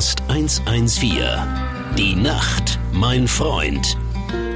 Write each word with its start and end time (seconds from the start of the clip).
Rockcast 0.00 0.22
114. 0.28 1.20
Die 1.98 2.16
Nacht, 2.16 2.78
mein 2.90 3.28
Freund. 3.28 3.98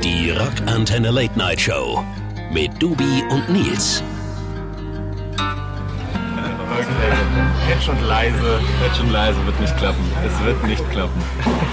Die 0.03 0.31
Rockantenne 0.31 1.11
Late 1.11 1.39
Night 1.39 1.61
Show. 1.61 2.03
Mit 2.51 2.71
Dubi 2.83 3.23
und 3.29 3.51
Nils. 3.51 4.03
Okay. 6.73 7.64
Patch 7.75 7.89
und 7.89 8.01
leise. 8.03 8.61
Patch 8.81 9.01
und 9.01 9.11
leise 9.11 9.45
wird 9.47 9.59
nicht 9.61 9.77
klappen. 9.77 10.05
Es 10.25 10.45
wird 10.45 10.65
nicht 10.65 10.91
klappen. 10.93 11.21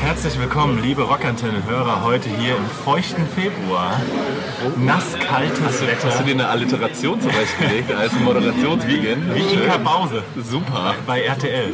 Herzlich 0.01 0.39
willkommen, 0.39 0.81
liebe 0.81 1.03
Rockantenne-Hörer, 1.03 2.03
heute 2.03 2.27
hier 2.27 2.57
im 2.57 2.65
feuchten 2.65 3.27
Februar. 3.27 4.01
Nasskaltes 4.77 5.85
Wetter. 5.85 6.07
Hast 6.07 6.21
du 6.21 6.23
dir 6.23 6.31
eine 6.31 6.49
Alliteration 6.49 7.21
zurechtgelegt 7.21 7.93
als 7.93 8.13
Moderationsvegan? 8.13 9.35
Wie 9.35 9.53
Inka 9.53 9.77
Bause 9.77 10.23
Super. 10.43 10.95
bei 11.05 11.21
RTL. 11.21 11.71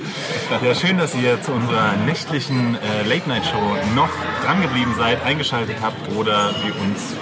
Ja, 0.61 0.75
schön, 0.75 0.97
dass 0.97 1.15
ihr 1.15 1.41
zu 1.41 1.53
unserer 1.53 1.93
nächtlichen 2.05 2.75
äh, 2.75 3.07
Late-Night-Show 3.07 3.77
noch 3.95 4.09
drangeblieben 4.43 4.93
seid, 4.97 5.23
eingeschaltet 5.23 5.77
habt 5.81 6.13
oder 6.17 6.51
wie 6.65 6.71
uns 6.71 7.15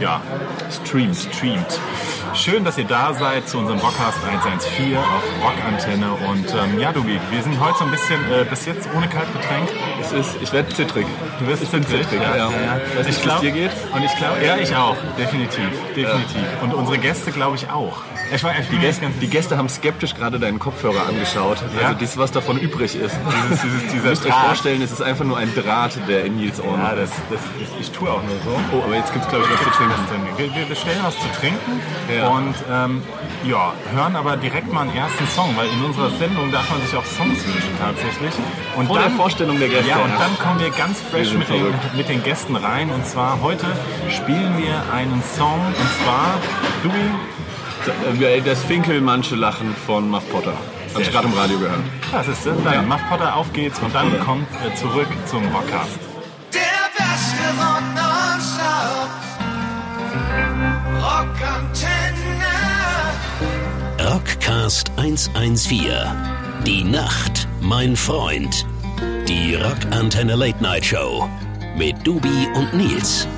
ja, 0.00 0.20
streamt. 0.70 1.16
streamt. 1.16 1.80
Schön, 2.34 2.64
dass 2.64 2.78
ihr 2.78 2.84
da 2.84 3.12
seid 3.12 3.48
zu 3.48 3.58
unserem 3.58 3.80
Rockcast 3.80 4.18
114 4.24 4.96
auf 4.96 5.22
Rockantenne. 5.42 6.12
Und 6.28 6.46
ähm, 6.54 6.78
ja, 6.78 6.92
Dubi, 6.92 7.20
wir 7.30 7.42
sind 7.42 7.60
heute 7.60 7.78
so 7.78 7.84
ein 7.84 7.90
bisschen 7.90 8.20
äh, 8.32 8.44
bis 8.44 8.66
jetzt 8.66 8.88
ohne 8.96 9.08
Kaltgetränk. 9.08 9.68
Es 10.00 10.12
ist, 10.12 10.36
ich 10.40 10.52
werde 10.52 10.72
zittrig. 10.72 11.06
Du 11.38 11.46
wirst 11.46 11.62
ich 11.62 11.68
bin 11.68 11.84
zittrig, 11.84 12.20
ja. 12.20 12.36
ja. 12.36 12.50
ja. 12.50 12.76
ja. 12.76 13.08
ich 13.08 13.20
glaube, 13.20 13.40
dir 13.40 13.52
geht. 13.52 13.72
Und 13.92 14.04
ich 14.04 14.16
glaube, 14.16 14.44
ja, 14.44 14.56
ich 14.56 14.74
auch, 14.74 14.96
definitiv, 15.18 15.70
definitiv. 15.96 16.44
Und 16.62 16.72
unsere 16.72 16.98
Gäste, 16.98 17.32
glaube 17.32 17.56
ich, 17.56 17.68
auch. 17.68 18.02
Ich 18.32 18.44
war, 18.44 18.56
ich 18.56 18.68
die, 18.68 18.78
Gäste, 18.78 19.06
die 19.20 19.28
Gäste 19.28 19.56
haben 19.56 19.68
skeptisch 19.68 20.14
gerade 20.14 20.38
deinen 20.38 20.60
Kopfhörer 20.60 21.08
angeschaut. 21.08 21.58
Ja? 21.80 21.88
Also 21.88 21.98
dies, 21.98 22.16
was 22.16 22.30
davon 22.30 22.58
übrig 22.58 22.94
ist. 22.94 23.16
Dieses, 23.50 23.62
dieses, 23.62 23.92
dieser 23.92 24.08
Müsst 24.10 24.26
euch 24.26 24.34
vorstellen, 24.34 24.82
es 24.82 24.92
ist 24.92 25.02
einfach 25.02 25.24
nur 25.24 25.36
ein 25.36 25.52
Draht, 25.54 25.92
der 26.08 26.24
in 26.24 26.36
Nils 26.36 26.60
Ohren 26.60 26.80
Ja, 26.80 26.94
das, 26.94 27.10
das, 27.28 27.40
das, 27.40 27.80
ich 27.80 27.90
tue 27.90 28.08
auch 28.08 28.22
nur 28.22 28.36
so. 28.44 28.60
Oh, 28.72 28.84
aber 28.84 28.94
jetzt 28.94 29.12
gibt 29.12 29.24
es, 29.24 29.30
glaube 29.30 29.46
ich, 29.46 29.52
was 29.52 29.64
zu 29.64 29.70
trinken. 29.70 29.89
Wir, 30.36 30.54
wir 30.54 30.64
bestellen 30.66 31.00
was 31.02 31.14
zu 31.18 31.26
trinken 31.38 31.80
Ja. 32.14 32.28
und 32.28 32.54
ähm, 32.70 33.02
ja, 33.44 33.72
hören 33.94 34.16
aber 34.16 34.36
direkt 34.36 34.72
mal 34.72 34.82
einen 34.82 34.96
ersten 34.96 35.26
Song, 35.28 35.54
weil 35.56 35.68
in 35.68 35.82
unserer 35.84 36.10
Sendung 36.10 36.50
darf 36.52 36.70
man 36.70 36.80
sich 36.82 36.96
auch 36.96 37.04
Songs 37.04 37.44
wünschen 37.46 37.76
tatsächlich. 37.78 38.32
Und 38.76 38.86
Vor 38.86 38.98
der 38.98 39.10
Vorstellung 39.10 39.58
der 39.58 39.68
Gäste. 39.68 39.88
Ja, 39.88 39.96
und 39.98 40.12
dann 40.18 40.38
kommen 40.38 40.60
wir 40.60 40.70
ganz 40.70 41.00
fresh 41.10 41.32
mit 41.34 41.48
den, 41.48 41.74
mit 41.96 42.08
den 42.08 42.22
Gästen 42.22 42.56
rein. 42.56 42.90
Und 42.90 43.04
zwar 43.06 43.40
heute 43.42 43.66
spielen 44.08 44.56
wir 44.58 44.82
einen 44.94 45.22
Song 45.36 45.60
und 45.66 46.04
zwar 46.04 46.38
Du 46.82 46.90
Äh, 48.24 48.40
Das 48.42 48.62
Finkelmannsche 48.64 49.36
Lachen 49.36 49.74
von 49.86 50.08
Muff 50.08 50.28
Potter. 50.30 50.52
Habe 50.92 51.02
ich 51.02 51.10
gerade 51.10 51.26
im 51.28 51.34
Radio 51.34 51.58
gehört. 51.58 51.80
Das 52.12 52.28
ist 52.28 52.44
es. 52.46 52.62
Dann 52.64 52.88
Muff 52.88 53.00
Potter, 53.08 53.36
auf 53.36 53.52
geht's 53.52 53.78
und 53.80 53.94
dann 53.94 54.18
kommt 54.20 54.46
äh, 54.66 54.74
zurück 54.74 55.08
zum 55.26 55.44
Rockcast. 55.48 55.98
Der 56.52 56.60
beste 56.96 57.42
Rock 57.62 57.82
nonstop. 57.94 58.09
Rockantenne. 60.10 62.00
Rockcast 64.00 64.90
114. 64.96 65.92
Die 66.66 66.82
Nacht, 66.82 67.46
mein 67.60 67.94
Freund. 67.94 68.66
Die 69.28 69.54
Rockantenne 69.54 70.34
Late 70.34 70.60
Night 70.60 70.84
Show. 70.84 71.28
Mit 71.76 72.04
Dubi 72.04 72.48
und 72.56 72.74
Nils. 72.74 73.28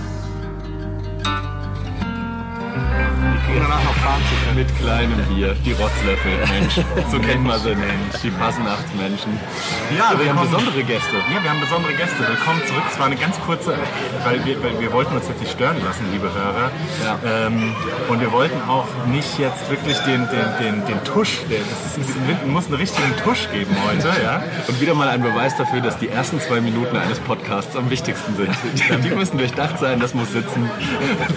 Mit 4.55 4.69
kleinem 4.79 5.19
Bier, 5.29 5.55
die 5.65 5.73
Rotzlöffel, 5.73 6.33
Mensch, 6.53 6.75
so 7.11 7.19
kennt 7.19 7.45
man 7.45 7.59
sie 7.59 7.75
Mensch, 7.75 8.21
die 8.23 8.31
Passnachtsmenschen. 8.31 9.33
Ja, 9.97 10.13
wir 10.19 10.29
haben 10.29 10.39
willkommen. 10.39 10.51
besondere 10.51 10.85
Gäste. 10.85 11.17
Ja, 11.33 11.43
wir 11.43 11.51
haben 11.51 11.61
besondere 11.61 11.93
Gäste. 11.95 12.19
Willkommen 12.21 12.61
zurück. 12.67 12.83
Es 12.91 12.99
war 12.99 13.07
eine 13.07 13.17
ganz 13.17 13.41
kurze, 13.41 13.75
weil 14.25 14.45
wir, 14.45 14.63
weil 14.63 14.79
wir 14.79 14.93
wollten 14.93 15.17
uns 15.17 15.27
jetzt 15.29 15.41
nicht 15.41 15.53
stören 15.53 15.83
lassen, 15.85 16.05
liebe 16.13 16.31
Hörer. 16.33 16.71
Ja. 17.03 17.47
Ähm, 17.47 17.75
und 18.09 18.21
wir 18.21 18.31
wollten 18.31 18.61
auch 18.69 18.87
nicht 19.07 19.39
jetzt 19.39 19.71
wirklich 19.71 19.99
den, 20.01 20.29
den, 20.29 20.47
den, 20.61 20.87
den 20.87 21.05
Tusch, 21.05 21.41
es 21.49 22.47
muss 22.47 22.67
einen 22.67 22.75
richtigen 22.75 23.17
Tusch 23.25 23.49
geben 23.53 23.75
heute. 23.87 24.09
Ja? 24.23 24.43
Und 24.69 24.81
wieder 24.81 24.95
mal 24.95 25.09
ein 25.09 25.23
Beweis 25.23 25.57
dafür, 25.57 25.81
dass 25.81 25.99
die 25.99 26.09
ersten 26.09 26.41
zwei 26.41 26.61
Minuten 26.61 26.97
eines 26.97 27.19
Podcasts 27.21 27.75
am 27.77 27.91
wichtigsten 27.91 28.37
sind. 28.37 28.51
Die 29.05 29.11
müssen 29.11 29.39
durchdacht 29.39 29.79
sein, 29.79 29.99
das 30.01 30.15
muss 30.15 30.31
sitzen, 30.33 30.71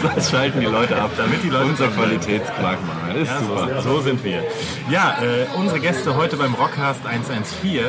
sonst 0.02 0.32
schalten 0.32 0.60
die 0.60 0.66
Leute 0.66 1.02
ab, 1.02 1.12
Damit 1.18 1.44
die 1.44 1.50
Leute 1.50 1.66
unser. 1.66 1.95
Qualitätsmerkmal. 1.96 3.16
Ist 3.16 3.30
Ja, 3.32 3.40
super. 3.40 3.82
so, 3.82 3.96
so 3.96 4.02
sind 4.02 4.24
wir. 4.24 4.44
Ja, 4.90 5.18
äh, 5.22 5.46
unsere 5.58 5.80
Gäste 5.80 6.16
heute 6.16 6.38
beim 6.38 6.54
Rockcast 6.54 7.06
114. 7.06 7.78
Äh, 7.78 7.82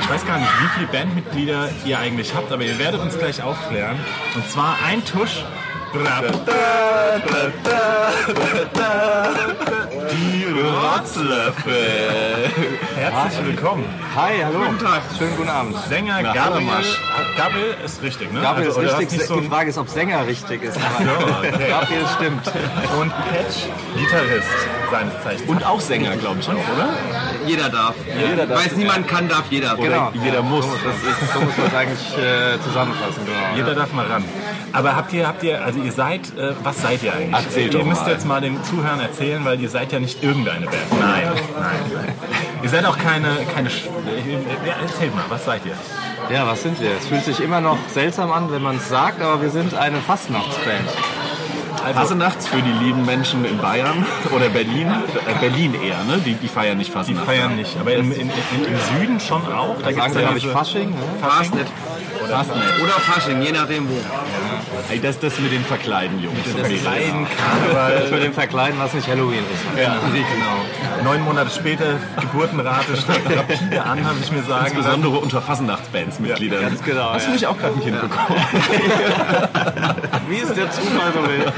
ich 0.00 0.10
weiß 0.10 0.26
gar 0.26 0.38
nicht, 0.38 0.50
wie 0.62 0.68
viele 0.78 0.86
Bandmitglieder 0.88 1.68
ihr 1.84 1.98
eigentlich 1.98 2.34
habt, 2.34 2.50
aber 2.50 2.64
ihr 2.64 2.78
werdet 2.78 3.00
uns 3.00 3.18
gleich 3.18 3.42
aufklären. 3.42 3.96
Und 4.34 4.48
zwar 4.50 4.76
ein 4.86 5.04
Tusch. 5.04 5.44
Die 10.10 10.44
Rotzlöffel. 10.44 12.50
Herzlich 12.96 13.46
willkommen. 13.46 13.84
Hi, 14.14 14.32
hallo. 14.44 14.58
Guten 14.66 14.78
Tag. 14.78 15.02
Schönen 15.16 15.36
guten 15.36 15.48
Abend. 15.48 15.74
Sänger 15.88 16.18
Na, 16.22 16.32
Gabriel. 16.34 16.44
Hallermarsch. 16.44 17.00
Gabriel 17.38 17.74
ist 17.82 18.02
richtig, 18.02 18.30
ne? 18.32 18.40
Gabriel 18.42 18.68
Also, 18.68 18.80
ist 18.82 18.98
richtig. 18.98 19.22
so 19.22 19.40
die 19.40 19.48
Frage 19.48 19.70
ist, 19.70 19.78
ob 19.78 19.88
Sänger 19.88 20.26
richtig 20.26 20.62
ist. 20.64 20.76
Aber 20.76 21.04
so, 21.04 21.26
okay. 21.48 21.68
Gabriel 21.70 22.06
stimmt. 22.16 22.46
Und 23.00 23.08
Patch, 23.10 23.64
Gitarrist 23.96 24.48
seines 24.90 25.14
Zeichens. 25.22 25.48
Und 25.48 25.64
auch 25.64 25.80
Sänger, 25.80 26.16
glaube 26.16 26.40
ich 26.40 26.48
auch, 26.48 26.52
oder? 26.52 26.90
Jeder 27.46 27.68
darf. 27.70 27.94
Jeder 28.06 28.46
darf. 28.46 28.58
Weil 28.60 28.66
es 28.66 28.76
niemand 28.76 29.08
kann, 29.08 29.28
darf 29.28 29.44
jeder. 29.50 29.76
Genau. 29.76 30.10
Jeder 30.22 30.42
muss. 30.42 30.66
Das 30.66 30.96
ist, 30.96 31.32
so 31.32 31.40
muss 31.40 31.56
man 31.56 31.66
es 31.68 31.74
eigentlich 31.74 32.18
äh, 32.18 32.60
zusammenfassen. 32.62 33.24
Genau. 33.24 33.56
Jeder 33.56 33.74
darf 33.74 33.92
mal 33.92 34.06
ran. 34.06 34.24
Aber 34.72 34.94
habt 34.94 35.12
ihr, 35.12 35.26
habt 35.26 35.42
ihr, 35.42 35.64
also 35.64 35.80
ihr 35.86 35.92
seid, 35.92 36.36
äh, 36.36 36.52
was 36.62 36.82
seid 36.82 37.02
ihr 37.02 37.12
eigentlich? 37.14 37.32
Erzählt 37.44 37.72
ihr 37.72 37.80
doch 37.80 37.86
müsst 37.86 38.02
mal. 38.02 38.10
jetzt 38.10 38.26
mal 38.26 38.40
den 38.40 38.62
Zuhörern 38.64 39.00
erzählen, 39.00 39.44
weil 39.44 39.60
ihr 39.60 39.68
seid 39.70 39.92
ja 39.92 40.00
nicht 40.00 40.22
irgendeine 40.22 40.66
Band. 40.66 40.76
Nein, 41.00 41.22
nein. 41.58 42.14
ihr 42.62 42.68
seid 42.68 42.84
auch 42.84 42.98
keine, 42.98 43.28
keine, 43.54 43.68
Sch- 43.70 43.86
ja, 44.66 44.74
erzählt 44.82 45.14
mal, 45.14 45.24
was 45.28 45.44
seid 45.44 45.62
ihr? 45.64 45.76
Ja, 46.34 46.46
was 46.46 46.62
sind 46.62 46.80
wir? 46.80 46.90
Es 46.98 47.06
fühlt 47.06 47.24
sich 47.24 47.40
immer 47.40 47.60
noch 47.60 47.78
seltsam 47.92 48.32
an, 48.32 48.50
wenn 48.50 48.62
man 48.62 48.76
es 48.76 48.88
sagt, 48.88 49.22
aber 49.22 49.40
wir 49.40 49.50
sind 49.50 49.74
eine 49.74 49.98
Fastnachtsband. 49.98 50.88
Also, 51.84 52.00
Fasenachts 52.00 52.48
für 52.48 52.60
die 52.60 52.84
lieben 52.84 53.04
Menschen 53.06 53.44
in 53.44 53.58
Bayern 53.58 54.04
oder 54.34 54.48
Berlin. 54.48 54.88
Äh, 54.88 55.38
Berlin 55.40 55.72
eher, 55.74 56.02
ne? 56.04 56.20
Die, 56.24 56.34
die 56.34 56.48
feiern 56.48 56.78
nicht 56.78 56.88
die 56.88 56.94
Fasenacht. 56.94 57.26
feiern 57.26 57.54
nicht, 57.54 57.76
aber 57.78 57.92
im, 57.94 58.10
im, 58.10 58.22
im, 58.22 58.30
im 58.30 58.98
Süden 58.98 59.20
schon 59.20 59.40
auch. 59.52 59.76
Da 59.78 59.92
Sagen 59.92 60.14
wir, 60.14 60.20
ja 60.22 60.26
glaube 60.32 60.38
ich, 60.38 60.46
Fasching. 60.48 60.90
Ne? 60.90 60.96
Fastnet. 61.20 61.68
Fast 62.28 62.54
nicht. 62.54 62.80
Oder 62.82 62.92
Fasching, 62.92 63.42
je 63.42 63.52
nachdem 63.52 63.88
wo. 63.88 63.94
Ey, 64.90 65.00
das, 65.00 65.18
das 65.18 65.38
mit 65.38 65.52
den 65.52 65.64
Verkleiden, 65.64 66.20
Jungs. 66.22 66.38
Das 66.44 66.54
Leiden, 66.84 67.26
Das 67.26 67.72
Karneval. 67.72 68.10
mit 68.12 68.22
dem 68.24 68.32
Verkleiden, 68.32 68.78
was 68.78 68.94
nicht 68.94 69.08
Halloween 69.08 69.44
ist. 69.52 69.80
Ja, 69.82 69.96
genau. 70.12 71.04
Neun 71.04 71.22
Monate 71.22 71.50
später, 71.50 71.84
Geburtenrate 72.20 72.96
steigt 72.96 73.28
rapide 73.36 73.82
an, 73.84 74.04
habe 74.04 74.16
ich 74.22 74.30
mir 74.32 74.42
sagen 74.42 74.64
lassen. 74.64 74.76
Insbesondere 74.76 75.18
unter 75.18 75.42
Fasenachtsbandsmitgliedern. 75.42 76.62
ganz 76.62 76.82
genau, 76.82 77.10
Hast 77.12 77.26
du 77.26 77.30
ja. 77.30 77.34
mich 77.34 77.46
auch 77.46 77.58
gerade 77.58 77.74
nicht 77.76 77.84
hinbekommen? 77.84 78.26
Wie 80.28 80.40
es 80.40 80.52
der 80.54 80.70
Zufall 80.70 81.12
so 81.14 81.22
will. 81.28 81.52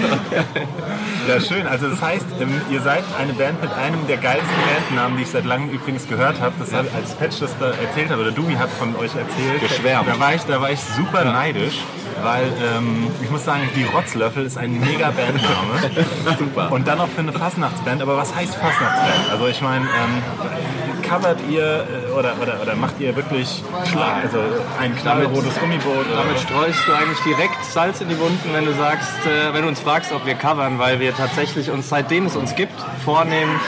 Ja, 1.29 1.41
schön. 1.41 1.67
Also 1.67 1.89
das 1.89 2.01
heißt, 2.03 2.27
ähm, 2.41 2.61
ihr 2.71 2.81
seid 2.83 3.05
eine 3.19 3.33
Band 3.33 3.61
mit 3.63 3.73
einem 3.73 4.07
der 4.07 4.17
geilsten 4.19 4.49
Bandnamen, 4.67 5.17
die 5.17 5.23
ich 5.25 5.31
seit 5.31 5.45
langem 5.45 5.71
übrigens 5.71 6.07
gehört 6.09 6.41
habe. 6.41 6.53
Das 6.59 6.73
hat, 6.73 6.87
als 6.95 7.15
Patch 7.15 7.39
das 7.41 7.51
da 7.59 7.71
erzählt 7.71 8.11
hat, 8.11 8.19
oder 8.19 8.31
Dubi 8.31 8.55
hat 8.55 8.71
von 8.79 8.95
euch 8.97 9.15
erzählt. 9.15 9.61
Geschwärmt. 9.61 10.09
Da 10.09 10.19
war 10.19 10.35
ich, 10.35 10.43
da 10.49 10.61
war 10.61 10.71
ich 10.71 10.81
super 10.81 11.25
neidisch, 11.25 11.79
weil 12.23 12.47
ähm, 12.77 13.09
ich 13.23 13.31
muss 13.31 13.45
sagen, 13.45 13.69
die 13.77 13.85
Rotzlöffel 13.85 14.47
ist 14.47 14.57
ein 14.57 14.81
mega 14.81 15.11
Bandname. 15.11 16.07
Super. 16.39 16.73
Und 16.73 16.89
dann 16.89 17.01
auch 17.01 17.09
für 17.09 17.21
eine 17.21 17.33
Fastnachtsband. 17.33 18.03
Aber 18.03 18.17
was 18.17 18.35
heißt 18.35 18.55
Fastnachtsband? 18.55 19.31
Also 19.31 19.47
ich 19.47 19.61
meine, 19.61 19.85
ähm, 19.85 21.03
covert 21.09 21.39
ihr 21.49 21.87
äh, 22.09 22.13
oder, 22.13 22.35
oder, 22.41 22.61
oder 22.63 22.75
macht 22.75 22.99
ihr 22.99 23.15
wirklich 23.15 23.63
Schlag, 23.91 24.25
also 24.25 24.39
ein 24.81 24.97
knallrotes 24.97 25.59
Gummiboot? 25.61 26.07
Damit 26.15 26.41
streust 26.41 26.81
du 26.87 26.93
eigentlich 26.93 27.21
direkt 27.21 27.65
Salz 27.65 28.01
in 28.01 28.09
die 28.09 28.19
Wunden, 28.19 28.53
wenn 28.53 28.65
du 28.65 28.73
sagst, 28.75 29.27
äh, 29.27 29.53
wenn 29.53 29.63
du 29.63 29.69
uns 29.69 29.81
fragst, 29.81 30.13
ob 30.13 30.27
wir 30.27 30.35
covern, 30.35 30.79
weil 30.79 31.01
wir 31.01 31.15
tatsächlich 31.15 31.71
uns, 31.71 31.89
seitdem 31.89 32.27
es 32.27 32.37
uns 32.37 32.55
gibt, 32.55 32.75
vornehmen, 33.05 33.61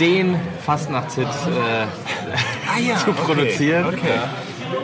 den 0.00 0.38
Fastnachtshit 0.64 1.26
äh, 1.26 1.86
Ah 2.78 2.78
ja, 2.78 2.96
zu 3.04 3.10
okay, 3.10 3.20
produzieren. 3.24 3.86
Okay. 3.86 4.20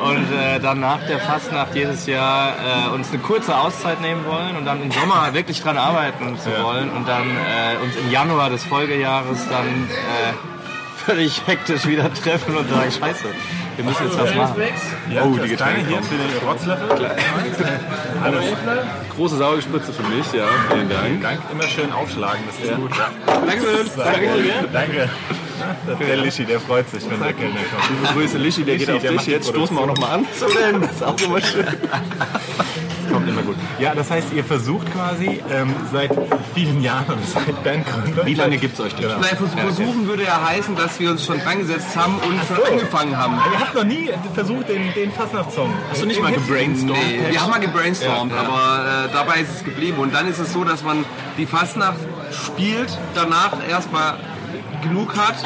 Und 0.01 0.33
äh, 0.33 0.61
dann 0.61 0.81
nach 0.81 1.05
der 1.07 1.19
Fastnacht 1.19 1.75
jedes 1.75 2.07
Jahr 2.07 2.53
äh, 2.89 2.95
uns 2.95 3.11
eine 3.11 3.19
kurze 3.19 3.57
Auszeit 3.57 4.01
nehmen 4.01 4.25
wollen 4.27 4.57
und 4.57 4.65
dann 4.65 4.83
im 4.83 4.91
Sommer 4.91 5.33
wirklich 5.33 5.63
dran 5.63 5.77
arbeiten 5.77 6.39
zu 6.39 6.51
Ja. 6.51 6.65
wollen 6.65 6.91
und 6.91 7.07
dann 7.09 7.23
äh, 7.31 7.83
uns 7.83 7.95
im 7.97 8.11
Januar 8.11 8.51
des 8.51 8.65
Folgejahres 8.65 9.49
dann 9.49 9.67
äh, 9.67 11.05
völlig 11.05 11.43
hektisch 11.47 11.87
wieder 11.87 12.13
treffen 12.15 12.57
und 12.57 12.69
sagen, 12.69 12.91
scheiße, 12.91 13.25
wir 13.77 13.85
müssen 13.85 14.05
jetzt 14.07 14.19
was 14.19 14.35
machen. 14.35 14.55
Ja, 15.11 15.23
Oh, 15.25 15.37
die 15.37 15.49
Getränke 15.49 15.87
hier 15.87 16.03
für 16.03 16.15
den 16.15 16.49
Rotzlöffel. 16.49 17.11
Alles. 18.23 18.45
Große 19.17 19.37
Sauergespritze 19.37 19.93
für 19.93 20.03
mich, 20.05 20.33
ja. 20.33 20.45
Vielen 20.71 20.89
Dank. 20.89 21.21
Dank, 21.23 21.41
immer 21.53 21.65
schön 21.65 21.93
aufschlagen, 21.93 22.41
das 22.47 22.71
ist 22.71 22.77
gut. 22.77 22.91
Ja. 22.97 23.09
Dankeschön. 23.27 23.91
Danke. 23.97 24.69
Danke. 24.73 25.11
Der 26.01 26.17
Lischi, 26.17 26.45
der 26.45 26.61
freut 26.61 26.89
sich, 26.91 27.03
wenn 27.09 27.21
der 27.21 27.33
Kellner 27.33 27.55
kommt. 27.55 27.91
Liebe 27.91 28.15
Grüße, 28.15 28.39
Lischi, 28.39 28.65
der 28.65 28.75
Lischi, 28.75 28.87
geht 28.87 28.95
auf 28.97 29.03
der 29.03 29.13
dich. 29.13 29.27
Jetzt 29.27 29.49
stoßen 29.49 29.77
wir 29.77 29.83
auch 29.83 29.87
nochmal 29.87 30.19
an. 30.19 30.27
So, 30.39 30.47
denn, 30.47 30.81
das 30.81 30.93
ist 30.93 31.03
auch 31.03 31.21
immer 31.21 31.41
schön. 31.41 31.67
Kommt 33.13 33.29
immer 33.29 33.43
gut. 33.43 33.57
Ja, 33.79 33.95
das 33.95 34.11
heißt, 34.11 34.33
ihr 34.35 34.45
versucht 34.45 34.93
quasi 34.93 35.43
ähm, 35.51 35.75
seit 35.93 36.11
vielen 36.55 36.83
Jahren, 36.83 37.19
seit 37.33 37.63
Bandgründung. 37.63 38.27
Wie 38.27 38.35
lange 38.35 38.57
gibt's 38.59 38.81
euch 38.81 38.95
denn? 38.95 39.09
Genau. 39.09 39.21
Versuchen 39.57 40.07
würde 40.07 40.25
ja 40.25 40.43
heißen, 40.47 40.75
dass 40.77 40.99
wir 41.01 41.11
uns 41.11 41.25
schon 41.25 41.39
dran 41.41 41.59
gesetzt 41.59 41.97
haben 41.97 42.19
und 42.19 42.41
schon 42.47 42.73
angefangen 42.73 43.17
haben. 43.17 43.35
Ihr 43.53 43.61
habt 43.61 43.75
noch 43.75 43.85
nie 43.85 44.11
versucht, 44.35 44.69
den, 44.69 44.93
den 44.95 45.13
Fastnachtssong. 45.13 45.73
Hast 45.91 46.03
du 46.03 46.07
nicht 46.07 46.21
mal 46.21 46.33
gebrainstormt? 46.33 46.99
Nee, 47.03 47.31
wir 47.31 47.41
haben 47.41 47.51
mal 47.51 47.61
gebrainstormt, 47.61 48.33
aber 48.33 49.07
äh, 49.09 49.13
dabei 49.13 49.41
ist 49.41 49.51
es 49.57 49.65
geblieben. 49.65 49.99
Und 49.99 50.15
dann 50.15 50.29
ist 50.29 50.39
es 50.39 50.53
so, 50.53 50.65
dass 50.65 50.83
man 50.83 51.05
die 51.37 51.47
Fastnacht 51.47 51.99
spielt, 52.33 52.99
danach 53.15 53.53
erstmal 53.69 54.19
genug 54.85 55.17
hat, 55.17 55.37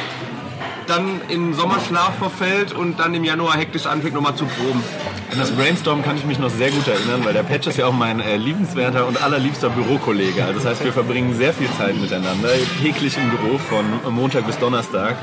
dann 0.87 1.21
in 1.29 1.53
Sommerschlaf 1.53 2.17
verfällt 2.17 2.73
und 2.73 2.99
dann 2.99 3.13
im 3.13 3.23
Januar 3.23 3.55
hektisch 3.57 3.85
anfängt, 3.85 4.13
nochmal 4.13 4.35
zu 4.35 4.45
proben. 4.45 4.83
An 5.31 5.37
das 5.37 5.51
Brainstorm 5.51 6.03
kann 6.03 6.17
ich 6.17 6.25
mich 6.25 6.39
noch 6.39 6.49
sehr 6.49 6.71
gut 6.71 6.87
erinnern, 6.87 7.23
weil 7.23 7.33
der 7.33 7.43
Patch 7.43 7.67
ist 7.67 7.77
ja 7.77 7.85
auch 7.85 7.93
mein 7.93 8.19
äh, 8.19 8.37
liebenswerter 8.37 9.05
und 9.07 9.21
allerliebster 9.21 9.69
Bürokollege. 9.69 10.43
Also 10.43 10.59
das 10.59 10.65
heißt, 10.65 10.83
wir 10.83 10.93
verbringen 10.93 11.35
sehr 11.35 11.53
viel 11.53 11.69
Zeit 11.77 11.95
miteinander, 11.99 12.49
täglich 12.81 13.17
im 13.17 13.29
Büro 13.29 13.59
von 13.59 14.13
Montag 14.13 14.47
bis 14.47 14.57
Donnerstag. 14.57 15.15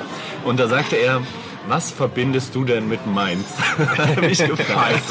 Und 0.45 0.61
da 0.61 0.69
sagte 0.69 0.97
er, 0.97 1.23
was 1.69 1.91
verbindest 1.91 2.55
du 2.55 2.65
denn 2.65 2.89
mit 2.89 3.07
Mainz? 3.07 3.47
Mich 4.21 4.39
gefragt. 4.45 5.03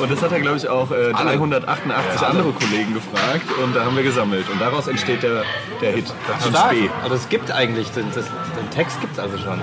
und 0.00 0.10
das 0.10 0.22
hat 0.22 0.32
er, 0.32 0.40
glaube 0.40 0.56
ich, 0.56 0.68
auch 0.68 0.90
äh, 0.90 1.12
388 1.12 2.22
andere 2.26 2.52
Kollegen 2.52 2.94
gefragt 2.94 3.46
und 3.62 3.74
da 3.76 3.84
haben 3.84 3.96
wir 3.96 4.02
gesammelt. 4.02 4.46
Und 4.50 4.60
daraus 4.60 4.88
entsteht 4.88 5.22
der, 5.22 5.42
der 5.80 5.92
Hit. 5.92 6.12
Stark. 6.48 6.72
Spee. 6.74 6.90
Also 7.02 7.14
es 7.16 7.28
gibt 7.28 7.50
eigentlich, 7.50 7.90
den, 7.92 8.06
das, 8.14 8.26
den 8.26 8.70
Text 8.70 9.00
gibt 9.00 9.12
es 9.14 9.18
also 9.18 9.38
schon. 9.38 9.60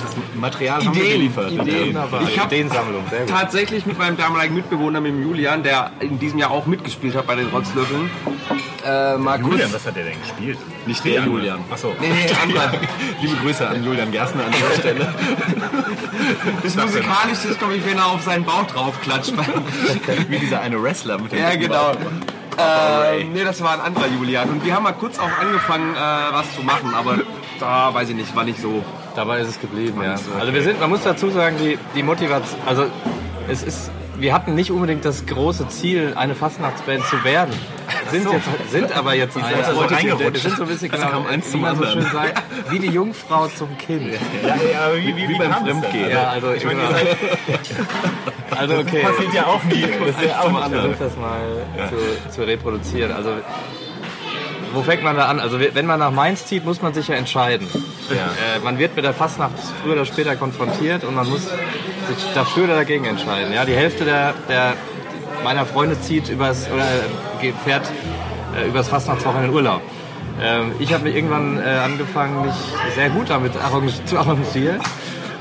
Das 0.00 0.16
Material 0.34 0.84
haben 0.84 0.94
wir 0.94 1.02
Ideen, 1.02 1.18
geliefert. 1.20 1.50
Ideen, 1.52 1.98
Ich 2.28 2.38
hab- 2.38 2.46
Ideensammlung, 2.46 3.02
sehr 3.10 3.20
gut. 3.20 3.30
Tatsächlich 3.30 3.84
mit 3.84 3.98
meinem 3.98 4.16
damaligen 4.16 4.54
Mitbewohner, 4.54 5.00
mit 5.00 5.12
dem 5.12 5.22
Julian, 5.22 5.62
der 5.62 5.90
in 6.00 6.18
diesem 6.18 6.38
Jahr 6.38 6.50
auch 6.50 6.66
mitgespielt 6.66 7.14
hat 7.16 7.26
bei 7.26 7.34
den 7.34 7.48
Rotzlöffeln, 7.48 8.08
äh, 8.84 9.16
mal 9.16 9.38
kurz... 9.38 9.52
Julian, 9.52 9.72
was 9.72 9.86
hat 9.86 9.96
der 9.96 10.04
denn 10.04 10.20
gespielt? 10.20 10.58
Nicht 10.86 11.04
der 11.04 11.22
Julian. 11.22 11.60
Achso. 11.70 11.94
Nee, 12.00 12.08
nee, 12.08 12.32
anderer. 12.42 12.72
Liebe 13.20 13.36
Grüße 13.36 13.68
an 13.68 13.84
Julian 13.84 14.10
Gerstner 14.10 14.44
an 14.44 14.52
dieser 14.52 14.80
Stelle. 14.80 15.14
Das 16.62 16.74
Musikalische 16.74 17.48
ist, 17.48 17.58
glaube 17.58 17.76
ich, 17.76 17.86
wenn 17.86 17.96
er 17.96 18.06
auf 18.06 18.22
seinen 18.22 18.44
Bauch 18.44 18.66
draufklatscht. 18.66 19.32
Wie 20.28 20.38
dieser 20.38 20.60
eine 20.60 20.82
Wrestler 20.82 21.18
mit 21.18 21.32
dem 21.32 21.38
ja, 21.38 21.54
genau. 21.54 21.92
Äh, 22.58 23.24
nee, 23.24 23.44
das 23.44 23.62
war 23.62 23.74
ein 23.74 23.80
anderer 23.80 24.08
Julian. 24.08 24.48
Und 24.50 24.64
wir 24.64 24.74
haben 24.74 24.82
mal 24.82 24.92
kurz 24.92 25.18
auch 25.18 25.30
angefangen, 25.40 25.94
äh, 25.94 25.98
was 25.98 26.54
zu 26.54 26.62
machen, 26.62 26.92
aber 26.94 27.18
da 27.60 27.94
weiß 27.94 28.08
ich 28.10 28.16
nicht, 28.16 28.34
war 28.34 28.44
nicht 28.44 28.60
so. 28.60 28.84
Dabei 29.14 29.40
ist 29.40 29.48
es 29.48 29.60
geblieben, 29.60 30.02
ja. 30.02 30.16
Also 30.38 30.52
wir 30.52 30.62
sind, 30.62 30.80
man 30.80 30.90
muss 30.90 31.02
dazu 31.02 31.30
sagen, 31.30 31.56
die, 31.58 31.78
die 31.94 32.02
Motivation, 32.02 32.60
also 32.66 32.86
es 33.48 33.62
ist, 33.62 33.90
wir 34.20 34.34
hatten 34.34 34.54
nicht 34.54 34.70
unbedingt 34.70 35.04
das 35.04 35.26
große 35.26 35.68
Ziel, 35.68 36.14
eine 36.16 36.34
Fastnachtsband 36.34 37.04
zu 37.04 37.22
werden. 37.24 37.54
Sind, 38.10 38.30
jetzt, 38.30 38.70
sind 38.70 38.92
aber 38.92 39.14
jetzt 39.14 39.36
eine. 39.36 39.64
seid 39.64 39.66
so 39.66 39.90
Wir 39.90 40.40
sind 40.40 40.56
so 40.56 40.62
ein 40.62 40.68
bisschen, 40.68 40.90
Also 40.90 41.06
genau, 41.06 41.26
eins 41.28 41.52
wie 41.52 41.58
man 41.58 41.76
so 41.76 41.84
schön 41.84 42.02
sagt, 42.02 42.42
wie 42.70 42.78
die 42.78 42.88
Jungfrau 42.88 43.48
zum 43.48 43.76
Kind. 43.78 44.12
Ja, 44.42 44.48
ja, 44.48 44.96
wie, 44.96 45.16
wie, 45.16 45.28
Wie 45.28 45.38
beim 45.38 45.50
das 45.50 45.64
denn? 45.64 45.82
Fremdgehen. 45.82 46.10
Ja, 46.10 46.28
also 46.30 46.52
Ich 46.52 46.64
meine, 46.64 46.80
genau. 46.80 46.98
Also 48.50 48.78
okay. 48.78 49.02
passiert 49.02 49.34
ja 49.34 49.46
auch 49.46 49.62
nie. 49.64 49.82
Das 49.82 50.08
ist 50.08 50.22
ja 50.22 50.40
auch 50.40 50.66
Ich 50.66 50.72
versuche 50.72 50.96
das 50.98 51.16
mal 51.16 51.40
zu, 51.90 52.30
zu 52.30 52.46
reproduzieren. 52.46 53.12
Also 53.12 53.30
wo 54.72 54.82
fängt 54.82 55.02
man 55.02 55.16
da 55.16 55.26
an? 55.26 55.40
Also 55.40 55.58
wenn 55.60 55.86
man 55.86 55.98
nach 55.98 56.10
Mainz 56.10 56.46
zieht, 56.46 56.64
muss 56.64 56.82
man 56.82 56.94
sich 56.94 57.08
ja 57.08 57.14
entscheiden. 57.14 57.66
Äh, 58.10 58.58
man 58.64 58.78
wird 58.78 58.96
mit 58.96 59.04
der 59.04 59.14
Fastnacht 59.14 59.52
früher 59.82 59.94
oder 59.94 60.04
später 60.04 60.36
konfrontiert 60.36 61.04
und 61.04 61.14
man 61.14 61.28
muss 61.28 61.44
sich 61.44 62.32
dafür 62.34 62.64
oder 62.64 62.76
dagegen 62.76 63.04
entscheiden. 63.04 63.52
Ja, 63.52 63.64
die 63.64 63.74
Hälfte 63.74 64.04
der, 64.04 64.34
der 64.48 64.74
meiner 65.44 65.66
Freunde 65.66 66.00
zieht 66.00 66.28
übers 66.28 66.68
oder 66.70 66.84
geht, 67.40 67.54
fährt 67.64 67.86
äh, 68.56 68.68
übers 68.68 68.88
Fastnachtswochenende 68.88 69.48
in 69.48 69.54
Urlaub. 69.54 69.82
Ähm, 70.40 70.72
ich 70.78 70.92
habe 70.92 71.04
mir 71.04 71.14
irgendwann 71.14 71.58
äh, 71.58 71.62
angefangen, 71.62 72.46
mich 72.46 72.54
sehr 72.94 73.10
gut 73.10 73.30
damit 73.30 73.52
zu 74.06 74.18
arrangieren 74.18 74.80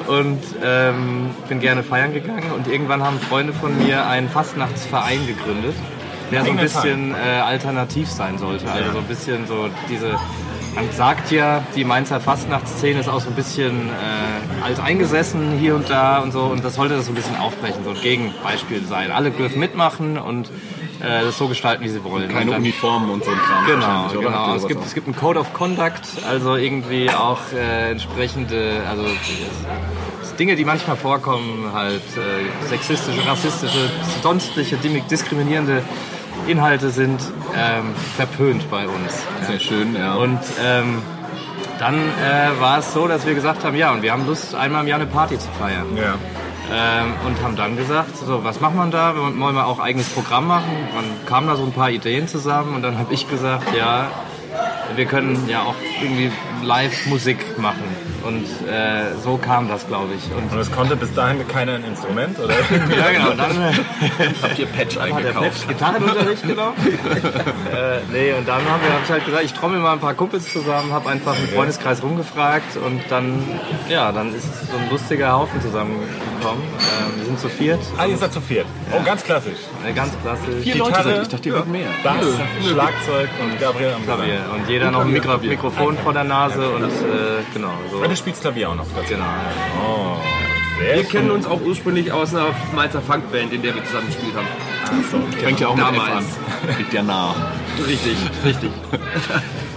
und 0.08 0.42
ähm, 0.64 1.32
bin 1.50 1.60
gerne 1.60 1.84
feiern 1.84 2.14
gegangen 2.14 2.52
und 2.56 2.68
irgendwann 2.68 3.04
haben 3.04 3.20
Freunde 3.20 3.54
von 3.54 3.78
mir 3.78 4.08
einen 4.08 4.30
Fastnachtsverein 4.30 5.28
gegründet, 5.28 5.76
der 6.32 6.46
so 6.46 6.52
ein 6.52 6.58
bisschen 6.58 7.14
äh, 7.14 7.40
alternativ 7.40 8.10
sein 8.10 8.38
sollte. 8.38 8.70
Also 8.70 8.92
so 8.94 8.98
ein 9.00 9.06
bisschen 9.06 9.48
so 9.48 9.70
diese, 9.90 10.16
man 10.76 10.92
sagt 10.92 11.32
ja, 11.32 11.64
die 11.76 11.84
Mainzer 11.84 12.20
Fastnachtsszene 12.20 13.00
ist 13.00 13.10
auch 13.10 13.22
so 13.22 13.30
ein 13.30 13.36
bisschen 13.36 13.90
äh, 13.90 14.64
alt 14.64 14.80
eingesessen 14.80 15.58
hier 15.60 15.76
und 15.76 15.90
da 15.90 16.20
und 16.20 16.32
so 16.32 16.42
und 16.44 16.64
das 16.64 16.76
sollte 16.76 16.96
das 16.96 17.06
so 17.06 17.12
ein 17.12 17.16
bisschen 17.16 17.38
aufbrechen, 17.38 17.84
so 17.84 17.92
ein 17.92 18.02
Gegenbeispiel 18.02 18.84
sein. 18.86 19.12
Alle 19.12 19.32
dürfen 19.32 19.60
mitmachen 19.60 20.18
und 20.18 20.50
äh, 21.00 21.24
das 21.24 21.38
so 21.38 21.48
gestalten, 21.48 21.84
wie 21.84 21.90
sie 21.90 22.04
wollen. 22.04 22.28
Keine 22.30 22.52
dann- 22.52 22.62
Uniformen 22.62 23.10
und 23.10 23.24
so 23.24 23.32
ein 23.32 23.38
Kram. 23.38 23.66
Genau, 23.66 24.08
genau. 24.10 24.56
Es 24.56 24.68
gibt, 24.68 24.82
auch? 24.82 24.86
es 24.86 24.94
gibt 24.94 25.08
einen 25.08 25.16
Code 25.16 25.40
of 25.40 25.54
Conduct, 25.54 26.02
also 26.28 26.56
irgendwie 26.56 27.10
auch 27.10 27.40
äh, 27.54 27.92
entsprechende, 27.92 28.82
also 28.90 29.04
Dinge, 30.40 30.56
die 30.56 30.66
manchmal 30.66 30.96
vorkommen, 30.96 31.72
halt 31.74 32.02
äh, 32.16 32.68
sexistische, 32.68 33.26
rassistische, 33.28 33.90
sonstige, 34.22 34.78
diskriminierende 35.10 35.82
Inhalte 36.48 36.90
sind 36.90 37.20
ähm, 37.56 37.94
verpönt 38.16 38.70
bei 38.70 38.88
uns. 38.88 39.24
Sehr 39.48 39.60
schön, 39.60 39.96
ja. 39.96 40.16
Und 40.16 40.40
ähm, 40.64 41.02
dann 41.80 41.96
äh, 41.96 42.60
war 42.60 42.80
es 42.80 42.94
so, 42.94 43.08
dass 43.08 43.26
wir 43.26 43.34
gesagt 43.34 43.64
haben, 43.64 43.76
ja, 43.76 43.92
und 43.92 44.02
wir 44.02 44.12
haben 44.12 44.26
Lust, 44.26 44.56
einmal 44.56 44.82
im 44.82 44.88
Jahr 44.88 45.00
eine 45.00 45.10
Party 45.10 45.38
zu 45.38 45.50
feiern. 45.60 45.96
Ja. 45.96 46.16
Ähm, 46.70 47.14
und 47.26 47.42
haben 47.42 47.56
dann 47.56 47.78
gesagt, 47.78 48.18
so, 48.18 48.44
was 48.44 48.60
macht 48.60 48.76
man 48.76 48.92
da? 48.92 49.16
Wir 49.16 49.22
wollen 49.22 49.56
wir 49.56 49.68
auch 49.68 49.80
eigenes 49.80 50.10
Programm 50.10 50.48
machen. 50.48 50.90
Dann 50.94 51.26
kamen 51.26 51.48
da 51.48 51.56
so 51.56 51.64
ein 51.64 51.72
paar 51.72 51.90
Ideen 51.90 52.28
zusammen 52.28 52.76
und 52.76 52.82
dann 52.82 52.98
habe 52.98 53.14
ich 53.14 53.30
gesagt, 53.30 53.74
ja, 53.76 54.08
wir 54.96 55.06
können 55.06 55.48
ja 55.48 55.62
auch 55.62 55.76
irgendwie 56.02 56.32
Live-Musik 56.64 57.58
machen. 57.58 57.84
Und 58.28 58.44
äh, 58.70 59.16
so 59.24 59.38
kam 59.38 59.68
das, 59.70 59.88
glaube 59.88 60.10
ich. 60.16 60.24
Und 60.36 60.52
Und 60.52 60.60
es 60.60 60.72
konnte 60.72 60.96
bis 60.96 61.14
dahin 61.14 61.48
keiner 61.48 61.76
ein 61.76 61.84
Instrument, 61.86 62.38
oder? 62.40 62.54
ja, 63.00 63.12
genau. 63.12 63.30
Dann 63.32 63.52
äh, 63.52 63.74
Habt 64.42 64.60
ihr 64.60 64.66
Patch 64.66 64.96
der 64.96 65.04
eingekauft? 65.04 65.42
Patch 65.42 65.68
Gitarrenunterricht 65.68 66.44
genommen. 66.48 66.76
äh, 67.74 68.00
nee, 68.12 68.34
und 68.34 68.48
dann 68.48 68.58
haben 68.66 68.82
wir, 68.84 68.94
hab 68.94 69.04
ich 69.04 69.10
halt 69.10 69.26
gesagt, 69.26 69.44
ich 69.46 69.54
trommel 69.54 69.80
mal 69.80 69.94
ein 69.94 70.00
paar 70.00 70.14
Kumpels 70.14 70.52
zusammen, 70.52 70.92
habe 70.92 71.10
einfach 71.10 71.36
im 71.40 71.48
Freundeskreis 71.48 72.04
rumgefragt 72.04 72.76
und 72.86 73.02
dann, 73.10 73.42
ja, 73.90 74.12
dann 74.12 74.34
ist 74.36 74.44
so 74.70 74.78
ein 74.78 74.90
lustiger 74.90 75.32
Haufen 75.34 75.62
zusammengekommen. 75.62 76.08
Ähm, 76.64 77.18
wir 77.18 77.26
sind 77.26 77.40
zu 77.40 77.50
viert, 77.50 77.80
Ah, 77.98 78.06
ihr 78.06 78.18
seid 78.18 78.34
zu 78.34 78.42
viert. 78.42 78.66
Oh, 78.92 79.02
ganz 79.04 79.24
klassisch. 79.24 79.58
äh, 79.88 79.94
ganz 79.94 80.12
klassisch. 80.22 80.64
Vier 80.64 80.76
Leute 80.76 80.92
Gitarre, 80.92 81.10
seid. 81.16 81.22
Ich 81.24 81.28
dachte, 81.30 81.50
ihr 81.50 81.56
wart 81.56 81.68
mehr. 81.68 81.88
Bass, 82.04 82.26
Schlagzeug 82.70 83.30
und 83.42 83.60
Gabriel 83.60 83.94
am 83.96 84.04
Klavier. 84.04 84.42
Und 84.54 84.70
jeder 84.70 84.92
noch 84.92 85.02
ein 85.02 85.12
Mikro. 85.12 85.38
Mikrofon 85.38 85.98
vor 85.98 86.14
der 86.14 86.24
Nase 86.24 86.70
und 86.70 86.84
äh, 86.84 86.90
genau 87.54 87.72
so. 87.92 88.02
Spielst 88.18 88.42
Klavier 88.42 88.70
auch 88.70 88.76
noch 88.76 88.86
dazu. 88.96 89.10
Genau. 89.14 89.26
Oh, 89.86 90.16
sehr 90.80 90.96
Wir 90.96 91.02
schön. 91.04 91.10
kennen 91.12 91.32
uns 91.32 91.46
auch 91.48 91.62
ursprünglich 91.62 92.12
aus 92.12 92.34
einer 92.34 92.48
Mainzer 92.76 93.02
Funkband, 93.02 93.54
in 93.54 93.62
der 93.62 93.76
wir 93.76 93.84
zusammen 93.86 94.08
gespielt 94.08 94.34
haben. 94.36 94.48
Fängt 95.40 95.60
ja 95.60 95.68
auch 95.68 95.76
mit 95.76 95.86
F 95.86 95.92
Damals. 95.92 96.12
an. 96.16 96.78
Liegt 96.78 96.94
ja 96.94 97.04
nah. 97.04 97.36
Richtig, 97.88 98.18
richtig. 98.46 98.72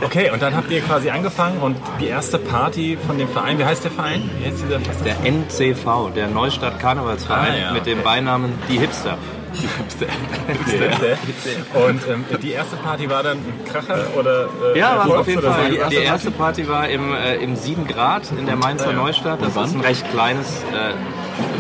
Okay, 0.02 0.30
und 0.30 0.40
dann 0.40 0.56
habt 0.56 0.70
ihr 0.70 0.80
quasi 0.80 1.10
angefangen 1.10 1.58
und 1.60 1.76
die 2.00 2.06
erste 2.06 2.38
Party 2.38 2.96
von 3.06 3.18
dem 3.18 3.28
Verein, 3.28 3.58
wie 3.58 3.66
heißt 3.66 3.84
der 3.84 3.90
Verein? 3.90 4.30
Wie 4.38 4.46
heißt 4.46 4.62
dieser 4.64 4.78
Der 5.04 5.16
NCV, 5.26 6.14
der 6.16 6.26
Neustadt 6.28 6.80
Karnevalsverein 6.80 7.52
Ah, 7.52 7.58
ja, 7.66 7.72
mit 7.72 7.84
dem. 7.84 8.02
Beinamen 8.02 8.50
Die 8.70 8.78
Hipster. 8.78 9.18
Und 11.74 12.00
ähm, 12.08 12.24
die 12.42 12.52
erste 12.52 12.76
Party 12.76 13.08
war 13.10 13.22
dann 13.22 13.38
ein 13.38 13.60
Kracher 13.70 14.06
oder 14.18 14.48
äh, 14.74 14.78
Ja, 14.78 14.98
war 15.08 15.20
auf 15.20 15.28
jeden 15.28 15.42
Fall. 15.42 15.64
so? 15.64 15.70
Die, 15.70 15.76
erste 15.76 15.96
die 15.96 16.02
erste 16.04 16.30
Party 16.30 16.68
war 16.68 16.88
im, 16.88 17.14
äh, 17.14 17.36
im 17.36 17.56
7 17.56 17.86
Grad 17.86 18.22
in 18.38 18.46
der 18.46 18.56
Mainzer 18.56 18.92
Neustadt. 18.92 19.40
Das 19.42 19.56
ist 19.56 19.74
ein 19.74 19.80
recht 19.80 20.08
kleines. 20.10 20.62
Äh, 20.72 20.92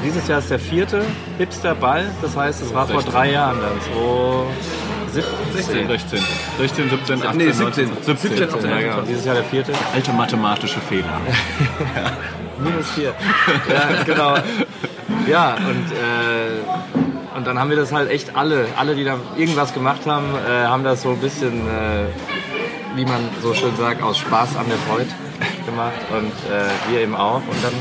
dieses 0.04 0.28
Jahr 0.28 0.38
ist 0.38 0.50
der 0.50 0.58
vierte 0.58 1.02
Hipster-Ball. 1.38 2.06
Das 2.22 2.36
heißt, 2.36 2.62
es 2.62 2.74
war 2.74 2.86
vor 2.86 3.02
drei 3.02 3.32
Jahren 3.32 3.58
dann. 3.60 3.80
2017. 5.12 5.88
16, 5.88 6.20
16, 6.58 6.90
17, 6.90 7.22
18, 7.26 7.36
Nee, 7.36 7.50
17. 7.50 7.88
19, 7.88 8.16
17, 8.20 8.48
18. 8.54 8.70
Ja, 8.70 8.78
genau. 8.78 9.00
Dieses 9.02 9.24
Jahr 9.24 9.34
der 9.34 9.44
vierte. 9.44 9.72
Alte 9.92 10.12
mathematische 10.12 10.78
Fehler. 10.80 11.20
Minus 12.58 12.90
vier. 12.92 13.12
ja, 13.68 14.02
genau. 14.04 14.34
Ja, 15.26 15.54
und, 15.54 15.90
äh, 15.92 16.99
und 17.40 17.46
dann 17.46 17.58
haben 17.58 17.70
wir 17.70 17.76
das 17.78 17.90
halt 17.90 18.10
echt 18.10 18.36
alle, 18.36 18.66
alle, 18.76 18.94
die 18.94 19.02
da 19.02 19.16
irgendwas 19.34 19.72
gemacht 19.72 20.04
haben, 20.04 20.26
äh, 20.46 20.66
haben 20.66 20.84
das 20.84 21.00
so 21.00 21.12
ein 21.12 21.20
bisschen, 21.20 21.66
äh, 21.66 22.04
wie 22.96 23.06
man 23.06 23.30
so 23.40 23.54
schön 23.54 23.74
sagt, 23.76 24.02
aus 24.02 24.18
Spaß 24.18 24.58
an 24.58 24.66
der 24.68 24.76
Freude 24.76 25.08
gemacht 25.64 25.94
und 26.10 26.34
äh, 26.52 26.92
wir 26.92 27.00
eben 27.00 27.16
auch. 27.16 27.36
Und 27.36 27.64
dann 27.64 27.72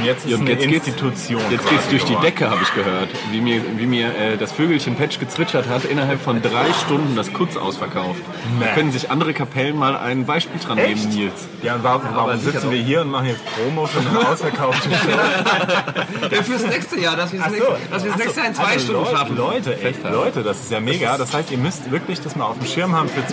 Und 0.00 0.06
jetzt 0.06 0.24
ist 0.26 0.32
Und 0.34 0.40
eine 0.40 0.50
jetzt 0.50 0.66
geht's- 0.68 0.86
Institution. 0.88 1.42
Jetzt 1.50 1.68
geht's 1.68 1.88
durch 1.90 2.04
die. 2.04 2.16
Decke, 2.16 2.50
habe 2.50 2.60
ich 2.62 2.74
gehört. 2.74 3.08
Wie 3.30 3.40
mir, 3.40 3.62
wie 3.76 3.86
mir 3.86 4.06
äh, 4.16 4.36
das 4.38 4.52
Vögelchen 4.52 4.96
Patch 4.96 5.18
gezwitschert 5.18 5.68
hat, 5.68 5.84
innerhalb 5.84 6.20
von 6.20 6.40
drei 6.42 6.66
Stunden 6.84 7.16
das 7.16 7.32
Kutz 7.32 7.56
ausverkauft. 7.56 8.20
Da 8.60 8.66
Nee. 8.66 8.72
können 8.74 8.92
sich 8.92 9.10
andere 9.10 9.32
Kapellen 9.34 9.78
mal 9.78 9.96
ein 9.96 10.24
Beispiel 10.26 10.58
dran 10.60 10.78
Echt? 10.78 10.96
nehmen, 10.96 11.14
Nils. 11.14 11.48
Ja, 11.62 11.74
und 11.76 11.84
warum, 11.84 12.02
warum 12.14 12.38
sitzen 12.40 12.62
doch. 12.64 12.70
wir 12.70 12.78
hier 12.82 13.02
und 13.02 13.10
machen 13.10 13.26
jetzt 13.26 13.42
Promo 13.54 13.86
für 13.86 14.00
eine 14.00 14.28
ausverkaufte 14.32 14.88
Show? 14.90 16.28
Ja, 16.30 16.42
fürs 16.42 16.66
nächste 16.66 16.98
Jahr, 17.00 17.16
dass 17.16 17.32
wir 17.32 17.40
das, 17.40 17.48
so. 17.48 17.54
nächste, 17.54 17.78
dass 17.90 18.04
wir 18.04 18.10
das 18.12 18.20
nächste 18.20 18.40
Jahr 18.40 18.48
in 18.48 18.54
zwei 18.54 18.64
Also 18.64 18.78
Stunden 18.80 19.02
Leute, 19.04 19.16
schaffen. 19.16 19.36
Leute, 19.36 19.78
ey, 19.82 19.94
Leute, 20.12 20.42
das 20.42 20.60
ist 20.60 20.70
ja 20.72 20.80
mega. 20.80 21.16
Das 21.18 21.32
heißt, 21.34 21.50
ihr 21.50 21.58
müsst 21.58 21.90
wirklich 21.90 22.20
das 22.20 22.36
mal 22.36 22.46
auf 22.46 22.58
dem 22.58 22.66
Schirm 22.66 22.94
haben 22.96 23.08
für 23.08 23.26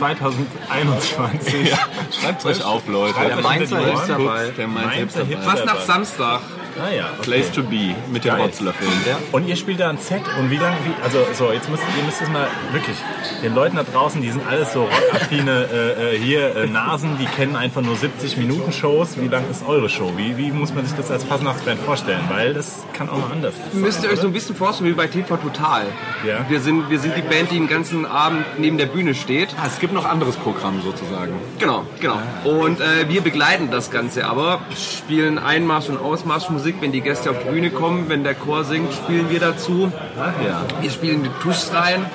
2021. 0.68 1.70
Ja, 1.70 1.78
schreibt's 2.22 2.46
euch 2.46 2.64
auf, 2.64 2.88
Leute. 2.88 3.14
Schreibt 3.16 3.30
Der 3.30 3.38
euch 3.38 3.44
Mainzer 3.44 3.82
Ohren. 3.82 4.08
dabei. 4.08 4.48
Der 4.58 4.68
meint 4.68 4.86
Mainzer 4.88 5.26
selbst 5.26 5.46
dabei. 5.48 5.66
Nach 5.66 5.82
Samstag. 5.82 6.42
Ah 6.80 6.92
ja, 6.94 7.10
okay. 7.18 7.24
Place 7.24 7.52
to 7.52 7.64
be 7.64 7.96
mit 8.12 8.24
dem 8.24 8.32
Geil. 8.32 8.42
Rotzlöffel. 8.42 8.88
Und 9.32 9.48
ihr 9.48 9.56
spielt 9.56 9.80
da 9.80 9.90
ein 9.90 9.98
Set 9.98 10.22
und 10.40 10.52
wie 10.52 10.58
lange, 10.58 10.78
wie, 10.86 11.04
also 11.04 11.20
so, 11.34 11.52
jetzt 11.52 11.70
müsst 11.70 11.84
ihr 11.98 12.04
müsst 12.04 12.22
es 12.22 12.30
mal 12.30 12.48
wirklich, 12.72 12.98
den 13.44 13.56
Leuten 13.56 13.76
da 13.76 13.84
draußen, 13.84 14.22
die 14.22 14.30
sind 14.30 14.42
alles 14.48 14.74
so 14.74 14.84
rockaffine 14.84 15.68
äh, 15.72 16.16
äh, 16.16 16.20
hier 16.20 16.56
äh, 16.56 16.68
Nasen, 16.68 17.18
die 17.20 17.26
kennen 17.26 17.56
einfach 17.56 17.82
nur 17.82 17.96
70 17.96 18.38
Minuten 18.38 18.72
Shows. 18.72 19.20
Wie 19.20 19.28
lang 19.28 19.44
ist 19.50 19.66
eure 19.68 19.90
Show? 19.90 20.12
Wie, 20.16 20.38
wie 20.38 20.52
muss 20.52 20.74
man 20.74 20.86
sich 20.86 20.96
das 20.96 21.12
als 21.12 21.24
Fasnachtsband 21.24 21.80
vorstellen? 21.82 22.22
Weil 22.30 22.54
das 22.54 22.86
kann 22.94 23.10
auch 23.10 23.18
mal 23.18 23.32
anders 23.32 23.56
sein. 23.56 23.82
Müsst 23.82 24.04
ihr 24.04 24.10
euch 24.10 24.20
so 24.20 24.28
ein 24.28 24.34
bisschen 24.34 24.56
vorstellen 24.56 24.90
wie 24.90 24.94
bei 24.94 25.08
TV 25.08 25.38
Total. 25.38 25.86
Ja. 26.26 26.46
Wir, 26.50 26.60
sind, 26.60 26.90
wir 26.90 27.00
sind 27.00 27.16
die 27.16 27.22
Band, 27.22 27.52
die 27.52 27.56
den 27.56 27.68
ganzen 27.68 28.06
Abend 28.06 28.46
neben 28.58 28.78
der 28.78 28.88
Bühne 28.88 29.16
steht. 29.16 29.50
Ah, 29.60 29.68
es 29.68 29.80
gibt 29.80 29.94
noch 29.94 30.06
anderes 30.06 30.36
Programm 30.36 30.82
sozusagen. 30.82 31.34
Genau, 31.60 31.86
genau. 32.00 32.20
Und 32.44 32.80
äh, 32.80 33.08
wir 33.10 33.22
begleiten 33.22 33.70
das 33.72 33.92
Ganze 33.92 34.26
aber, 34.26 34.62
spielen 34.76 35.40
Einmarsch- 35.40 35.90
und 35.90 36.00
Ausmarschmusik, 36.00 36.67
wenn 36.82 36.92
die 36.92 37.02
Gäste 37.02 37.32
auf 37.32 37.40
die 37.44 37.50
Bühne 37.50 37.70
kommen, 37.70 38.10
wenn 38.10 38.24
der 38.24 38.36
Chor 38.36 38.64
singt, 38.64 38.94
spielen 38.94 39.30
wir 39.30 39.40
dazu. 39.40 39.92
Ach 40.20 40.34
ja. 40.46 40.66
Wir 40.82 40.90
spielen 40.90 41.24
die 41.24 41.30
Tuschs 41.42 41.72
rein. 41.74 42.06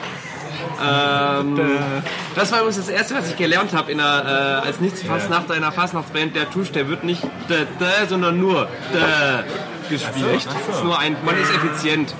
Ähm, 0.85 1.61
das 2.35 2.51
war 2.53 2.59
übrigens 2.59 2.77
das 2.77 2.89
erste, 2.89 3.15
was 3.15 3.29
ich 3.29 3.37
gelernt 3.37 3.73
habe 3.73 3.93
in 3.93 4.01
einer, 4.01 4.63
äh, 4.63 4.67
als 4.67 4.81
nichts 4.81 5.03
Fastnachter 5.03 5.55
in 5.57 5.63
einer 5.63 5.73
Fastnachtsband. 5.73 6.35
Der 6.35 6.51
Tusch, 6.51 6.73
der 6.73 6.89
wird 6.89 7.05
nicht 7.05 7.23
da, 7.49 7.55
da, 7.79 8.07
sondern 8.09 8.39
nur 8.41 8.69
da 8.93 9.45
gespielt. 9.93 10.47
Das 10.47 10.77
ist 10.77 10.85
nur 10.85 10.99
ein, 10.99 11.17
man 11.25 11.37
ist 11.41 11.51
effizient. 11.55 12.15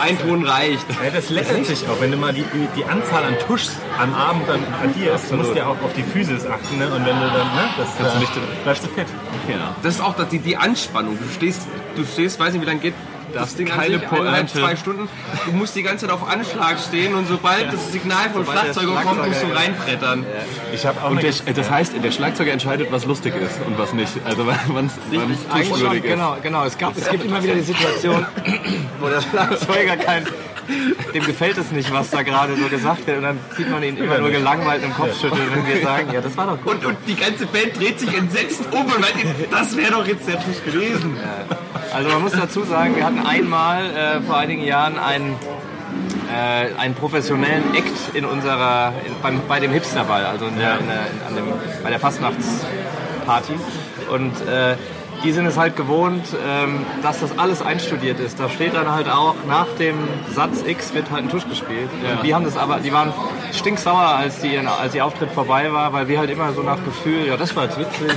Ein 0.00 0.18
Ton 0.18 0.44
reicht. 0.46 0.86
Ja, 1.04 1.10
das 1.12 1.30
läppert 1.30 1.66
sich 1.66 1.88
auch, 1.88 2.00
wenn 2.00 2.10
du 2.10 2.16
mal 2.16 2.32
die, 2.32 2.44
die, 2.76 2.84
Anzahl 2.84 3.24
an 3.24 3.34
Tuschs 3.46 3.76
am 3.98 4.14
Abend 4.14 4.48
dann 4.48 4.60
addierst, 4.82 5.30
du 5.30 5.36
musst 5.36 5.54
ja 5.54 5.66
auch 5.66 5.80
auf 5.82 5.92
die 5.96 6.02
Physis 6.02 6.46
achten, 6.46 6.78
ne? 6.78 6.86
Und 6.86 7.04
wenn 7.04 7.16
du 7.20 7.26
dann, 7.26 7.54
ne, 7.54 7.68
das 7.76 7.88
Kannst 7.98 8.14
du 8.14 8.16
äh, 8.16 8.20
nicht- 8.20 8.64
bleibst 8.64 8.84
du 8.84 8.88
fit. 8.88 9.06
Ja. 9.48 9.74
Das 9.82 9.94
ist 9.94 10.00
auch 10.00 10.14
die, 10.28 10.38
die 10.38 10.56
Anspannung. 10.56 11.18
Du 11.18 11.28
stehst, 11.34 11.66
du 11.96 12.04
stehst, 12.04 12.38
weiß 12.38 12.52
nicht, 12.52 12.62
wie 12.62 12.66
lange 12.66 12.80
geht 12.80 12.94
das 13.34 13.56
Ding 13.56 13.70
an 13.70 13.78
keine 13.78 13.98
sich, 13.98 14.08
eineinhalb, 14.10 14.34
Pointe. 14.36 14.58
zwei 14.58 14.76
Stunden. 14.76 15.08
Du 15.46 15.52
musst 15.52 15.76
die 15.76 15.82
ganze 15.82 16.06
Zeit 16.06 16.14
auf 16.14 16.28
Anschlag 16.28 16.78
stehen 16.78 17.14
und 17.14 17.26
sobald 17.26 17.72
das 17.72 17.92
Signal 17.92 18.30
vom 18.30 18.44
Sobald 18.44 18.60
Schlagzeuger 18.60 19.02
kommt, 19.02 19.26
musst 19.26 19.42
du 19.42 19.46
reinbrettern. 19.46 20.26
Ich 20.72 20.86
habe 20.86 21.02
auch 21.02 21.10
Und 21.10 21.22
der, 21.22 21.32
das 21.54 21.70
heißt, 21.70 21.92
der 22.02 22.10
Schlagzeuger 22.10 22.52
entscheidet, 22.52 22.90
was 22.90 23.04
lustig 23.06 23.34
ist 23.36 23.60
und 23.66 23.78
was 23.78 23.92
nicht. 23.92 24.12
Also 24.24 24.46
wann 24.46 24.86
es 24.86 25.68
tuschwürdig 25.68 26.04
ist. 26.04 26.10
genau, 26.10 26.36
genau. 26.42 26.64
Es, 26.64 26.76
gab, 26.78 26.96
es 26.96 27.08
gibt 27.08 27.24
immer 27.24 27.42
wieder 27.42 27.54
die 27.54 27.60
Situation, 27.60 28.26
wo 29.00 29.08
der 29.08 29.20
Schlagzeuger 29.20 29.96
kein, 29.96 30.26
dem 31.14 31.24
gefällt 31.24 31.58
es 31.58 31.72
nicht, 31.72 31.92
was 31.92 32.10
da 32.10 32.22
gerade 32.22 32.54
so 32.56 32.68
gesagt 32.68 33.06
wird. 33.06 33.18
Und 33.18 33.24
dann 33.24 33.38
sieht 33.56 33.70
man 33.70 33.82
ihn 33.82 33.96
immer 33.96 34.18
nur 34.18 34.30
gelangweilt 34.30 34.82
im 34.84 34.94
Kopf 34.94 35.20
schütteln, 35.20 35.48
wenn 35.52 35.66
wir 35.66 35.82
sagen, 35.82 36.12
ja, 36.12 36.20
das 36.20 36.36
war 36.36 36.46
doch 36.46 36.62
gut. 36.62 36.74
Und, 36.74 36.86
und 36.86 36.96
die 37.06 37.16
ganze 37.16 37.46
Band 37.46 37.78
dreht 37.78 37.98
sich 37.98 38.16
entsetzt 38.16 38.62
um 38.70 38.82
und 38.82 39.00
meint, 39.00 39.14
das 39.50 39.76
wäre 39.76 39.92
doch 39.92 40.06
jetzt 40.06 40.28
der 40.28 40.36
Tusch 40.36 40.62
gewesen. 40.64 41.16
Also 41.92 42.08
man 42.10 42.22
muss 42.22 42.32
dazu 42.32 42.62
sagen, 42.64 42.96
wir 42.96 43.04
hatten 43.04 43.26
einmal 43.26 43.84
äh, 43.90 44.20
vor 44.20 44.36
einigen 44.36 44.62
Jahren 44.62 44.98
einen, 44.98 45.34
äh, 46.32 46.78
einen 46.78 46.94
professionellen 46.94 47.74
Act 47.74 48.14
in 48.14 48.24
unserer, 48.24 48.92
in, 49.04 49.12
beim, 49.22 49.40
bei 49.48 49.58
dem 49.58 49.72
Hipsterball, 49.72 50.24
also 50.24 50.46
in 50.46 50.56
der, 50.56 50.78
in 50.78 50.86
der, 50.86 51.42
dem, 51.42 51.52
bei 51.82 51.90
der 51.90 51.98
Fastnachtsparty. 51.98 53.54
Und 54.12 54.40
äh, 54.46 54.76
die 55.24 55.32
sind 55.32 55.46
es 55.46 55.56
halt 55.56 55.76
gewohnt, 55.76 56.24
ähm, 56.46 56.84
dass 57.02 57.20
das 57.20 57.38
alles 57.38 57.62
einstudiert 57.62 58.20
ist. 58.20 58.40
Da 58.40 58.48
steht 58.48 58.74
dann 58.74 58.90
halt 58.90 59.08
auch, 59.08 59.34
nach 59.46 59.66
dem 59.78 59.96
Satz 60.34 60.62
X 60.66 60.94
wird 60.94 61.10
halt 61.10 61.24
ein 61.24 61.28
Tusch 61.28 61.48
gespielt. 61.48 61.90
Und 61.92 62.24
die 62.24 62.34
haben 62.34 62.44
das 62.44 62.56
aber, 62.56 62.78
die 62.78 62.92
waren 62.92 63.12
stinksauer, 63.52 64.00
als, 64.00 64.40
die, 64.40 64.58
als 64.58 64.94
ihr 64.94 65.04
Auftritt 65.04 65.30
vorbei 65.30 65.72
war, 65.72 65.92
weil 65.92 66.08
wir 66.08 66.18
halt 66.18 66.30
immer 66.30 66.52
so 66.52 66.62
nach 66.62 66.82
Gefühl, 66.84 67.26
ja, 67.26 67.36
das 67.36 67.54
war 67.54 67.64
jetzt 67.64 67.78
witzig. 67.78 68.08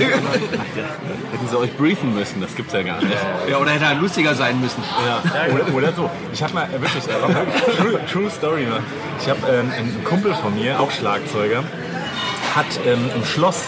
Hätten 1.34 1.48
sie 1.48 1.58
euch 1.58 1.76
briefen 1.76 2.14
müssen, 2.14 2.40
das 2.40 2.54
gibt's 2.54 2.72
ja 2.72 2.82
gar 2.82 3.00
nicht. 3.00 3.16
Ja, 3.48 3.58
oder 3.58 3.72
hätte 3.72 3.84
er 3.84 3.94
lustiger 3.94 4.34
sein 4.34 4.60
müssen. 4.60 4.82
Ja, 5.06 5.22
oder, 5.52 5.74
oder 5.74 5.92
so. 5.92 6.10
Ich 6.32 6.42
habe 6.42 6.54
mal 6.54 6.64
äh, 6.64 6.80
wirklich, 6.80 7.04
äh, 7.04 7.76
true, 7.76 8.00
true 8.10 8.30
Story. 8.30 8.64
Ne? 8.64 8.80
Ich 9.20 9.28
habe 9.28 9.40
ähm, 9.50 9.70
einen 9.76 10.04
Kumpel 10.04 10.34
von 10.34 10.54
mir, 10.54 10.80
auch 10.80 10.90
Schlagzeuger, 10.90 11.64
hat 12.54 12.66
ähm, 12.86 13.10
im 13.14 13.24
Schloss, 13.24 13.64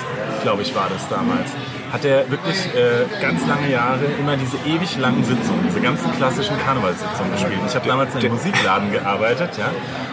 glaube 0.47 0.63
ich, 0.63 0.73
war 0.77 0.87
das 0.89 1.09
damals, 1.09 1.51
hat 1.93 2.05
er 2.05 2.31
wirklich 2.31 2.57
äh, 2.73 3.03
ganz 3.21 3.45
lange 3.49 3.69
Jahre 3.69 4.05
immer 4.21 4.37
diese 4.37 4.57
ewig 4.65 4.97
langen 4.97 5.25
Sitzungen, 5.25 5.65
diese 5.67 5.81
ganzen 5.81 6.13
klassischen 6.13 6.57
Karnevalssitzungen 6.57 7.33
gespielt. 7.33 7.59
Ich 7.67 7.75
habe 7.75 7.89
damals 7.89 8.15
in 8.15 8.21
einem 8.21 8.35
Musikladen 8.35 8.93
gearbeitet, 8.93 9.51
ja. 9.59 9.71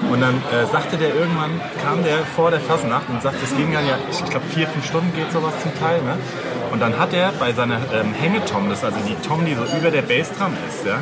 Und 0.09 0.21
dann 0.21 0.33
äh, 0.49 0.65
sagte 0.71 0.97
der 0.97 1.13
irgendwann, 1.13 1.61
kam 1.85 2.03
der 2.03 2.25
vor 2.35 2.49
der 2.49 2.61
Fasnacht 2.61 3.07
und 3.09 3.21
sagte, 3.21 3.43
es 3.43 3.55
ging 3.55 3.71
dann 3.71 3.85
ja, 3.85 3.99
ich 4.09 4.25
glaube 4.25 4.47
vier, 4.49 4.67
fünf 4.67 4.87
Stunden 4.87 5.13
geht 5.15 5.31
sowas 5.31 5.53
zum 5.61 5.71
Teil, 5.79 6.01
ne? 6.01 6.17
Und 6.71 6.81
dann 6.81 6.97
hat 6.97 7.13
er 7.13 7.31
bei 7.33 7.53
seiner 7.53 7.77
ähm, 7.93 8.11
Hängetom, 8.19 8.69
das 8.69 8.79
ist 8.79 8.85
also 8.85 8.97
die 9.07 9.15
Tom, 9.27 9.45
die 9.45 9.53
so 9.53 9.65
über 9.77 9.91
der 9.91 10.01
Bassdrum 10.01 10.53
ist, 10.67 10.83
ja, 10.83 10.97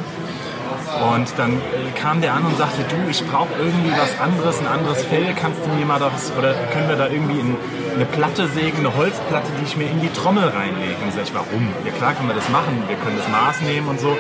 und 1.00 1.28
dann 1.38 1.54
äh, 1.54 1.92
kam 1.96 2.20
der 2.20 2.34
an 2.34 2.46
und 2.46 2.58
sagte, 2.58 2.84
du, 2.84 3.10
ich 3.10 3.26
brauche 3.26 3.54
irgendwie 3.58 3.92
was 3.92 4.20
anderes, 4.20 4.60
ein 4.60 4.68
anderes 4.68 5.04
Fell, 5.06 5.34
kannst 5.40 5.62
du 5.66 5.70
mir 5.70 5.86
mal 5.86 6.00
das, 6.00 6.34
oder 6.38 6.54
können 6.74 6.90
wir 6.90 6.98
da 6.98 7.08
irgendwie 7.08 7.40
in, 7.40 7.56
eine 7.94 8.06
Platte 8.06 8.48
sägen, 8.48 8.80
eine 8.80 8.96
Holzplatte, 8.96 9.52
die 9.60 9.66
ich 9.66 9.78
mir 9.78 9.90
in 9.90 10.02
die 10.02 10.10
Trommel 10.10 10.48
reinlege? 10.48 10.96
Und 11.04 11.14
sag 11.14 11.24
ich, 11.24 11.34
warum? 11.34 11.68
Ja 11.86 11.92
klar 11.92 12.14
können 12.14 12.30
wir 12.30 12.36
das 12.36 12.50
machen, 12.50 12.84
wir 12.88 12.98
können 12.98 13.18
das 13.18 13.28
Maß 13.28 13.62
nehmen 13.62 13.88
und 13.88 14.00
so. 14.00 14.18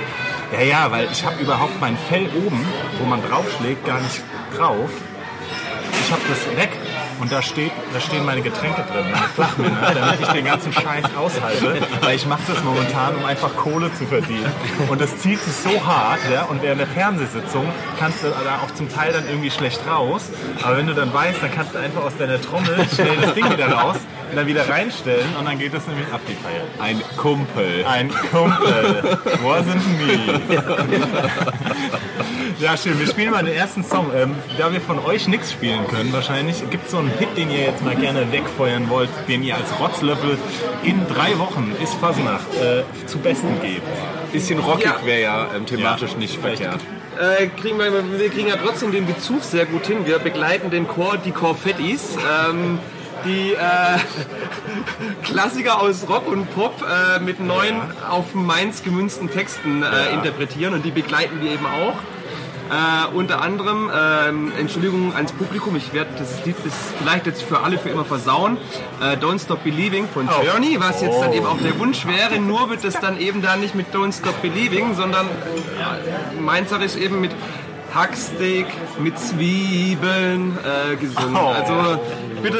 Ja, 0.53 0.61
ja, 0.61 0.91
weil 0.91 1.07
ich 1.11 1.25
habe 1.25 1.41
überhaupt 1.41 1.79
mein 1.79 1.97
Fell 2.09 2.27
oben, 2.45 2.65
wo 2.99 3.05
man 3.05 3.21
draufschlägt, 3.23 3.85
gar 3.85 4.01
nicht 4.01 4.21
drauf. 4.57 4.89
Ich 6.05 6.11
habe 6.11 6.21
das 6.27 6.57
weg 6.57 6.71
und 7.21 7.31
da, 7.31 7.41
steht, 7.41 7.71
da 7.93 7.99
stehen 7.99 8.25
meine 8.25 8.41
Getränke 8.41 8.83
drin, 8.91 9.05
meine 9.11 9.27
Flachmänner, 9.35 9.93
damit 9.93 10.21
ich 10.21 10.27
den 10.27 10.45
ganzen 10.45 10.73
Scheiß 10.73 11.05
aushalte. 11.15 11.81
Weil 12.01 12.15
ich 12.15 12.25
mache 12.25 12.41
das 12.47 12.63
momentan, 12.63 13.15
um 13.15 13.25
einfach 13.25 13.55
Kohle 13.55 13.93
zu 13.93 14.05
verdienen. 14.05 14.51
Und 14.89 14.99
das 14.99 15.17
zieht 15.19 15.39
sich 15.39 15.53
so 15.53 15.85
hart, 15.85 16.19
ja, 16.31 16.43
und 16.43 16.61
während 16.63 16.79
der 16.79 16.87
Fernsehsitzung 16.87 17.65
kannst 17.99 18.23
du 18.23 18.27
da 18.29 18.59
auch 18.65 18.73
zum 18.73 18.89
Teil 18.89 19.13
dann 19.13 19.27
irgendwie 19.27 19.51
schlecht 19.51 19.81
raus. 19.87 20.29
Aber 20.63 20.77
wenn 20.77 20.87
du 20.87 20.93
dann 20.93 21.13
weißt, 21.13 21.41
dann 21.41 21.51
kannst 21.51 21.75
du 21.75 21.79
einfach 21.79 22.03
aus 22.03 22.17
deiner 22.17 22.41
Trommel 22.41 22.87
schnell 22.93 23.17
das 23.21 23.33
Ding 23.35 23.49
wieder 23.49 23.71
raus 23.71 23.97
dann 24.35 24.47
wieder 24.47 24.67
reinstellen 24.67 25.27
und 25.37 25.45
dann 25.45 25.57
geht 25.59 25.73
das 25.73 25.87
nämlich 25.87 26.07
ab 26.11 26.21
die 26.27 26.33
Feier. 26.35 26.63
Ein 26.79 27.01
Kumpel. 27.17 27.85
Ein 27.85 28.09
Kumpel. 28.31 29.17
Wasn't 29.43 29.81
me. 29.97 30.41
Ja, 32.59 32.77
schön. 32.77 32.99
Wir 32.99 33.07
spielen 33.07 33.31
mal 33.31 33.43
den 33.43 33.55
ersten 33.55 33.83
Song. 33.83 34.11
Ähm, 34.15 34.35
da 34.57 34.71
wir 34.71 34.81
von 34.81 34.99
euch 34.99 35.27
nichts 35.27 35.51
spielen 35.51 35.87
können, 35.87 36.13
wahrscheinlich, 36.13 36.57
gibt 36.69 36.85
es 36.85 36.91
so 36.91 36.97
einen 36.97 37.09
Hit, 37.17 37.35
den 37.35 37.49
ihr 37.49 37.61
jetzt 37.61 37.83
mal 37.83 37.95
gerne 37.95 38.31
wegfeuern 38.31 38.89
wollt, 38.89 39.09
den 39.27 39.41
ihr 39.43 39.55
als 39.55 39.79
Rotzlöffel 39.79 40.37
in 40.83 41.07
drei 41.07 41.37
Wochen 41.39 41.73
ist 41.81 41.95
Fasnacht 41.95 42.45
äh, 42.55 42.83
zu 43.07 43.17
Besten 43.17 43.59
gebt. 43.61 43.87
Bisschen 44.31 44.59
rockig 44.59 44.85
Ja. 44.85 45.05
wäre 45.05 45.21
ja 45.21 45.47
ähm, 45.55 45.65
thematisch 45.65 46.11
Ja, 46.11 46.17
nicht 46.17 46.37
verkehrt. 46.39 46.79
Äh, 47.19 47.47
kriegen 47.47 47.77
wir, 47.79 47.91
wir 48.19 48.29
kriegen 48.29 48.47
ja 48.47 48.55
trotzdem 48.63 48.91
den 48.91 49.05
Bezug 49.05 49.43
sehr 49.43 49.65
gut 49.65 49.87
hin. 49.87 50.05
Wir 50.05 50.19
begleiten 50.19 50.69
den 50.69 50.87
Chor, 50.87 51.17
die 51.17 51.31
Chorfettis. 51.31 52.15
Ähm, 52.49 52.79
die 53.25 53.53
äh, 53.53 53.57
Klassiker 55.23 55.81
aus 55.81 56.07
Rock 56.07 56.27
und 56.27 56.53
Pop 56.53 56.81
äh, 56.81 57.19
mit 57.19 57.39
neuen 57.39 57.75
auf 58.09 58.33
Mainz 58.33 58.83
gemünzten 58.83 59.29
Texten 59.29 59.83
äh, 59.83 60.13
interpretieren 60.13 60.73
und 60.73 60.83
die 60.85 60.91
begleiten 60.91 61.41
wir 61.41 61.51
eben 61.51 61.65
auch. 61.65 61.95
Äh, 62.71 63.13
unter 63.13 63.41
anderem, 63.41 63.91
ähm, 63.93 64.53
Entschuldigung 64.57 65.13
ans 65.13 65.33
Publikum, 65.33 65.75
ich 65.75 65.91
werde 65.91 66.11
das 66.17 66.45
Lied 66.45 66.63
bis 66.63 66.73
vielleicht 66.97 67.25
jetzt 67.25 67.43
für 67.43 67.59
alle 67.59 67.77
für 67.77 67.89
immer 67.89 68.05
versauen. 68.05 68.57
Äh, 69.01 69.17
Don't 69.17 69.43
Stop 69.43 69.65
Believing 69.65 70.07
von 70.07 70.29
Journey, 70.45 70.77
was 70.79 71.01
jetzt 71.01 71.19
dann 71.19 71.33
eben 71.33 71.45
auch 71.45 71.57
der 71.57 71.77
Wunsch 71.79 72.07
wäre. 72.07 72.39
Nur 72.39 72.69
wird 72.69 72.85
es 72.85 72.93
dann 72.93 73.19
eben 73.19 73.41
da 73.41 73.57
nicht 73.57 73.75
mit 73.75 73.93
Don't 73.93 74.17
Stop 74.17 74.41
Believing, 74.41 74.95
sondern 74.95 75.27
ja, 75.77 75.97
Mainzer 76.39 76.81
ist 76.81 76.95
eben 76.95 77.19
mit 77.19 77.31
Hacksteak, 77.93 78.67
mit 78.99 79.19
Zwiebeln 79.19 80.57
äh, 80.63 80.95
gesungen. 80.95 81.35
Oh. 81.35 81.47
Also 81.47 81.99
bitte 82.41 82.57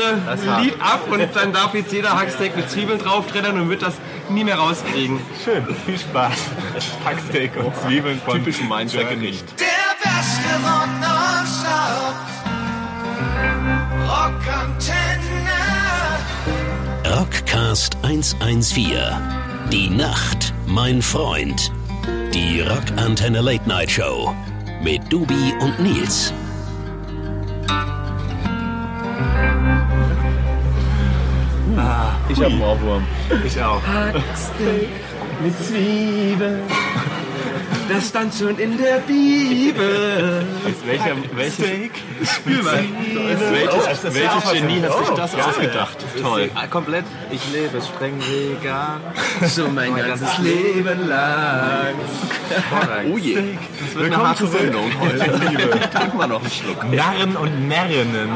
Lied 0.61 0.73
ab 0.81 1.07
und 1.09 1.29
dann 1.33 1.53
darf 1.53 1.73
jetzt 1.73 1.93
jeder 1.93 2.17
Hacksteak 2.19 2.55
mit 2.55 2.69
Zwiebeln 2.69 2.99
drauf 2.99 3.27
trennen 3.27 3.59
und 3.61 3.69
wird 3.69 3.81
das 3.81 3.95
nie 4.29 4.43
mehr 4.43 4.57
rauskriegen. 4.57 5.19
Schön, 5.43 5.65
viel 5.85 5.97
Spaß. 5.97 6.33
Hacksteak 7.05 7.51
und 7.57 7.75
Zwiebeln 7.77 8.19
von 8.23 8.33
Typisch 8.39 8.61
Mainzer 8.63 9.05
Gericht. 9.05 9.45
Der 9.59 9.67
beste 10.03 10.49
Rock. 10.63 10.91
Rockantenne. 14.11 15.01
Rockcast 17.07 17.97
114. 18.03 18.95
Die 19.71 19.89
Nacht, 19.89 20.53
mein 20.67 21.01
Freund. 21.01 21.71
Die 22.33 22.61
Rock 22.61 22.83
Antenne 22.97 23.41
Late 23.41 23.67
Night 23.67 23.91
Show 23.91 24.33
mit 24.83 25.01
Dubi 25.11 25.53
und 25.61 25.79
Nils. 25.79 26.33
Ich 32.29 32.37
habe 32.37 32.47
einen 32.47 32.61
Ohrwurm. 32.61 33.03
Ich 33.45 33.61
auch. 33.61 33.81
Mit 35.43 35.57
Zwiebeln. 35.59 36.61
Das 37.93 38.07
stand 38.07 38.33
schon 38.33 38.57
in 38.57 38.77
der 38.77 38.99
Bibel. 38.99 40.45
Welcher, 40.85 41.15
welches, 41.35 41.65
Spül 42.35 42.63
mal. 42.63 42.83
welches, 43.51 44.03
welches 44.15 44.51
Genie 44.53 44.81
hat 44.81 44.97
sich 44.97 45.15
das 45.15 45.35
ausgedacht? 45.35 45.97
Toll. 46.21 46.49
Ah, 46.55 46.67
Komplett. 46.67 47.05
Ich 47.31 47.41
lebe 47.51 47.81
streng 47.81 48.17
vegan. 48.19 49.01
So 49.47 49.67
mein 49.67 49.95
ganzes 49.95 50.37
Leben 50.39 51.07
lang. 51.09 51.95
Oh 53.11 53.17
je. 53.17 53.35
Das 53.35 53.43
wird 53.43 53.55
eine 53.95 54.03
Willkommen 54.05 54.27
harte 54.27 54.37
zurück. 54.45 54.59
Sendung 54.61 54.91
heute. 54.99 55.89
Trinken 55.93 56.17
wir 56.17 56.27
noch 56.27 56.41
einen 56.41 56.51
Schluck. 56.51 56.83
Narren 56.91 57.35
und 57.35 57.67
Närrinnen 57.67 58.29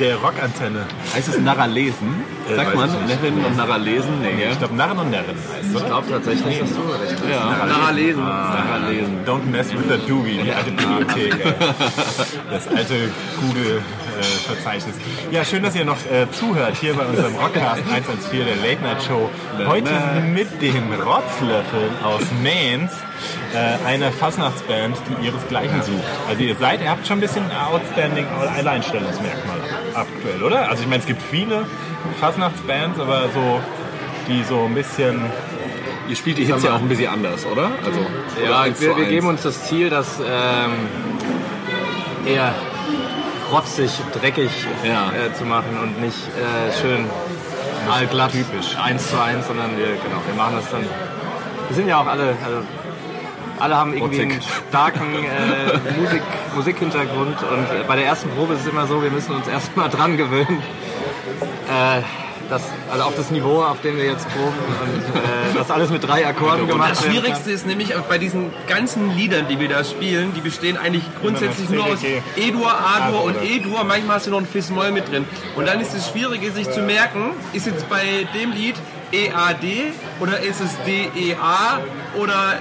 der 0.00 0.16
Rockantenne. 0.16 0.84
Heißt 1.14 1.28
es 1.28 1.38
Narralesen? 1.38 2.24
Äh, 2.50 2.56
Sagt 2.56 2.68
weiß 2.76 2.90
man 2.90 2.90
ich. 3.08 3.14
Närrinnen 3.16 3.44
und 3.44 3.56
Narralesen? 3.56 4.20
Nee, 4.22 4.48
Ich 4.50 4.58
glaube, 4.58 4.74
Narren 4.74 4.98
und 4.98 5.10
Närrinnen 5.10 5.36
heißt 5.54 5.68
Ich 5.70 5.76
oder? 5.76 5.84
glaube 5.86 6.08
tatsächlich, 6.10 6.58
dass 6.60 6.70
du 6.74 6.80
recht 6.80 7.16
hast. 7.22 7.30
Ja. 7.30 7.66
Na, 7.66 7.90
lesen. 7.90 8.24
Narralesen. 8.24 8.97
Don't 9.24 9.46
mess 9.50 9.72
with 9.72 9.88
the 9.88 9.98
Doobie, 10.10 10.42
die 10.42 10.52
alte 10.52 10.70
Bibliothek. 10.70 11.34
äh, 11.44 11.52
Das 12.50 12.66
alte 12.68 13.10
Google-Verzeichnis. 13.40 14.94
Ja, 15.30 15.44
schön, 15.44 15.62
dass 15.62 15.74
ihr 15.74 15.84
noch 15.84 15.98
äh, 16.10 16.26
zuhört 16.32 16.76
hier 16.80 16.94
bei 16.94 17.04
unserem 17.04 17.34
Rockcast 17.36 17.82
114 17.90 18.44
der 18.46 18.56
Late 18.56 18.82
Night 18.82 19.02
Show. 19.02 19.28
Heute 19.66 19.90
mit 20.32 20.60
den 20.62 20.92
Rotzlöffeln 20.94 21.92
aus 22.02 22.22
Mainz, 22.42 22.92
äh, 23.54 23.86
eine 23.86 24.10
Fastnachtsband, 24.10 24.96
die 25.08 25.26
ihresgleichen 25.26 25.82
sucht. 25.82 26.04
Also 26.28 26.42
ihr 26.42 26.56
seid, 26.56 26.80
ihr 26.80 26.90
habt 26.90 27.06
schon 27.06 27.18
ein 27.18 27.20
bisschen 27.20 27.44
outstanding 27.52 28.26
Alleinstellungsmerkmal 28.56 29.58
aktuell, 29.94 30.42
oder? 30.42 30.68
Also 30.70 30.82
ich 30.82 30.88
meine, 30.88 31.00
es 31.00 31.06
gibt 31.06 31.22
viele 31.22 31.66
Fastnachtsbands, 32.20 32.98
aber 32.98 33.28
so 33.34 33.60
die 34.28 34.42
so 34.44 34.64
ein 34.64 34.74
bisschen 34.74 35.22
Ihr 36.08 36.16
spielt 36.16 36.38
die 36.38 36.44
Hits 36.44 36.62
ja 36.64 36.74
auch 36.74 36.80
ein 36.80 36.88
bisschen 36.88 37.08
anders, 37.12 37.44
oder? 37.46 37.70
Also, 37.84 38.00
Ja, 38.42 38.64
wir, 38.80 38.96
wir 38.96 39.04
geben 39.06 39.28
uns 39.28 39.42
das 39.42 39.64
Ziel, 39.66 39.90
das 39.90 40.18
ähm, 40.20 40.72
eher 42.26 42.54
rotzig, 43.52 43.90
dreckig 44.20 44.50
Ja. 44.84 45.10
äh, 45.12 45.32
zu 45.34 45.44
machen 45.44 45.78
und 45.82 46.00
nicht 46.00 46.16
äh, 46.16 46.72
schön 46.80 47.04
allglatt 47.90 48.32
typisch 48.32 48.76
eins 48.82 49.08
zu 49.10 49.20
eins, 49.20 49.46
sondern 49.46 49.76
wir, 49.78 49.86
genau, 49.86 50.20
wir 50.26 50.34
machen 50.34 50.56
das 50.56 50.70
dann. 50.70 50.82
Wir 50.82 51.76
sind 51.76 51.88
ja 51.88 52.00
auch 52.00 52.06
alle, 52.06 52.36
also 52.44 52.58
alle 53.60 53.76
haben 53.76 53.92
irgendwie 53.94 54.20
einen 54.22 54.32
Rotzig. 54.32 54.48
starken 54.68 55.14
äh, 55.14 56.00
Musik, 56.00 56.22
Musikhintergrund 56.54 57.36
und 57.42 57.86
bei 57.86 57.96
der 57.96 58.06
ersten 58.06 58.30
Probe 58.30 58.54
ist 58.54 58.60
es 58.60 58.66
immer 58.68 58.86
so, 58.86 59.02
wir 59.02 59.10
müssen 59.10 59.34
uns 59.34 59.46
erstmal 59.48 59.88
dran 59.90 60.16
gewöhnen. 60.16 60.62
Äh, 61.68 62.00
das, 62.48 62.62
also 62.90 63.04
auf 63.04 63.14
das 63.16 63.30
Niveau, 63.30 63.62
auf 63.62 63.80
dem 63.82 63.96
wir 63.96 64.04
jetzt 64.04 64.26
proben 64.30 64.54
und 64.82 65.20
äh, 65.20 65.54
das 65.54 65.70
alles 65.70 65.90
mit 65.90 66.06
drei 66.06 66.26
Akkorden 66.26 66.62
Und 66.62 66.68
gemacht 66.68 66.92
das 66.92 67.02
werden 67.02 67.14
kann. 67.14 67.24
Schwierigste 67.24 67.50
ist 67.50 67.66
nämlich 67.66 67.94
bei 68.08 68.18
diesen 68.18 68.50
ganzen 68.66 69.10
Liedern, 69.10 69.46
die 69.48 69.60
wir 69.60 69.68
da 69.68 69.84
spielen, 69.84 70.32
die 70.34 70.40
bestehen 70.40 70.76
eigentlich 70.76 71.04
grundsätzlich 71.20 71.68
nur 71.70 71.84
aus. 71.84 71.98
E-Dur, 72.36 72.70
A-Dur 72.70 73.24
und? 73.24 73.36
E-Dur. 73.42 73.84
Manchmal 73.84 74.16
hast 74.16 74.26
du 74.26 74.30
noch 74.30 74.38
ein 74.38 74.46
Fis-Moll 74.46 74.92
mit 74.92 75.10
drin. 75.10 75.24
Und 75.56 75.66
dann 75.66 75.80
ist 75.80 75.94
es 75.94 76.08
Schwierige, 76.08 76.50
sich 76.52 76.70
zu 76.70 76.80
merken, 76.82 77.32
ist 77.52 77.66
jetzt 77.66 77.88
bei 77.88 78.26
dem 78.34 78.52
Lied 78.52 78.76
E-A-D 79.12 79.92
oder 80.20 80.40
ist 80.40 80.60
es 80.60 80.70
D-E-A 80.84 81.80
oder 82.20 82.58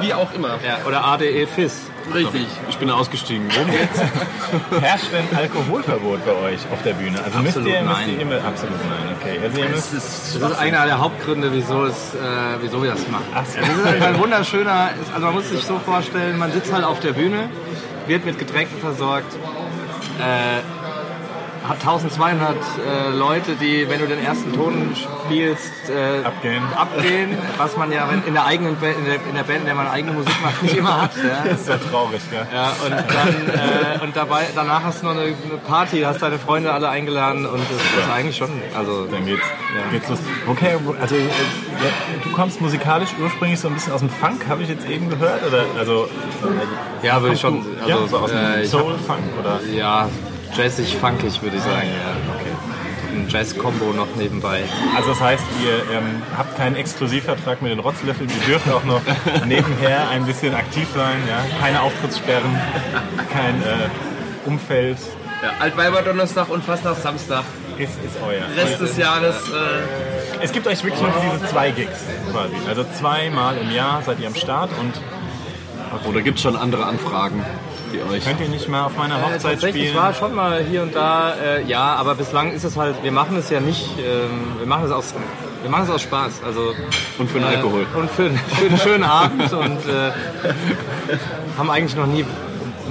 wie 0.00 0.14
auch 0.14 0.32
immer. 0.34 0.58
Ja, 0.66 0.78
oder 0.86 1.04
ADE 1.04 1.46
FIS. 1.46 1.82
Richtig. 2.14 2.46
Ich 2.68 2.76
bin 2.76 2.90
ausgestiegen. 2.90 3.46
Worum 3.54 3.70
geht's? 3.70 3.98
Herrscht 4.82 5.06
denn 5.12 5.38
Alkoholverbot 5.38 6.24
bei 6.26 6.32
euch 6.32 6.58
auf 6.70 6.82
der 6.84 6.92
Bühne? 6.92 7.18
Also 7.24 7.38
müsst 7.38 7.56
Absolut 7.56 7.68
ihr, 7.72 7.80
müsst 7.82 7.96
nein. 8.00 8.10
ihr 8.10 8.20
immer, 8.20 8.44
absolut 8.44 8.76
nein, 8.78 9.16
okay. 9.18 9.40
Also 9.42 9.58
ihr 9.62 9.68
müsst, 9.70 9.94
Das 9.94 10.50
ist 10.50 10.58
einer 10.58 10.84
der 10.84 10.98
Hauptgründe, 11.00 11.50
wieso, 11.52 11.84
es, 11.86 12.14
äh, 12.14 12.18
wieso 12.60 12.82
wir 12.82 12.90
das 12.90 13.08
machen. 13.08 13.24
Ach 13.34 13.46
so. 13.46 13.58
Das 13.58 13.68
ist 13.70 13.84
halt 13.86 14.02
ein 14.02 14.18
wunderschöner, 14.18 14.90
ist- 15.00 15.12
also 15.14 15.26
man 15.26 15.34
muss 15.34 15.48
sich 15.48 15.64
so 15.64 15.78
vorstellen, 15.78 16.38
man 16.38 16.52
sitzt 16.52 16.70
halt 16.74 16.84
auf 16.84 17.00
der 17.00 17.14
Bühne, 17.14 17.48
wird 18.06 18.26
mit 18.26 18.38
Getränken 18.38 18.78
versorgt, 18.80 19.32
äh, 20.20 20.60
hat 21.66 21.78
1200 21.80 22.56
äh, 22.56 23.10
Leute, 23.16 23.54
die, 23.54 23.88
wenn 23.88 23.98
du 23.98 24.06
den 24.06 24.22
ersten 24.22 24.52
Ton 24.52 24.94
spielst, 24.94 25.72
äh, 25.88 26.22
Abgehen. 26.22 26.62
abgehen, 26.76 27.38
was 27.56 27.76
man 27.78 27.90
ja 27.90 28.06
in 28.26 28.34
der 28.34 28.44
eigenen 28.44 28.76
Band, 28.76 28.98
in 28.98 29.04
der, 29.06 29.14
in 29.14 29.34
der 29.34 29.44
Band, 29.44 29.60
in 29.60 29.66
der 29.66 29.74
man 29.74 29.86
eigene 29.86 30.12
Musik 30.12 30.34
macht, 30.42 30.62
nicht 30.62 30.76
immer 30.76 31.02
hat. 31.02 31.12
Ja. 31.16 31.50
ist 31.50 31.66
ja 31.66 31.78
traurig, 31.78 32.20
gell? 32.30 32.46
Ja, 32.52 32.72
und 32.84 32.90
dann 32.90 33.98
äh, 33.98 34.04
und 34.04 34.14
dabei 34.14 34.42
danach 34.54 34.84
hast 34.84 35.02
du 35.02 35.06
noch 35.06 35.12
eine, 35.12 35.22
eine 35.22 35.58
Party, 35.66 36.02
hast 36.02 36.20
deine 36.20 36.38
Freunde 36.38 36.70
alle 36.70 36.90
eingeladen 36.90 37.46
und 37.46 37.60
das 37.60 38.04
ist 38.04 38.12
eigentlich 38.12 38.36
schon, 38.36 38.50
also 38.76 39.06
Dann 39.06 39.24
geht's, 39.24 39.46
geht's 39.90 40.08
los. 40.10 40.18
Okay, 40.46 40.76
also 41.00 41.14
äh, 41.14 41.18
ja, 41.20 42.20
du 42.22 42.30
kommst 42.32 42.60
musikalisch 42.60 43.10
ursprünglich 43.18 43.58
so 43.58 43.68
ein 43.68 43.74
bisschen 43.74 43.94
aus 43.94 44.00
dem 44.00 44.10
Funk, 44.10 44.46
habe 44.48 44.62
ich 44.62 44.68
jetzt 44.68 44.86
eben 44.86 45.08
gehört? 45.08 45.42
Oder 45.46 45.64
also 45.78 46.08
ja, 47.02 47.22
würde 47.22 47.34
ich 47.34 47.40
schon, 47.40 47.64
ja, 47.86 47.96
also 47.96 48.06
so 48.06 48.18
aus 48.18 48.30
dem 48.30 48.38
äh, 48.38 48.66
Soul-Funk, 48.66 49.22
oder? 49.40 49.60
Ja, 49.72 50.10
jazzig, 50.56 50.96
funkig 50.96 51.42
würde 51.42 51.56
ich 51.56 51.62
sagen, 51.62 51.88
ja. 51.88 52.34
Okay. 52.34 52.52
Ein 53.16 53.28
Jazz-Kombo 53.28 53.92
noch 53.92 54.08
nebenbei. 54.16 54.64
Also 54.96 55.10
das 55.10 55.20
heißt, 55.20 55.44
ihr 55.62 55.96
ähm, 55.96 56.20
habt 56.36 56.56
keinen 56.56 56.74
Exklusivvertrag 56.74 57.62
mit 57.62 57.70
den 57.70 57.78
Rotzlöffeln, 57.78 58.28
ihr 58.28 58.46
dürft 58.46 58.68
auch 58.72 58.82
noch 58.84 59.00
nebenher 59.46 60.08
ein 60.08 60.26
bisschen 60.26 60.54
aktiv 60.54 60.88
sein, 60.94 61.18
ja? 61.28 61.38
Keine 61.60 61.80
Auftrittssperren, 61.82 62.58
kein 63.32 63.62
äh, 63.62 63.88
Umfeld, 64.46 64.98
Ja, 65.42 65.50
Altweiber 65.60 66.02
Donnerstag 66.02 66.48
und 66.48 66.64
fast 66.64 66.84
nach 66.84 66.96
Samstag. 66.96 67.44
ist, 67.78 67.92
ist 68.04 68.16
euer. 68.26 68.42
Rest 68.56 68.80
des 68.80 68.96
Jahres. 68.96 69.36
Äh, 69.48 70.42
Es 70.44 70.50
gibt 70.52 70.66
euch 70.66 70.82
wirklich 70.82 71.00
nur 71.00 71.12
diese 71.22 71.46
zwei 71.50 71.70
Gigs 71.70 72.00
quasi. 72.32 72.54
Also 72.68 72.84
zweimal 72.98 73.56
im 73.58 73.70
Jahr 73.70 74.02
seid 74.02 74.18
ihr 74.20 74.26
am 74.26 74.34
Start 74.34 74.70
und 74.80 74.92
Oder 76.08 76.20
gibt 76.22 76.38
es 76.38 76.42
schon 76.42 76.56
andere 76.56 76.84
Anfragen, 76.86 77.44
die 77.94 78.02
euch... 78.14 78.24
könnt 78.24 78.40
ihr 78.40 78.48
nicht 78.48 78.68
mal 78.68 78.84
auf 78.84 78.96
meiner 78.96 79.18
Äh, 79.18 79.22
Hochzeit 79.22 79.42
tatsächlich 79.52 79.88
spielen? 79.88 80.02
war 80.02 80.14
schon 80.14 80.34
mal 80.34 80.62
hier 80.68 80.82
und 80.82 80.94
da, 80.94 81.34
äh, 81.34 81.62
ja, 81.64 81.94
aber 81.94 82.14
bislang 82.14 82.52
ist 82.52 82.64
es 82.64 82.76
halt, 82.76 82.96
wir 83.02 83.12
machen 83.12 83.36
es 83.36 83.50
ja 83.50 83.60
nicht, 83.60 83.88
ähm, 83.98 84.56
wir 84.58 84.66
machen 84.66 84.84
es 84.86 84.90
aus, 84.92 85.14
wir 85.62 85.70
machen 85.70 85.84
es 85.84 85.90
aus 85.90 86.02
Spaß, 86.02 86.42
also 86.44 86.74
Und 87.18 87.30
für 87.30 87.38
den 87.38 87.48
Alkohol. 87.48 87.86
und 87.94 88.10
für, 88.10 88.30
für 88.30 88.66
einen 88.66 88.78
schönen 88.78 89.04
Abend 89.04 89.52
und 89.52 89.78
äh, 89.88 90.10
haben 91.58 91.70
eigentlich 91.70 91.96
noch 91.96 92.06
nie 92.06 92.24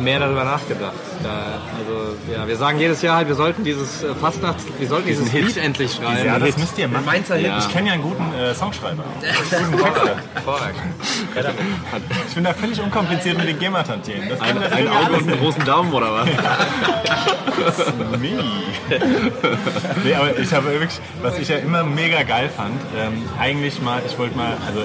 mehr 0.01 0.19
darüber 0.19 0.43
nachgedacht. 0.43 0.93
Da, 1.21 1.61
also 1.77 2.15
ja, 2.31 2.47
wir 2.47 2.57
sagen 2.57 2.79
jedes 2.79 3.01
Jahr 3.01 3.17
halt, 3.17 3.27
wir 3.27 3.35
sollten 3.35 3.63
dieses 3.63 4.03
äh, 4.03 4.13
Fastnachts, 4.15 4.65
wir 4.77 4.87
sollten 4.87 5.07
dieses 5.07 5.29
Hit. 5.29 5.47
Lied 5.47 5.57
endlich 5.57 5.93
schreiben. 5.93 6.25
Ja, 6.25 6.39
das 6.39 6.57
müsst 6.57 6.77
ihr 6.77 6.87
machen. 6.87 7.05
Mainzer 7.05 7.35
Hit. 7.35 7.51
Ich 7.59 7.69
kenne 7.69 7.87
ja 7.87 7.93
einen 7.93 8.03
guten 8.03 8.33
äh, 8.33 8.53
Songschreiber. 8.53 9.03
Guten 9.13 9.89
Texter. 9.93 11.51
Ich 12.27 12.35
bin 12.35 12.43
da 12.43 12.53
völlig 12.53 12.81
unkompliziert 12.81 13.37
mit 13.37 13.47
den 13.47 13.59
GEMA-Tantiemen. 13.59 14.29
Das 14.29 14.41
Ein, 14.41 14.57
ein 14.57 14.87
Auge 14.87 15.13
und 15.17 15.29
einen 15.29 15.39
großen 15.39 15.63
Daumen, 15.65 15.93
oder 15.93 16.13
was? 16.13 16.27
Nee, 20.03 20.15
aber 20.15 20.37
ich 20.37 20.53
habe 20.53 20.71
wirklich, 20.71 20.99
was 21.21 21.39
ich 21.39 21.47
ja 21.47 21.57
immer 21.57 21.83
mega 21.83 22.23
geil 22.23 22.49
fand, 22.49 22.79
ähm, 22.97 23.23
eigentlich 23.39 23.81
mal, 23.81 24.01
ich 24.05 24.17
wollte 24.17 24.35
mal, 24.37 24.57
also 24.67 24.81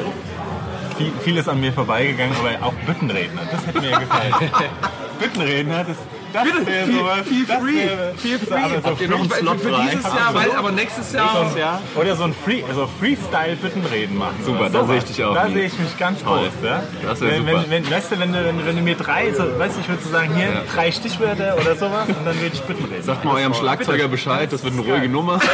viel, 0.99 1.13
vieles 1.23 1.49
an 1.49 1.61
mir 1.61 1.73
vorbeigegangen, 1.73 2.37
aber 2.37 2.67
auch 2.67 2.75
Büttenredner, 2.87 3.43
das 3.51 3.67
hätte 3.67 3.81
mir 3.81 3.99
gefallen. 3.99 4.35
Büttenredner, 5.21 5.85
das, 5.85 5.97
das 6.33 6.67
wäre 6.67 6.87
sowas. 6.93 7.19
feel 7.29 7.45
das 7.47 7.59
free, 7.59 7.75
wäre- 7.77 8.15
feel 8.17 8.39
free. 8.39 8.55
Aber 8.55 8.81
so 8.81 8.89
Habt 8.89 9.01
ihr 9.01 9.09
noch 9.09 9.21
einen 9.21 9.31
Slot 9.31 9.61
für 9.61 9.71
dieses 9.83 10.05
Jahr, 10.05 10.35
weil, 10.35 10.53
aber 10.53 10.71
nächstes 10.73 11.13
Jahr. 11.13 11.51
Ja. 11.59 11.81
Oder 11.97 12.17
so 12.17 12.25
ein 12.25 12.35
Free, 12.45 12.63
also 12.69 12.89
Freestyle-Büttenreden 13.01 14.17
machen. 14.17 14.37
Super, 14.45 14.61
oder 14.61 14.71
da 14.71 14.85
sehe 14.87 14.97
ich 14.99 15.05
dich 15.05 15.25
auch, 15.25 15.35
Da 15.35 15.49
sehe 15.49 15.65
ich 15.67 15.79
mich 15.79 15.97
ganz 15.99 16.25
groß. 16.25 16.49
Ja? 16.63 16.83
Das 17.07 17.21
wär 17.21 17.31
wenn, 17.31 17.47
super. 17.47 17.65
wenn, 17.69 17.85
wenn, 17.85 17.91
weißt 17.91 18.13
du, 18.13 18.19
wenn 18.21 18.33
du, 18.33 18.45
wenn, 18.45 18.67
wenn 18.67 18.77
du 18.77 18.83
mir 18.83 18.95
drei, 18.95 19.33
so, 19.33 19.45
weißt 19.59 19.77
du, 19.77 19.81
ich 19.81 19.89
würde 19.89 20.03
so 20.03 20.11
sagen, 20.11 20.35
hier 20.37 20.63
drei 20.75 20.93
Stichwörter 20.93 21.57
oder 21.61 21.77
sowas 21.77 22.09
und 22.09 22.25
dann 22.27 22.41
würde 22.41 22.55
ich 22.55 22.63
Büttenreden 22.63 23.03
Sagt 23.03 23.25
mal 23.25 23.35
eurem 23.37 23.55
Schlagzeuger 23.55 24.09
Bescheid, 24.09 24.53
das 24.53 24.63
wird 24.65 24.75
eine 24.75 24.83
ruhige 24.83 25.09
Nummer. 25.09 25.39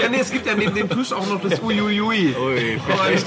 Ja, 0.00 0.08
nee, 0.08 0.18
es 0.20 0.30
gibt 0.30 0.46
ja 0.46 0.54
neben 0.54 0.74
dem 0.74 0.88
Tusch 0.88 1.12
auch 1.12 1.26
noch 1.26 1.40
das 1.42 1.60
Uiuiui. 1.60 2.00
Ui, 2.00 2.34
Und 2.36 2.38
äh, 2.38 3.18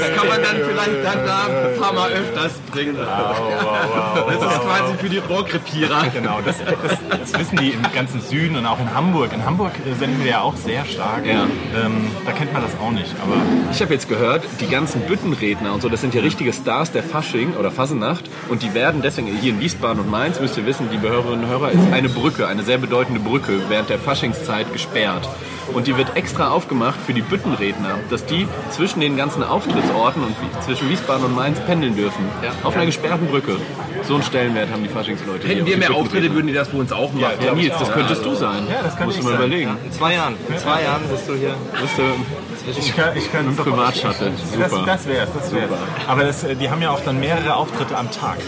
das 0.00 0.16
kann 0.16 0.28
man 0.28 0.42
dann 0.42 0.56
vielleicht 0.56 1.04
dann 1.04 1.26
da 1.26 1.46
ein 1.46 1.80
paar 1.80 1.92
Mal 1.92 2.10
öfters 2.12 2.52
bringen. 2.72 2.96
Wow, 2.96 3.38
wow, 3.38 4.16
wow. 4.16 4.32
Das 4.40 4.52
ist 4.52 4.60
quasi 4.62 4.94
für 4.98 5.08
die 5.08 5.20
Rohrkrepierer. 5.28 6.04
Genau, 6.14 6.40
das, 6.44 6.58
das, 6.58 6.98
das 7.32 7.38
wissen 7.38 7.56
die 7.56 7.70
im 7.70 7.82
ganzen 7.92 8.20
Süden 8.20 8.56
und 8.56 8.66
auch 8.66 8.78
in 8.78 8.94
Hamburg. 8.94 9.32
In 9.32 9.44
Hamburg 9.44 9.72
senden 9.98 10.22
wir 10.22 10.30
ja 10.32 10.40
auch 10.42 10.54
sehr 10.54 10.84
stark. 10.84 11.26
Ja. 11.26 11.44
Ähm, 11.76 12.06
da 12.24 12.32
kennt 12.32 12.52
man 12.52 12.62
das 12.62 12.72
auch 12.80 12.90
nicht. 12.92 13.12
Aber 13.22 13.36
Ich 13.72 13.80
habe 13.80 13.92
jetzt 13.92 14.08
gehört, 14.08 14.44
die 14.60 14.68
ganzen 14.68 15.00
Büttenredner 15.02 15.72
und 15.72 15.82
so, 15.82 15.88
das 15.88 16.00
sind 16.00 16.14
ja 16.14 16.20
richtige 16.20 16.52
Stars 16.52 16.92
der 16.92 17.02
Fasching 17.02 17.54
oder 17.56 17.70
Fasenacht 17.70 18.24
und 18.48 18.62
die 18.62 18.74
werden 18.74 19.02
deswegen 19.02 19.26
hier 19.28 19.52
in 19.52 19.60
Wiesbaden 19.60 20.00
und 20.00 20.10
Mainz, 20.10 20.40
müsst 20.40 20.56
ihr 20.56 20.66
wissen, 20.66 20.88
die 20.92 21.00
Hörerinnen 21.00 21.44
und 21.44 21.50
Hörer, 21.50 21.70
ist 21.72 21.92
eine 21.92 22.08
Brücke, 22.08 22.46
eine 22.46 22.62
sehr 22.62 22.78
bedeutende 22.78 23.20
Brücke 23.20 23.60
während 23.68 23.88
der 23.88 23.98
Faschingszeit 23.98 24.72
gesperrt. 24.72 25.28
Und 25.72 25.86
die 25.86 25.96
wird 25.96 26.14
extra 26.14 26.50
aufgemacht 26.50 26.98
für 27.04 27.14
die 27.14 27.22
Büttenredner, 27.22 27.98
dass 28.10 28.26
die 28.26 28.46
zwischen 28.70 29.00
den 29.00 29.16
ganzen 29.16 29.42
Auftrittsorten 29.42 30.22
und 30.22 30.34
zwischen 30.62 30.90
Wiesbaden 30.90 31.24
und 31.24 31.34
Mainz 31.34 31.58
pendeln 31.60 31.96
dürfen. 31.96 32.22
Auf 32.62 32.76
einer 32.76 32.86
gesperrten 32.86 33.26
Brücke. 33.26 33.56
So 34.02 34.14
einen 34.14 34.22
Stellenwert 34.22 34.70
haben 34.70 34.82
die 34.82 34.90
Faschingsleute 34.90 35.13
hier. 35.42 35.48
Hätten 35.50 35.66
wir 35.66 35.76
mehr. 35.76 35.94
Auftritte, 35.94 36.32
würden 36.34 36.46
die 36.48 36.52
das 36.52 36.68
für 36.68 36.76
uns 36.78 36.92
auch 36.92 37.12
machen. 37.12 37.34
Ja, 37.44 37.54
Nils, 37.54 37.74
das 37.78 37.92
könntest 37.92 38.24
du 38.24 38.34
sein. 38.34 38.66
Ja, 38.68 38.82
das 38.82 38.96
könnte 38.96 39.04
Musst 39.06 39.18
ich 39.18 39.24
du 39.24 39.30
mal 39.30 39.38
sein. 39.38 39.46
überlegen. 39.46 39.76
In 39.84 39.92
zwei 39.92 40.14
Jahren. 40.14 40.34
In 40.48 40.58
zwei 40.58 40.82
Jahren 40.82 41.02
bist 41.10 41.28
du 41.28 41.34
hier. 41.34 41.54
Bist 41.80 41.98
du 41.98 42.02
ich 42.66 42.96
kann, 42.96 43.14
ich 43.14 43.30
kann 43.30 43.46
ein 43.46 43.54
Privatshuttle. 43.56 44.32
Das, 44.58 44.70
Super. 44.70 44.86
das 44.86 45.06
wäre 45.06 45.26
das 45.38 45.52
wär's. 45.52 45.68
Aber 46.08 46.24
das, 46.24 46.44
äh, 46.44 46.56
die 46.56 46.70
haben 46.70 46.80
ja 46.80 46.92
auch 46.92 47.00
dann 47.04 47.20
mehrere 47.20 47.54
Auftritte 47.56 47.94
am 47.94 48.10
Tag. 48.10 48.38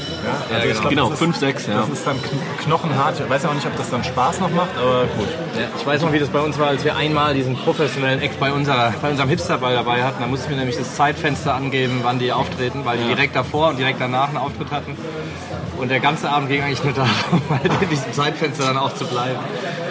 Ja? 0.50 0.56
Also 0.56 0.68
ich 0.68 0.80
glaub, 0.80 0.88
Genau, 0.88 1.10
ist- 1.10 1.18
fünf, 1.18 1.36
sechs, 1.36 1.66
ja. 1.66 1.80
Das 1.80 1.90
ist 1.90 2.06
dann 2.06 2.16
kn- 2.16 2.64
knochenhart. 2.64 3.20
Ich 3.20 3.28
weiß 3.28 3.42
ja 3.42 3.50
auch 3.50 3.54
nicht, 3.54 3.66
ob 3.66 3.76
das 3.76 3.90
dann 3.90 4.02
Spaß 4.04 4.40
noch 4.40 4.48
macht, 4.48 4.70
aber 4.80 5.02
gut. 5.18 5.28
Ja, 5.54 5.66
ich 5.78 5.86
weiß 5.86 6.00
noch, 6.00 6.12
wie 6.14 6.18
das 6.18 6.30
bei 6.30 6.40
uns 6.40 6.58
war, 6.58 6.68
als 6.68 6.82
wir 6.82 6.96
einmal 6.96 7.34
diesen 7.34 7.56
professionellen 7.58 8.22
Eck 8.22 8.40
bei, 8.40 8.52
unserer, 8.52 8.94
bei 9.02 9.10
unserem 9.10 9.28
Hipsterball 9.28 9.74
dabei 9.74 10.02
hatten. 10.02 10.16
Da 10.22 10.26
mussten 10.26 10.48
wir 10.48 10.56
nämlich 10.56 10.78
das 10.78 10.94
Zeitfenster 10.96 11.54
angeben, 11.54 12.00
wann 12.02 12.18
die 12.18 12.32
auftreten, 12.32 12.86
weil 12.86 12.96
die 12.96 13.08
direkt 13.08 13.36
davor 13.36 13.68
und 13.68 13.78
direkt 13.78 14.00
danach 14.00 14.28
einen 14.28 14.38
Auftritt 14.38 14.70
hatten. 14.70 14.96
Und 15.76 15.90
der 15.90 16.00
ganze 16.00 16.30
Abend 16.30 16.48
ging 16.48 16.55
eigentlich 16.62 16.82
nur 16.84 16.92
darum, 16.92 17.10
halt 17.50 17.82
in 17.82 17.88
diesem 17.90 18.12
Zeitfenster 18.12 18.66
dann 18.66 18.76
auch 18.78 18.94
zu 18.94 19.06
bleiben. 19.06 19.38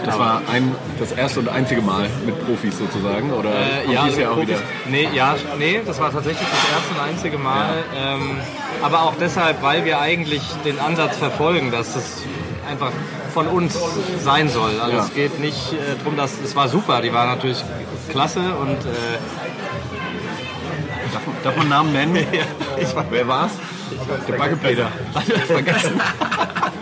Das 0.06 0.20
war 0.20 0.42
ein, 0.52 0.74
das 1.00 1.12
erste 1.12 1.40
und 1.40 1.50
einzige 1.50 1.82
Mal 1.82 2.10
mit 2.26 2.46
Profis 2.46 2.78
sozusagen? 2.78 3.32
Oder 3.32 3.50
Äh, 3.50 3.92
ja, 3.92 4.04
dies 4.04 4.12
also 4.14 4.22
Jahr 4.22 4.32
auch 4.32 4.36
Profis- 4.38 4.48
wieder? 4.50 4.60
Nee, 4.90 5.10
ja, 5.14 5.36
nee, 5.58 5.82
das 5.86 6.00
war 6.00 6.12
tatsächlich 6.12 6.48
das 6.48 6.72
erste 6.78 6.94
und 6.94 7.10
einzige 7.10 7.38
Mal. 7.38 7.84
Ähm, 7.96 8.38
aber 8.84 9.04
auch 9.04 9.14
deshalb, 9.20 9.62
weil 9.64 9.84
wir 9.86 10.00
eigentlich 10.00 10.44
den 10.64 10.80
Ansatz 10.80 11.18
verfolgen, 11.18 11.72
dass 11.72 11.96
es 11.96 12.24
einfach 12.70 12.92
von 13.34 13.48
uns 13.48 13.78
sein 14.24 14.48
soll. 14.50 14.80
Also 14.80 14.98
Ja. 14.98 15.04
es 15.04 15.14
geht 15.14 15.40
nicht 15.40 15.74
äh, 15.74 15.78
darum, 16.00 16.16
dass 16.18 16.40
es 16.44 16.56
war 16.56 16.68
super, 16.70 17.02
die 17.02 17.14
war 17.14 17.26
natürlich 17.26 17.64
klasse 18.12 18.40
und 18.56 18.78
äh, 18.86 19.18
Darf, 21.14 21.22
darf 21.44 21.56
man 21.58 21.70
Namen 21.70 21.94
nennen? 21.94 22.16
Wer 23.10 23.28
war's? 23.28 23.52
Der 24.28 24.34
Baggepeter. 24.34 24.88
Vergessen. 25.48 25.92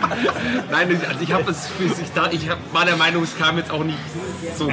Nein, 0.70 1.00
also 1.08 1.20
ich 1.20 1.32
habe 1.32 1.50
es 1.50 1.66
für 1.68 1.84
ich, 1.84 2.12
dachte, 2.12 2.34
ich 2.36 2.48
hab, 2.48 2.58
war 2.72 2.84
der 2.84 2.96
Meinung, 2.96 3.22
es 3.22 3.36
kam 3.38 3.56
jetzt 3.58 3.70
auch 3.70 3.84
nicht 3.84 3.98
so 4.56 4.70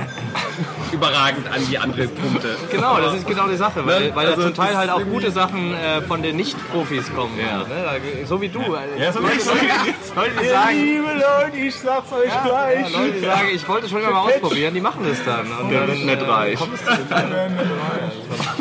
überragend 0.91 1.47
an 1.47 1.61
die 1.69 1.77
andere 1.77 2.07
Punkte. 2.07 2.55
Genau, 2.71 2.97
das 2.99 3.15
ist 3.15 3.27
genau 3.27 3.47
die 3.47 3.55
Sache, 3.55 3.85
weil, 3.85 4.09
Ne? 4.09 4.15
weil 4.15 4.27
Also 4.27 4.41
da 4.41 4.47
zum 4.47 4.55
Teil 4.55 4.77
halt 4.77 4.89
auch 4.89 5.03
gute 5.03 5.31
Sachen 5.31 5.73
äh, 5.73 6.01
von 6.01 6.21
den 6.21 6.35
Nicht-Profis 6.35 7.13
kommen. 7.13 7.37
Ja. 7.39 7.59
Ne? 7.59 7.65
Da- 7.69 8.27
So 8.27 8.41
wie 8.41 8.49
du. 8.49 8.61
Ja, 8.97 9.11
so 9.11 9.19
Leute, 9.19 9.35
wie- 9.37 10.15
Leute, 10.19 10.31
die 10.41 10.47
sagen, 10.49 10.75
Liebe 10.83 11.03
Leute, 11.13 11.57
ich 11.57 11.75
sag's 11.75 12.11
euch 12.11 12.27
ja, 12.29 12.43
gleich. 12.45 12.91
Leute, 12.93 13.11
die 13.13 13.25
sagen, 13.25 13.47
ich 13.53 13.67
wollte 13.67 13.89
schon 13.89 14.01
immer 14.01 14.11
mal 14.11 14.19
ausprobieren, 14.21 14.73
die 14.73 14.81
machen 14.81 15.05
das 15.07 15.23
dann. 15.23 15.51
Und 15.51 15.69
Der 15.69 15.79
dann, 15.81 15.87
wird 15.89 16.05
nicht 16.05 16.21
äh, 16.21 16.25
reich. 16.31 16.55
kommst 16.59 16.83
du 16.85 16.91
dann 17.09 17.31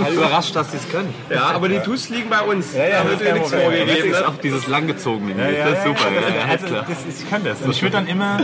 halt 0.02 0.14
überrascht, 0.14 0.54
dass 0.56 0.70
sie 0.70 0.76
es 0.78 0.88
können. 0.88 1.14
Ja, 1.28 1.42
aber 1.54 1.68
die 1.68 1.78
TUS 1.80 2.08
liegen 2.08 2.30
bei 2.30 2.40
uns. 2.42 2.74
ja, 2.74 2.88
da 2.88 2.90
das 2.90 3.04
wird 3.04 3.12
ist 3.14 3.20
dir 3.20 3.24
kein 3.26 3.34
nichts 3.34 3.50
vorgegeben. 3.54 3.88
Das 3.88 3.98
ist 3.98 4.20
Ne? 4.20 4.28
auch 4.28 4.36
dieses 4.42 4.66
langgezogene. 4.66 5.34
Ja, 5.42 5.50
ja, 5.50 5.64
das 5.70 5.78
ist 5.78 5.84
ja, 5.84 5.84
super. 5.90 6.10
ja, 6.12 6.20
Ja, 6.20 6.34
ja, 6.36 6.46
also, 6.62 6.74
klar. 6.74 6.86
das 6.88 7.04
ist, 7.04 7.22
ich 7.22 7.30
kann 7.30 7.44
das. 7.44 7.60
Und 7.62 7.70
ich 7.70 7.82
würde 7.82 7.92
dann 7.96 8.06
immer 8.06 8.38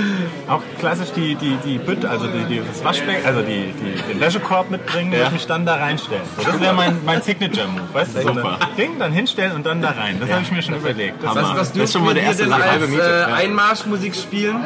auch 0.48 0.62
klassisch 0.78 1.10
die, 1.14 1.34
die, 1.34 1.56
die 1.64 1.78
Bütt, 1.78 2.04
also 2.04 2.26
die, 2.26 2.44
die, 2.44 2.60
das 2.66 2.84
Waschbecken, 2.84 3.24
also 3.26 3.42
die, 3.42 3.72
die, 3.72 4.12
den 4.12 4.20
Wäschekorb 4.20 4.70
mitbringen 4.70 5.12
und 5.12 5.32
mich 5.32 5.46
dann 5.46 5.66
da 5.66 5.76
reinstellen. 5.76 6.22
So, 6.36 6.44
das 6.44 6.60
wäre 6.60 6.74
mein, 6.74 6.98
mein 7.04 7.22
Signature-Move. 7.22 7.82
Weißt 7.92 8.16
du, 8.16 8.22
so 8.22 8.28
Super. 8.34 8.58
ein 8.60 8.76
Ding, 8.76 8.98
dann 8.98 9.12
hinstellen 9.12 9.52
und 9.52 9.64
dann 9.66 9.80
da 9.82 9.90
rein. 9.90 10.18
Das 10.20 10.30
habe 10.30 10.42
ich 10.42 10.50
mir 10.52 10.62
schon 10.62 10.76
überlegt. 10.76 11.22
Das. 11.22 11.34
Was, 11.34 11.56
was 11.56 11.72
Das 11.72 11.82
ist 11.84 11.92
schon 11.92 12.04
mal 12.04 12.14
der 12.14 12.24
erste 12.24 12.52
halbe 12.52 12.86
Miete. 12.88 13.02
äh, 13.02 13.20
Ja. 13.30 13.34
Einmarschmusik 13.36 14.14
spielen? 14.14 14.56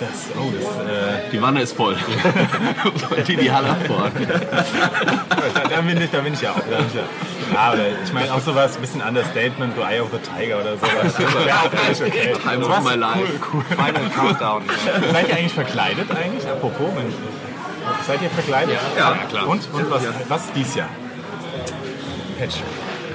Das, 0.00 0.36
oh, 0.36 0.50
das, 0.50 0.86
äh, 0.86 1.30
Die 1.32 1.42
Wanne 1.42 1.62
ist 1.62 1.76
voll. 1.76 1.96
die 3.26 3.36
die 3.36 3.50
Halle 3.50 3.70
abbauen. 3.70 4.12
da, 5.70 5.80
bin 5.80 6.00
ich, 6.00 6.10
da 6.10 6.20
bin 6.20 6.34
ich 6.34 6.40
ja 6.40 6.52
auch. 6.52 6.56
Da 6.56 6.76
bin 6.76 6.86
ich 6.86 6.94
ja. 6.94 7.02
Ja, 7.52 7.72
oder 7.72 7.84
ich 8.04 8.12
meine 8.12 8.32
auch 8.32 8.40
sowas, 8.40 8.76
ein 8.76 8.80
bisschen 8.80 9.02
Understatement, 9.02 9.74
so 9.76 9.82
Eye 9.82 10.00
of 10.00 10.10
the 10.10 10.18
Tiger 10.18 10.60
oder 10.60 10.76
sowas. 10.76 11.14
Auch 11.18 11.94
völlig 11.94 12.14
okay. 12.14 12.34
Time 12.42 12.66
of 12.66 12.84
my 12.84 12.94
life. 12.94 13.40
Cool, 13.52 13.62
cool. 13.68 13.76
Final 13.76 14.10
Countdown. 14.14 14.62
Seid 15.12 15.28
ihr 15.28 15.36
eigentlich 15.36 15.54
verkleidet 15.54 16.10
eigentlich? 16.10 16.46
Apropos, 16.46 16.88
wenn, 16.94 17.12
seid 18.06 18.22
ihr 18.22 18.30
verkleidet? 18.30 18.76
Ja, 18.96 19.14
klar. 19.28 19.48
Und, 19.48 19.66
und 19.72 19.90
was, 19.90 20.02
was 20.28 20.52
dies 20.52 20.74
Jahr? 20.74 20.88
Patch. 22.38 22.56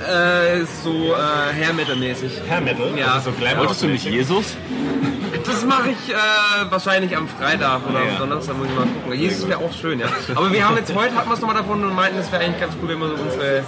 Äh, 0.03 0.65
so 0.83 1.13
äh, 1.13 1.53
Hair 1.53 1.73
Metal 1.73 1.95
mäßig. 1.95 2.31
Hair 2.49 2.61
Metal? 2.61 2.97
Ja. 2.97 3.13
Also 3.13 3.31
so 3.31 3.37
Glamour. 3.37 3.59
Wolltest 3.59 3.83
du 3.83 3.87
nicht 3.87 4.05
Jesus? 4.05 4.55
Das 5.45 5.65
mache 5.65 5.89
ich 5.89 6.13
äh, 6.13 6.15
wahrscheinlich 6.69 7.15
am 7.17 7.27
Freitag 7.27 7.81
oder 7.89 7.99
am 7.99 8.17
Donnerstag, 8.17 8.57
muss 8.57 8.67
ich 8.67 8.75
mal 8.75 8.85
gucken. 8.85 9.13
Jesus 9.13 9.47
wäre 9.47 9.59
auch 9.59 9.73
schön, 9.73 9.99
ja. 9.99 10.07
Aber 10.35 10.51
wir 10.51 10.67
haben 10.67 10.77
jetzt 10.77 10.93
heute, 10.93 11.15
hatten 11.15 11.29
wir 11.29 11.33
es 11.33 11.41
nochmal 11.41 11.57
davon 11.57 11.83
und 11.83 11.95
meinten, 11.95 12.19
es 12.19 12.31
wäre 12.31 12.43
eigentlich 12.43 12.61
ganz 12.61 12.73
cool, 12.81 12.89
wenn 12.89 12.99
wir 12.99 13.07
so 13.07 13.15
unsere, 13.15 13.63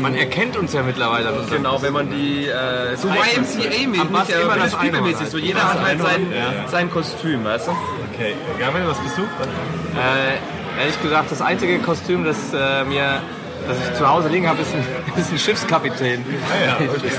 Man 0.00 0.14
erkennt 0.14 0.56
uns 0.56 0.72
ja 0.72 0.82
mittlerweile 0.82 1.32
unserem 1.32 1.62
genau, 1.62 1.80
wenn 1.80 1.92
man 1.92 2.10
die, 2.10 2.48
äh, 2.48 2.96
so 2.96 3.08
YMCA-mäßig, 3.08 4.00
Am 4.00 4.12
Bass 4.12 4.28
ja, 4.28 4.40
immer 4.40 4.56
das 4.56 4.74
Einhorn 4.74 5.14
so 5.26 5.38
jeder 5.38 5.72
hat 5.72 5.82
halt 5.82 6.00
sein, 6.00 6.26
sein 6.68 6.90
Kostüm, 6.90 7.44
weißt 7.44 7.68
du? 7.68 7.72
Okay. 8.12 8.34
Gabriel, 8.58 8.88
was 8.88 8.98
bist 8.98 9.16
du? 9.16 9.22
Äh, 9.22 10.80
ehrlich 10.80 11.02
gesagt, 11.02 11.30
das 11.30 11.40
einzige 11.40 11.78
Kostüm, 11.78 12.24
das 12.24 12.36
äh, 12.52 12.84
mir 12.84 13.22
das 13.68 13.76
ich 13.88 13.94
zu 13.94 14.08
Hause 14.08 14.28
liegen 14.28 14.48
habe, 14.48 14.60
ist 14.62 14.72
ein, 14.74 14.84
ist 15.20 15.32
ein 15.32 15.38
Schiffskapitän. 15.38 16.24
Ah, 16.50 16.64
ja, 16.66 16.90
okay. 16.90 17.10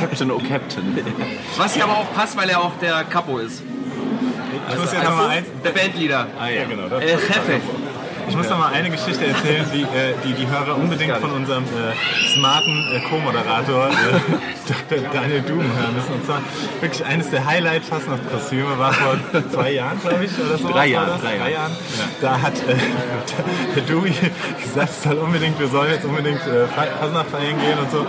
Captain, 0.00 0.30
oh 0.30 0.38
Captain. 0.48 1.04
Was 1.56 1.76
ja 1.76 1.84
aber 1.84 1.98
auch 1.98 2.12
passt, 2.14 2.36
weil 2.36 2.48
er 2.50 2.60
auch 2.60 2.72
der 2.80 3.04
Capo 3.04 3.38
ist. 3.38 3.62
Ich 4.70 4.78
muss 4.78 4.92
jetzt 4.92 5.04
noch 5.04 5.16
mal 5.16 5.28
eins. 5.28 5.46
Der 5.64 5.70
Bandleader. 5.70 6.26
Ah, 6.40 6.48
ja, 6.48 6.64
genau. 6.64 6.88
Das, 6.88 7.02
Äh, 7.02 7.18
Chefe. 7.18 7.60
Ich 8.32 8.38
muss 8.38 8.48
noch 8.48 8.58
mal 8.60 8.72
eine 8.72 8.88
Geschichte 8.88 9.26
erzählen, 9.26 9.66
die 9.74 9.82
äh, 9.82 10.14
die, 10.24 10.32
die 10.32 10.48
Hörer 10.48 10.74
unbedingt 10.74 11.14
von 11.18 11.32
unserem 11.32 11.64
äh, 11.64 12.28
smarten 12.32 12.88
äh, 12.90 13.00
Co-Moderator 13.00 13.88
äh, 13.88 13.92
Dr. 14.88 15.12
Daniel 15.12 15.42
Doom 15.42 15.58
hören 15.58 15.94
müssen. 15.94 16.14
Und 16.14 16.24
zwar 16.24 16.40
wirklich 16.80 17.04
eines 17.04 17.28
der 17.28 17.44
Highlight 17.44 17.84
fast 17.84 18.08
noch 18.08 18.16
Kostüme 18.32 18.78
war 18.78 18.94
vor 18.94 19.18
zwei 19.52 19.72
Jahren, 19.72 20.00
glaube 20.00 20.24
ich, 20.24 20.30
oder 20.40 20.56
so. 20.56 20.70
Drei 20.70 20.92
das? 20.92 21.20
drei 21.20 21.36
drei 21.36 21.52
Jahren. 21.52 21.72
Da 22.22 22.40
hat 22.40 22.54
äh, 22.54 22.74
der 23.76 23.82
Dewey 23.82 24.14
gesagt, 24.62 24.88
es 24.88 25.02
soll 25.02 25.18
unbedingt, 25.18 25.60
wir 25.60 25.68
sollen 25.68 25.90
jetzt 25.90 26.06
unbedingt 26.06 26.40
äh, 26.46 26.66
Fasnacht 26.68 27.28
feiern 27.28 27.60
gehen 27.60 27.78
und 27.78 27.90
so. 27.90 28.06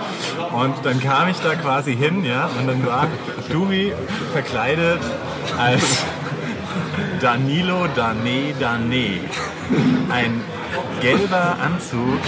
Und 0.56 0.86
dann 0.86 1.02
kam 1.02 1.28
ich 1.28 1.38
da 1.42 1.56
quasi 1.56 1.98
hin, 1.98 2.24
ja, 2.24 2.50
und 2.58 2.66
dann 2.66 2.86
war 2.86 3.10
Dewey 3.52 3.92
verkleidet 4.32 5.02
als 5.58 6.06
Danilo 7.24 7.88
Dane 7.96 8.54
Dane. 8.60 9.22
Ein 10.10 10.42
gelber 11.02 11.58
Anzug, 11.62 12.20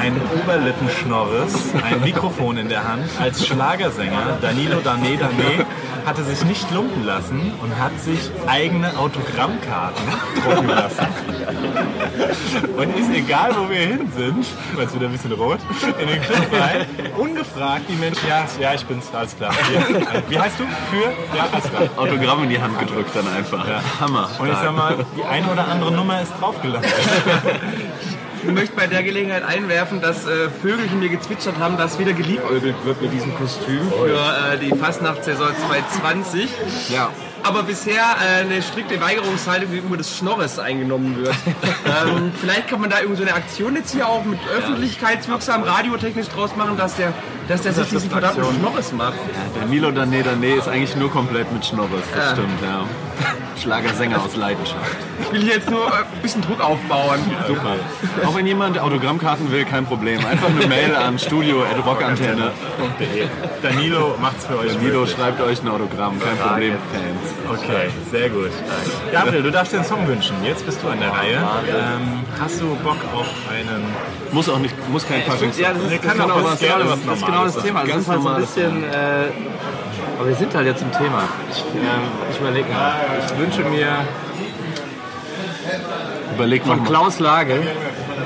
ein 0.00 0.20
Oberlippenschnorres, 0.42 1.74
ein 1.82 2.00
Mikrofon 2.02 2.56
in 2.58 2.68
der 2.68 2.86
Hand. 2.86 3.04
Als 3.20 3.46
Schlagersänger 3.46 4.38
Danilo 4.40 4.80
Dane 4.80 5.16
Dane 5.16 5.66
hatte 6.06 6.22
sich 6.22 6.44
nicht 6.44 6.70
lumpen 6.70 7.04
lassen 7.04 7.52
und 7.60 7.76
hat 7.80 7.98
sich 8.00 8.30
eigene 8.46 8.96
Autogrammkarten 8.96 10.04
drucken 10.44 10.68
lassen. 10.68 11.06
Und 12.76 12.96
ist 12.96 13.10
egal, 13.12 13.56
wo 13.56 13.68
wir 13.68 13.80
hin 13.80 14.12
sind, 14.16 14.46
weil 14.74 14.86
es 14.86 14.94
wieder 14.94 15.06
ein 15.06 15.12
bisschen 15.12 15.32
rot, 15.32 15.58
in 15.98 16.06
den 16.06 16.22
Club 16.22 16.46
rein, 16.52 16.86
ungefragt 17.16 17.86
die 17.88 17.96
Menschen, 17.96 18.28
ja, 18.28 18.44
ja, 18.60 18.74
ich 18.74 18.86
bin's, 18.86 19.06
alles 19.12 19.36
klar. 19.36 19.52
Hier. 19.68 20.06
Wie 20.28 20.38
heißt 20.38 20.60
du? 20.60 20.64
Für? 20.64 21.36
Ja, 21.36 21.48
alles 21.50 21.64
klar. 21.70 21.88
Autogramm 21.96 22.44
in 22.44 22.50
die 22.50 22.60
Hand 22.60 22.78
gedrückt 22.78 23.10
dann 23.14 23.26
einfach. 23.28 23.66
Hammer. 24.00 24.28
Und 24.38 24.48
ich 24.48 24.54
sag 24.54 24.76
mal, 24.76 25.04
die 25.16 25.24
eine 25.24 25.50
oder 25.50 25.66
andere 25.66 25.90
Nummer 25.92 26.22
ist 26.22 26.32
draufgelandet. 26.40 26.92
Ich 28.42 28.52
möchte 28.52 28.76
bei 28.76 28.86
der 28.86 29.02
Gelegenheit 29.02 29.42
einwerfen, 29.42 30.00
dass 30.00 30.24
äh, 30.26 30.48
Vögelchen 30.62 31.00
mir 31.00 31.08
gezwitschert 31.08 31.58
haben, 31.58 31.76
dass 31.76 31.98
wieder 31.98 32.12
geliebäugelt 32.12 32.76
wird 32.84 33.02
mit 33.02 33.12
diesem 33.12 33.34
Kostüm 33.36 33.80
für 33.90 34.52
äh, 34.52 34.58
die 34.58 34.70
Fastnachtssaison 34.76 35.48
2020. 35.68 36.48
Ja. 36.90 37.10
Aber 37.42 37.64
bisher 37.64 38.02
äh, 38.02 38.42
eine 38.42 38.62
strikte 38.62 39.00
Weigerungshaltung 39.00 39.70
gegenüber 39.72 39.96
des 39.96 40.16
Schnorres 40.16 40.58
eingenommen 40.60 41.16
wird. 41.16 41.34
ähm, 42.06 42.30
vielleicht 42.40 42.68
kann 42.68 42.80
man 42.80 42.90
da 42.90 43.00
irgendwie 43.00 43.16
so 43.22 43.28
eine 43.28 43.34
Aktion 43.34 43.74
jetzt 43.74 43.92
hier 43.92 44.08
auch 44.08 44.24
mit 44.24 44.38
öffentlichkeitswirksam 44.56 45.62
radiotechnisch 45.64 46.28
draus 46.28 46.54
machen, 46.56 46.76
dass 46.76 46.94
der, 46.96 47.12
dass 47.48 47.62
der 47.62 47.72
sich 47.72 47.88
diesen 47.88 48.10
verdammten 48.10 48.44
Schnorres 48.58 48.92
macht. 48.92 49.14
Der 49.58 49.66
Milo 49.66 49.90
Dane 49.90 50.22
Dane 50.22 50.54
ist 50.54 50.68
eigentlich 50.68 50.94
nur 50.94 51.10
komplett 51.10 51.52
mit 51.52 51.64
Schnorres, 51.64 52.02
das 52.14 52.24
Ja. 52.26 52.32
stimmt, 52.32 52.62
ja. 52.62 52.84
Schlagersänger 53.60 54.22
aus 54.22 54.36
Leidenschaft. 54.36 54.96
Ich 55.20 55.32
will 55.32 55.42
hier 55.42 55.54
jetzt 55.54 55.70
nur 55.70 55.86
äh, 55.86 55.90
ein 56.14 56.22
bisschen 56.22 56.42
Druck 56.42 56.60
aufbauen. 56.60 57.18
Super. 57.46 57.76
Auch 58.26 58.34
wenn 58.36 58.46
jemand 58.46 58.78
Autogrammkarten 58.78 59.50
will, 59.50 59.64
kein 59.64 59.86
Problem. 59.86 60.24
Einfach 60.24 60.48
eine 60.48 60.66
Mail 60.66 60.94
an 60.94 61.18
studio.rockantenne. 61.18 62.52
Danilo 63.62 64.14
macht's 64.20 64.46
für 64.46 64.58
euch. 64.58 64.72
Danilo 64.74 65.00
möglich. 65.00 65.16
schreibt 65.16 65.40
euch 65.40 65.62
ein 65.62 65.68
Autogramm, 65.68 66.20
kein 66.20 66.36
Problem, 66.36 66.74
Fans. 66.92 67.60
Okay, 67.60 67.88
sehr 68.10 68.30
gut. 68.30 68.50
Gabriel, 69.12 69.42
du 69.42 69.50
darfst 69.50 69.72
dir 69.72 69.78
einen 69.78 69.86
Song 69.86 70.06
wünschen. 70.06 70.36
Jetzt 70.44 70.66
bist 70.66 70.82
du 70.82 70.88
an 70.88 71.00
der 71.00 71.10
Reihe. 71.10 71.36
Ähm, 71.36 72.24
hast 72.40 72.60
du 72.60 72.74
Bock 72.76 72.98
auf 73.14 73.28
einen... 73.50 73.84
Muss 74.32 74.48
auch 74.48 74.58
nicht, 74.58 74.74
muss 74.90 75.06
kein 75.06 75.22
Faschings 75.22 75.58
Ja, 75.58 75.72
das 75.72 75.82
ist, 75.84 76.04
das 76.04 76.16
kann 76.16 76.30
auch 76.30 76.44
was 76.44 76.58
gerne 76.58 76.84
das, 76.84 76.92
was 76.92 77.04
das 77.06 77.18
ist 77.18 77.26
genau 77.26 77.44
das 77.44 77.62
Thema. 77.62 77.80
Das 77.80 77.88
Ganz 77.88 78.02
ist 78.02 78.08
halt 78.08 78.22
so 78.22 78.28
ein 78.28 78.40
bisschen. 78.40 78.84
Äh, 78.84 79.28
aber 80.18 80.28
wir 80.28 80.34
sind 80.34 80.54
halt 80.54 80.66
jetzt 80.66 80.82
im 80.82 80.92
Thema. 80.92 81.24
Ich, 81.50 81.58
ähm, 81.74 81.84
ich 82.30 82.38
überlege 82.40 82.68
mal. 82.72 82.94
Ich 83.24 83.38
wünsche 83.38 83.62
mir 83.62 83.98
Überleg 86.34 86.64
von 86.64 86.78
mal. 86.78 86.86
Klaus 86.86 87.18
Lage 87.18 87.62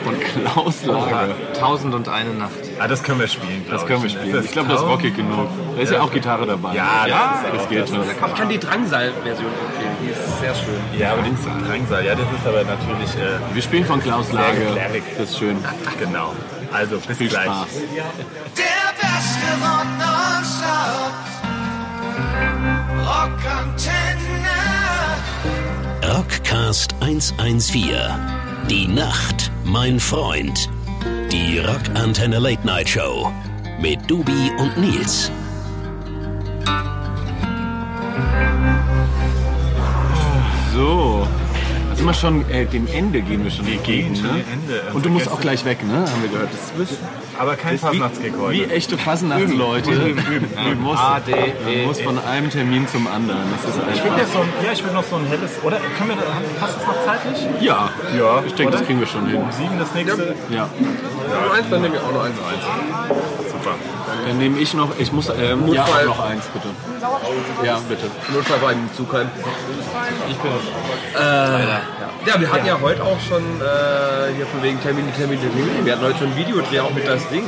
Von 0.05 0.16
Klaus 0.20 0.85
Lager. 0.85 1.29
Tausend 1.59 1.94
und 1.94 2.09
eine 2.09 2.31
Nacht. 2.31 2.50
Ah, 2.79 2.88
das 2.88 3.03
können 3.03 3.20
wir 3.20 3.29
spielen, 3.29 3.64
Das 3.70 3.87
können 3.87 4.03
wir 4.03 4.11
spielen. 4.11 4.44
Ich 4.44 4.50
glaube, 4.53 4.68
das 4.68 4.81
ist 4.81 4.87
rockig 4.88 5.14
genug. 5.16 5.48
Da 5.76 5.83
ist 5.83 5.92
ja 5.92 6.00
auch 6.00 6.11
Gitarre 6.11 6.46
dabei. 6.46 6.74
Ja, 6.74 7.07
Ja, 7.07 7.40
das 7.44 7.53
ist 7.53 7.61
das 7.62 7.68
geht 7.68 7.88
schon. 7.88 8.11
Ich 8.11 8.35
kann 8.35 8.48
die 8.48 8.59
Drangsal-Version 8.59 9.46
empfehlen. 9.46 9.96
Die 10.03 10.11
ist 10.11 10.40
sehr 10.40 10.55
schön. 10.55 10.81
Ja, 10.98 11.12
aber 11.12 11.22
die 11.22 11.35
Drangsal, 11.68 12.05
ja, 12.05 12.14
das 12.14 12.24
ist 12.24 12.46
aber 12.46 12.64
natürlich 12.64 13.11
äh, 13.16 13.55
Wir 13.55 13.62
spielen 13.62 13.85
von 13.85 14.03
Klaus 14.03 14.33
Lage. 14.33 14.66
Das 15.18 15.31
ist 15.31 15.38
schön. 15.38 15.57
genau. 15.98 16.35
Also 16.72 16.98
bis 16.98 17.18
Viel 17.18 17.29
gleich. 17.29 17.44
Spaß. 17.44 17.68
Der 18.57 18.90
beste 18.96 19.46
Rock. 19.62 21.39
Rockantenne. 23.06 24.56
Rockcast 26.04 26.94
114. 27.00 27.92
Die 28.68 28.87
Nacht, 28.87 29.50
mein 29.64 29.98
Freund. 29.98 30.68
Die 31.33 31.59
Rockantenne 31.59 32.38
Late 32.38 32.66
Night 32.66 32.88
Show. 32.88 33.33
Mit 33.80 33.98
Dubi 34.11 34.50
und 34.59 34.76
Nils. 34.78 35.30
So. 40.74 41.26
Sind 41.94 42.06
wir 42.06 42.14
schon, 42.14 42.50
äh, 42.50 42.66
dem 42.66 42.87
Ende 42.87 43.20
gehen 43.22 43.44
wir 43.44 43.50
schon 43.50 43.66
Wir 43.66 43.76
gehen 43.78 44.14
schon 44.16 44.26
ne? 44.26 44.44
Ende. 44.52 44.83
Und 44.92 45.04
du 45.04 45.11
musst 45.11 45.26
Unsere 45.26 45.37
auch 45.37 45.40
gleich 45.40 45.64
weg, 45.64 45.85
ne? 45.85 46.11
Haben 46.11 46.22
wir 46.22 46.30
gehört. 46.30 46.50
Das 46.52 46.76
wird 46.78 46.98
Aber 47.40 47.57
kein 47.57 47.79
Fasnachtsgig 47.79 48.35
heute. 48.38 48.53
wie 48.53 48.64
echte 48.64 48.98
Fasnachtsleute. 48.98 49.90
Man 49.90 50.81
muss, 50.83 50.98
D, 51.26 51.31
man 51.64 51.72
E, 51.72 51.87
muss 51.87 51.98
von 52.03 52.18
einem 52.22 52.50
Termin 52.50 52.87
zum 52.87 53.07
anderen. 53.07 53.40
Das 53.50 53.64
ist 53.74 53.81
Ich 53.94 54.05
jetzt 54.18 54.33
so 54.35 54.40
ein, 54.40 54.48
ja, 54.62 54.72
ich 54.72 54.85
will 54.85 54.92
noch 54.92 55.05
so 55.05 55.16
ein 55.16 55.24
helles. 55.24 55.53
Oder 55.62 55.79
können 55.96 56.11
wir, 56.11 56.16
da- 56.16 56.61
passt 56.61 56.76
das 56.76 56.87
noch 56.87 57.03
zeitlich? 57.07 57.46
Ja, 57.62 57.88
Ja, 58.18 58.42
ich 58.46 58.53
denke, 58.55 58.72
das 58.72 58.85
kriegen 58.85 59.00
wir 59.00 59.07
schon 59.07 59.26
hin. 59.26 59.37
Um 59.40 59.50
sieben 59.53 59.79
das 59.79 59.94
nächste. 59.94 60.35
Ja. 60.50 60.68
Noch 61.46 61.55
eins, 61.57 61.66
dann 61.70 61.81
nehme 61.81 61.96
ich 61.96 62.03
auch 62.03 62.12
noch 62.12 62.24
eins. 62.24 62.37
Super. 63.50 63.74
Dann 64.26 64.38
nehme 64.38 64.59
ich 64.59 64.74
noch, 64.74 64.90
ich 64.98 65.11
muss, 65.12 65.31
ähm, 65.31 65.66
ja, 65.72 65.85
auch 65.85 66.05
noch 66.05 66.20
eins, 66.26 66.44
bitte. 66.53 66.68
Ja, 67.64 67.79
bitte. 67.88 68.05
Notfall 68.35 68.61
war 68.61 68.72
im 68.72 68.92
Zug 68.94 69.12
heim. 69.14 69.31
Ich 70.29 70.37
bin. 70.37 70.50
Äh, 71.14 71.20
ja, 72.26 72.40
wir 72.40 72.52
hatten 72.52 72.66
ja. 72.66 72.80
heute 72.80 73.02
auch 73.04 73.20
schon 73.20 73.42
äh, 73.42 74.35
hier 74.37 74.46
von 74.46 74.62
wegen 74.62 74.80
Termine, 74.80 75.12
Termine, 75.12 75.40
Termine. 75.40 75.85
Wir 75.85 75.92
hatten 75.92 76.04
heute 76.04 76.18
schon 76.18 76.28
ein 76.28 76.37
Videodreh 76.37 76.80
auch 76.80 76.92
mit 76.92 77.06
das 77.06 77.28
Ding. 77.28 77.44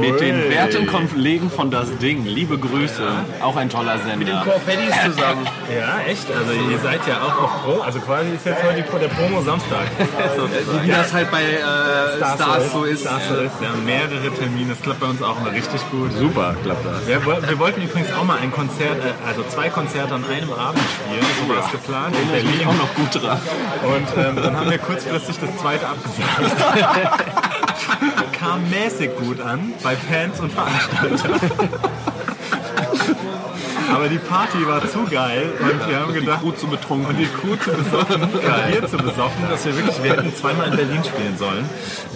Mit 0.00 0.20
den 0.20 0.50
werten 0.50 0.86
Kollegen 0.86 1.48
von 1.50 1.70
Das 1.70 1.96
Ding. 1.98 2.24
Liebe 2.24 2.58
Grüße. 2.58 3.02
Auch 3.40 3.56
ein 3.56 3.68
toller 3.70 3.94
Mit 3.96 4.26
den 4.26 4.26
Sender. 4.26 4.42
Corfettis 4.44 4.94
zusammen. 5.04 5.46
Ja, 5.70 6.00
echt? 6.10 6.26
Also 6.28 6.52
ihr 6.68 6.78
seid 6.78 7.06
ja 7.06 7.18
auch 7.22 7.42
auf 7.44 7.62
Pro. 7.62 7.80
Also 7.82 8.00
quasi 8.00 8.30
ist 8.34 8.44
jetzt 8.44 8.60
heute 8.64 8.82
die- 8.82 8.98
der 8.98 9.06
Promo 9.08 9.40
Samstag. 9.40 9.86
Wie 10.82 10.90
das 10.90 11.12
halt 11.12 11.30
bei 11.30 11.42
äh, 11.42 12.16
Stars, 12.18 12.72
so 12.72 12.82
ist. 12.84 13.02
Stars 13.02 13.28
so 13.28 13.36
ist. 13.36 13.52
Ja, 13.62 13.68
mehrere 13.86 14.34
Termine. 14.36 14.70
Das 14.70 14.82
klappt 14.82 14.98
bei 15.00 15.06
uns 15.06 15.22
auch 15.22 15.40
immer 15.40 15.52
richtig 15.52 15.80
gut. 15.92 16.12
Super, 16.18 16.56
klappt 16.64 16.84
das. 16.84 17.06
Wir, 17.06 17.24
wir 17.24 17.58
wollten 17.60 17.82
übrigens 17.82 18.12
auch 18.12 18.24
mal 18.24 18.38
ein 18.38 18.50
Konzert, 18.50 18.98
äh, 18.98 19.12
also 19.28 19.44
zwei 19.44 19.68
Konzerte 19.68 20.12
an 20.14 20.24
einem 20.24 20.52
Abend 20.52 20.82
spielen. 20.82 21.24
So 21.46 21.54
war 21.54 21.64
es 21.64 21.70
geplant 21.70 22.16
in 22.16 22.22
Ich 22.36 22.42
bin 22.42 22.50
Berlin. 22.50 22.66
auch 22.66 22.74
noch 22.74 22.94
gut 22.96 23.22
dran. 23.22 23.40
Und 23.84 24.08
ähm, 24.24 24.42
dann 24.42 24.56
haben 24.56 24.70
wir 24.70 24.78
kurzfristig 24.78 25.38
das 25.40 25.56
zweite 25.56 25.86
abgesagt. 25.86 26.56
Kam 28.50 28.68
mäßig 28.68 29.16
gut 29.16 29.40
an 29.40 29.74
bei 29.80 29.94
Fans 29.94 30.40
und 30.40 30.50
Veranstaltern. 30.50 31.40
Aber 33.94 34.08
die 34.08 34.18
Party 34.18 34.66
war 34.66 34.88
zu 34.88 35.04
geil 35.04 35.52
und 35.60 35.88
wir 35.88 36.00
haben 36.00 36.12
gedacht, 36.12 36.40
Crew 36.40 36.50
zu 36.50 36.66
betrunken. 36.66 37.06
und 37.06 37.16
die 37.16 37.26
Crew 37.26 37.54
zu 37.54 37.70
besoffen, 37.70 38.22
und 38.22 38.32
wir 38.34 38.88
zu 38.88 38.96
besoffen, 38.96 39.48
dass 39.48 39.64
wir 39.66 39.76
wirklich, 39.76 40.02
wir 40.02 40.16
hätten 40.16 40.34
zweimal 40.34 40.66
in 40.66 40.76
Berlin 40.76 41.04
spielen 41.04 41.38
sollen. 41.38 41.64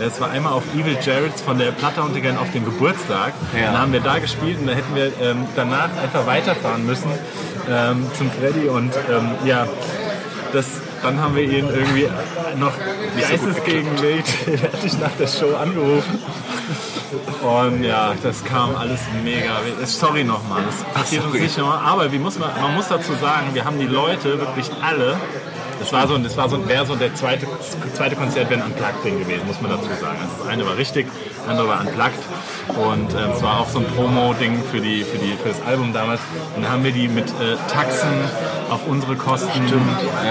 Es 0.01 0.21
war 0.21 0.31
einmal 0.33 0.55
auf 0.55 0.65
Evil 0.75 0.99
Jareds 1.01 1.41
von 1.41 1.57
der 1.57 1.71
Platte 1.71 2.03
und 2.03 2.17
auf 2.37 2.51
den 2.51 2.65
Geburtstag. 2.65 3.33
Ja. 3.57 3.67
Dann 3.67 3.79
haben 3.79 3.93
wir 3.93 4.01
da 4.01 4.19
gespielt 4.19 4.59
und 4.59 4.67
da 4.67 4.73
hätten 4.73 4.95
wir 4.97 5.13
ähm, 5.21 5.47
danach 5.55 5.91
einfach 6.03 6.27
weiterfahren 6.27 6.85
müssen 6.85 7.11
ähm, 7.71 8.07
zum 8.19 8.29
Freddy 8.33 8.67
und 8.69 8.93
ähm, 9.09 9.31
ja, 9.45 9.69
das, 10.53 10.67
dann 11.05 11.21
haben 11.21 11.37
wir 11.37 11.43
ihn 11.43 11.69
irgendwie 11.69 12.09
noch 12.57 12.73
geistesgegenwärtig 13.21 14.99
nach 15.01 15.13
der 15.19 15.27
Show 15.27 15.55
angerufen. 15.55 16.19
Und 17.43 17.85
ja, 17.85 18.15
das 18.23 18.45
kam 18.45 18.75
alles 18.75 19.01
mega. 19.23 19.61
Sorry 19.85 20.25
nochmal, 20.25 20.63
das 20.65 20.83
passiert 20.95 21.25
uns 21.25 21.35
nicht 21.35 21.59
nochmal. 21.59 21.79
Aber 21.85 22.11
wie 22.11 22.19
muss 22.19 22.39
man, 22.39 22.51
man 22.61 22.75
muss 22.75 22.89
dazu 22.89 23.13
sagen, 23.15 23.49
wir 23.53 23.65
haben 23.65 23.79
die 23.79 23.87
Leute 23.87 24.41
wirklich 24.41 24.71
alle. 24.83 25.17
Das 25.79 25.93
war 25.93 26.09
so, 26.09 26.17
das 26.17 26.37
war 26.37 26.49
so, 26.49 26.67
wäre 26.67 26.87
so 26.87 26.97
der 26.97 27.15
zweite, 27.15 27.47
zweite 27.93 28.17
Konzert 28.17 28.49
wäre 28.49 28.63
ein 28.63 28.71
Unplugged-Ding 28.71 29.19
gewesen, 29.19 29.47
muss 29.47 29.61
man 29.61 29.73
dazu 29.73 29.89
sagen. 30.01 30.19
Also 30.23 30.37
das 30.39 30.49
eine 30.49 30.65
war 30.65 30.77
richtig, 30.79 31.07
das 31.37 31.49
andere 31.49 31.69
war 31.69 31.81
Unplugged. 31.81 32.19
Und 32.69 33.13
ähm, 33.13 33.33
es 33.35 33.43
war 33.43 33.61
auch 33.61 33.69
so 33.69 33.81
ein 33.81 33.87
Promo-Ding 33.89 34.63
für, 34.71 34.81
die, 34.81 35.05
für, 35.05 35.19
die, 35.19 35.37
für 35.37 35.51
das 35.51 35.61
Album 35.63 35.93
damals. 35.93 36.21
Und 36.57 36.63
dann 36.63 36.73
haben 36.73 36.85
wir 36.85 36.93
die 36.93 37.09
mit 37.09 37.29
äh, 37.29 37.57
Taxen 37.69 38.09
auf 38.71 38.87
unsere 38.87 39.17
Kosten 39.17 39.63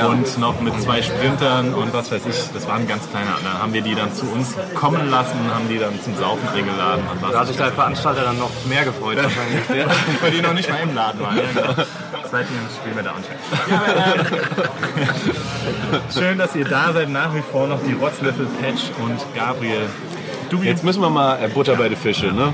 und 0.09 0.37
noch 0.37 0.59
mit 0.61 0.79
zwei 0.81 1.01
Sprintern 1.01 1.73
und 1.73 1.93
was 1.93 2.11
weiß 2.11 2.25
ich. 2.25 2.35
Das 2.53 2.67
war 2.67 2.75
ein 2.75 2.87
ganz 2.87 3.09
kleiner. 3.09 3.37
Und 3.37 3.45
dann 3.45 3.61
haben 3.61 3.73
wir 3.73 3.81
die 3.81 3.95
dann 3.95 4.13
zu 4.13 4.25
uns 4.27 4.55
kommen 4.75 5.09
lassen, 5.09 5.37
haben 5.53 5.67
die 5.69 5.79
dann 5.79 6.01
zum 6.01 6.15
Saufen 6.15 6.47
eingeladen. 6.49 7.03
Und 7.11 7.33
Da 7.33 7.39
hat 7.39 7.47
sich 7.47 7.57
der 7.57 7.71
Veranstalter 7.71 8.23
dann 8.23 8.39
noch 8.39 8.51
mehr 8.65 8.85
gefreut 8.85 9.17
wahrscheinlich. 9.17 9.63
weil 10.21 10.31
die 10.31 10.41
noch 10.41 10.53
nicht 10.53 10.69
mal 10.69 10.79
im 10.81 10.95
Laden 10.95 11.21
waren. 11.21 11.37
Ja. 11.37 11.85
Seitdem 12.31 12.57
spielen 12.75 12.95
wir 12.95 13.03
da 13.03 13.13
anscheinend. 13.13 13.43
Ja, 14.99 16.19
schön, 16.19 16.37
dass 16.37 16.55
ihr 16.55 16.65
da 16.65 16.93
seid. 16.93 17.09
Nach 17.09 17.33
wie 17.35 17.41
vor 17.41 17.67
noch 17.67 17.79
die 17.83 17.93
Rotzlöffel 17.93 18.47
Patch 18.59 18.91
und 19.03 19.19
Gabriel. 19.35 19.89
Du 20.49 20.61
wie 20.61 20.67
Jetzt 20.67 20.83
müssen 20.83 21.01
wir 21.01 21.09
mal 21.09 21.43
äh, 21.43 21.47
Butter 21.47 21.75
bei 21.75 21.89
die 21.89 21.95
Fische, 21.95 22.27
ne? 22.27 22.53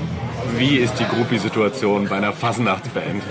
Wie 0.56 0.76
ist 0.76 0.98
die 0.98 1.04
Groupie-Situation 1.04 2.08
bei 2.08 2.16
einer 2.16 2.32
Fasnachtsband? 2.32 3.22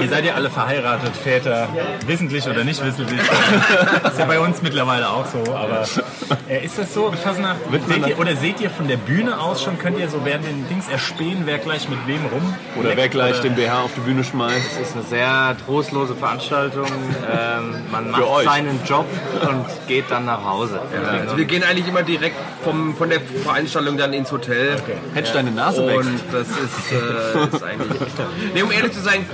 Ihr 0.00 0.08
seid 0.08 0.24
ja 0.24 0.34
alle 0.34 0.50
verheiratet, 0.50 1.16
Väter, 1.16 1.68
wissentlich 2.06 2.46
oder 2.48 2.64
nicht 2.64 2.84
wissentlich. 2.84 3.20
ist 4.04 4.18
ja 4.18 4.24
bei 4.24 4.40
uns 4.40 4.62
mittlerweile 4.62 5.08
auch 5.08 5.26
so. 5.26 5.54
Aber 5.54 5.84
äh, 6.48 6.64
ist 6.64 6.78
das 6.78 6.92
so? 6.92 7.12
Fasnacht, 7.12 7.58
seht 7.88 8.06
ihr, 8.06 8.18
oder 8.18 8.36
seht 8.36 8.60
ihr 8.60 8.70
von 8.70 8.88
der 8.88 8.96
Bühne 8.96 9.40
aus 9.40 9.62
schon, 9.62 9.78
könnt 9.78 9.98
ihr 9.98 10.08
so 10.08 10.24
während 10.24 10.46
den 10.46 10.66
Dings 10.68 10.88
erspähen, 10.88 11.42
wer 11.44 11.58
gleich 11.58 11.88
mit 11.88 11.98
wem 12.06 12.24
rum? 12.26 12.54
Oder 12.76 12.96
wer 12.96 13.08
gleich 13.08 13.34
Oder- 13.34 13.42
den 13.42 13.54
BH 13.54 13.82
auf 13.82 13.90
die 13.94 14.00
Bühne 14.00 14.24
schmeißt? 14.24 14.72
Es 14.80 14.88
ist 14.88 14.94
eine 14.94 15.04
sehr 15.04 15.56
trostlose 15.66 16.14
Veranstaltung. 16.14 16.86
Ähm, 16.86 17.76
man 17.90 18.10
macht 18.10 18.22
seinen 18.44 18.80
Job 18.84 19.06
und 19.42 19.66
geht 19.86 20.10
dann 20.10 20.24
nach 20.24 20.44
Hause. 20.44 20.80
Also 21.20 21.36
wir 21.36 21.44
gehen 21.44 21.62
eigentlich 21.62 21.88
immer 21.88 22.02
direkt 22.02 22.36
vom, 22.64 22.96
von 22.96 23.08
der 23.10 23.20
Veranstaltung 23.20 23.96
dann 23.96 24.12
ins 24.12 24.32
Hotel. 24.32 24.76
Hättest 25.14 25.34
deine 25.34 25.50
Nase 25.50 25.86
weg. 25.86 25.98
Und 25.98 26.20
das 26.32 26.48
ist, 26.48 26.92
äh, 26.92 27.56
ist 27.56 27.62
eigentlich. 27.62 28.00
Nee, 28.54 28.62
um 28.62 28.70
ehrlich 28.72 28.92
zu 28.92 29.00
sein, 29.00 29.24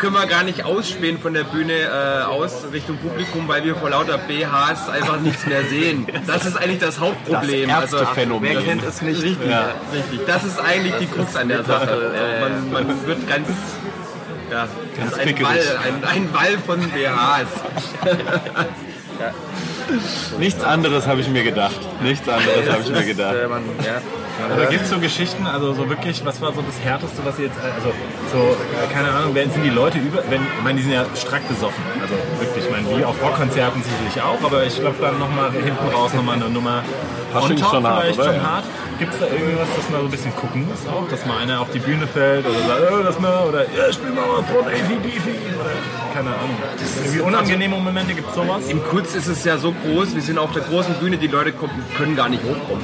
können 0.00 0.14
wir 0.14 0.26
gar 0.26 0.42
nicht 0.42 0.64
ausspähen 0.64 1.18
von 1.18 1.34
der 1.34 1.44
Bühne 1.44 1.74
äh, 1.74 2.22
aus 2.24 2.64
Richtung 2.72 2.96
Publikum, 2.96 3.46
weil 3.46 3.64
wir 3.64 3.76
vor 3.76 3.90
lauter 3.90 4.18
BHs 4.18 4.88
einfach 4.88 5.20
nichts 5.20 5.46
mehr 5.46 5.62
sehen. 5.64 6.06
Das 6.26 6.46
ist 6.46 6.56
eigentlich 6.56 6.80
das 6.80 6.98
Hauptproblem. 6.98 7.68
Das 7.68 7.94
also. 7.94 8.06
Wer 8.40 8.62
kennt 8.62 8.82
es 8.82 9.02
nicht? 9.02 9.22
richtig, 9.22 9.50
richtig. 9.92 10.20
Das 10.26 10.44
ist 10.44 10.58
eigentlich 10.58 10.94
die 10.96 11.06
Krux 11.06 11.36
an 11.36 11.48
der 11.48 11.64
Sache. 11.64 12.12
Man, 12.40 12.72
man 12.72 13.06
wird 13.06 13.28
ganz. 13.28 13.48
Ja, 14.50 14.66
das 14.96 15.12
ist 15.12 15.18
ein. 15.20 15.34
Ball, 15.36 15.78
ein, 15.84 16.04
ein 16.04 16.32
Ball 16.32 16.58
von 16.58 16.80
BHs. 16.80 17.48
Nichts 20.38 20.62
anderes 20.64 21.06
habe 21.06 21.20
ich 21.20 21.28
mir 21.28 21.42
gedacht. 21.42 21.80
Nichts 22.02 22.28
anderes 22.28 22.70
habe 22.70 22.82
ich 22.82 22.90
mir 22.90 23.04
gedacht. 23.04 23.34
Äh, 23.34 23.48
man, 23.48 23.62
ja. 23.84 24.00
Aber 24.52 24.66
gibt 24.66 24.84
es 24.84 24.90
so 24.90 24.98
Geschichten, 24.98 25.46
also 25.46 25.74
so 25.74 25.88
wirklich, 25.88 26.24
was 26.24 26.40
war 26.40 26.52
so 26.54 26.62
das 26.62 26.80
Härteste, 26.82 27.22
was 27.24 27.38
ihr 27.38 27.46
jetzt, 27.46 27.58
also 27.58 27.92
so, 28.32 28.38
äh, 28.38 28.92
keine 28.92 29.10
Ahnung, 29.10 29.30
wer 29.34 29.48
sind 29.48 29.62
die 29.62 29.70
Leute 29.70 29.98
über, 29.98 30.22
wenn, 30.30 30.40
ich 30.42 30.64
meine, 30.64 30.78
die 30.78 30.84
sind 30.84 30.92
ja 30.92 31.04
strack 31.14 31.46
besoffen, 31.48 31.82
also 32.00 32.14
wirklich, 32.40 32.49
wie 32.96 33.04
auf 33.04 33.20
Rockkonzerten 33.22 33.82
sicherlich 33.82 34.22
auch, 34.22 34.44
aber 34.44 34.64
ich 34.64 34.78
glaube 34.80 34.96
dann 35.00 35.18
nochmal 35.18 35.50
hinten 35.52 35.88
raus 35.94 36.12
nochmal 36.14 36.36
eine 36.36 36.48
Nummer 36.50 36.82
on 37.34 37.56
top 37.56 37.70
schon 37.70 37.86
hart, 37.86 38.02
vielleicht 38.02 38.18
oder? 38.18 38.28
schon 38.28 38.34
Ja. 38.36 38.42
hart. 38.50 38.64
Gibt 38.98 39.14
es 39.14 39.20
da 39.20 39.26
irgendwas, 39.26 39.68
dass 39.76 39.88
man 39.90 40.00
so 40.00 40.06
ein 40.06 40.10
bisschen 40.10 40.36
gucken 40.36 40.68
muss 40.68 40.86
auch, 40.86 41.08
dass 41.08 41.24
mal 41.24 41.38
einer 41.38 41.60
auf 41.60 41.70
die 41.70 41.78
Bühne 41.78 42.06
fällt 42.06 42.44
oder 42.46 42.58
sagt, 42.58 42.80
oh, 42.92 43.02
das 43.02 43.18
mal, 43.18 43.46
oder 43.48 43.62
ja, 43.64 43.92
spiel 43.92 44.10
mal 44.10 44.24
was 44.36 44.46
von 44.46 44.66
ACDC 44.66 45.56
oder 45.58 45.70
keine 46.12 46.28
Ahnung. 46.30 46.56
Irgendwie 47.04 47.20
unangenehme 47.20 47.76
Momente, 47.76 48.14
gibt 48.14 48.28
es 48.28 48.34
sowas? 48.34 48.68
Im 48.68 48.82
Kurz 48.84 49.14
ist 49.14 49.26
es 49.26 49.44
ja 49.44 49.56
so 49.56 49.72
groß, 49.72 50.14
wir 50.14 50.22
sind 50.22 50.38
auf 50.38 50.52
der 50.52 50.62
großen 50.62 50.94
Bühne, 50.94 51.16
die 51.16 51.28
Leute 51.28 51.52
kommen, 51.52 51.72
können 51.96 52.14
gar 52.16 52.28
nicht 52.28 52.42
hochkommen. 52.42 52.82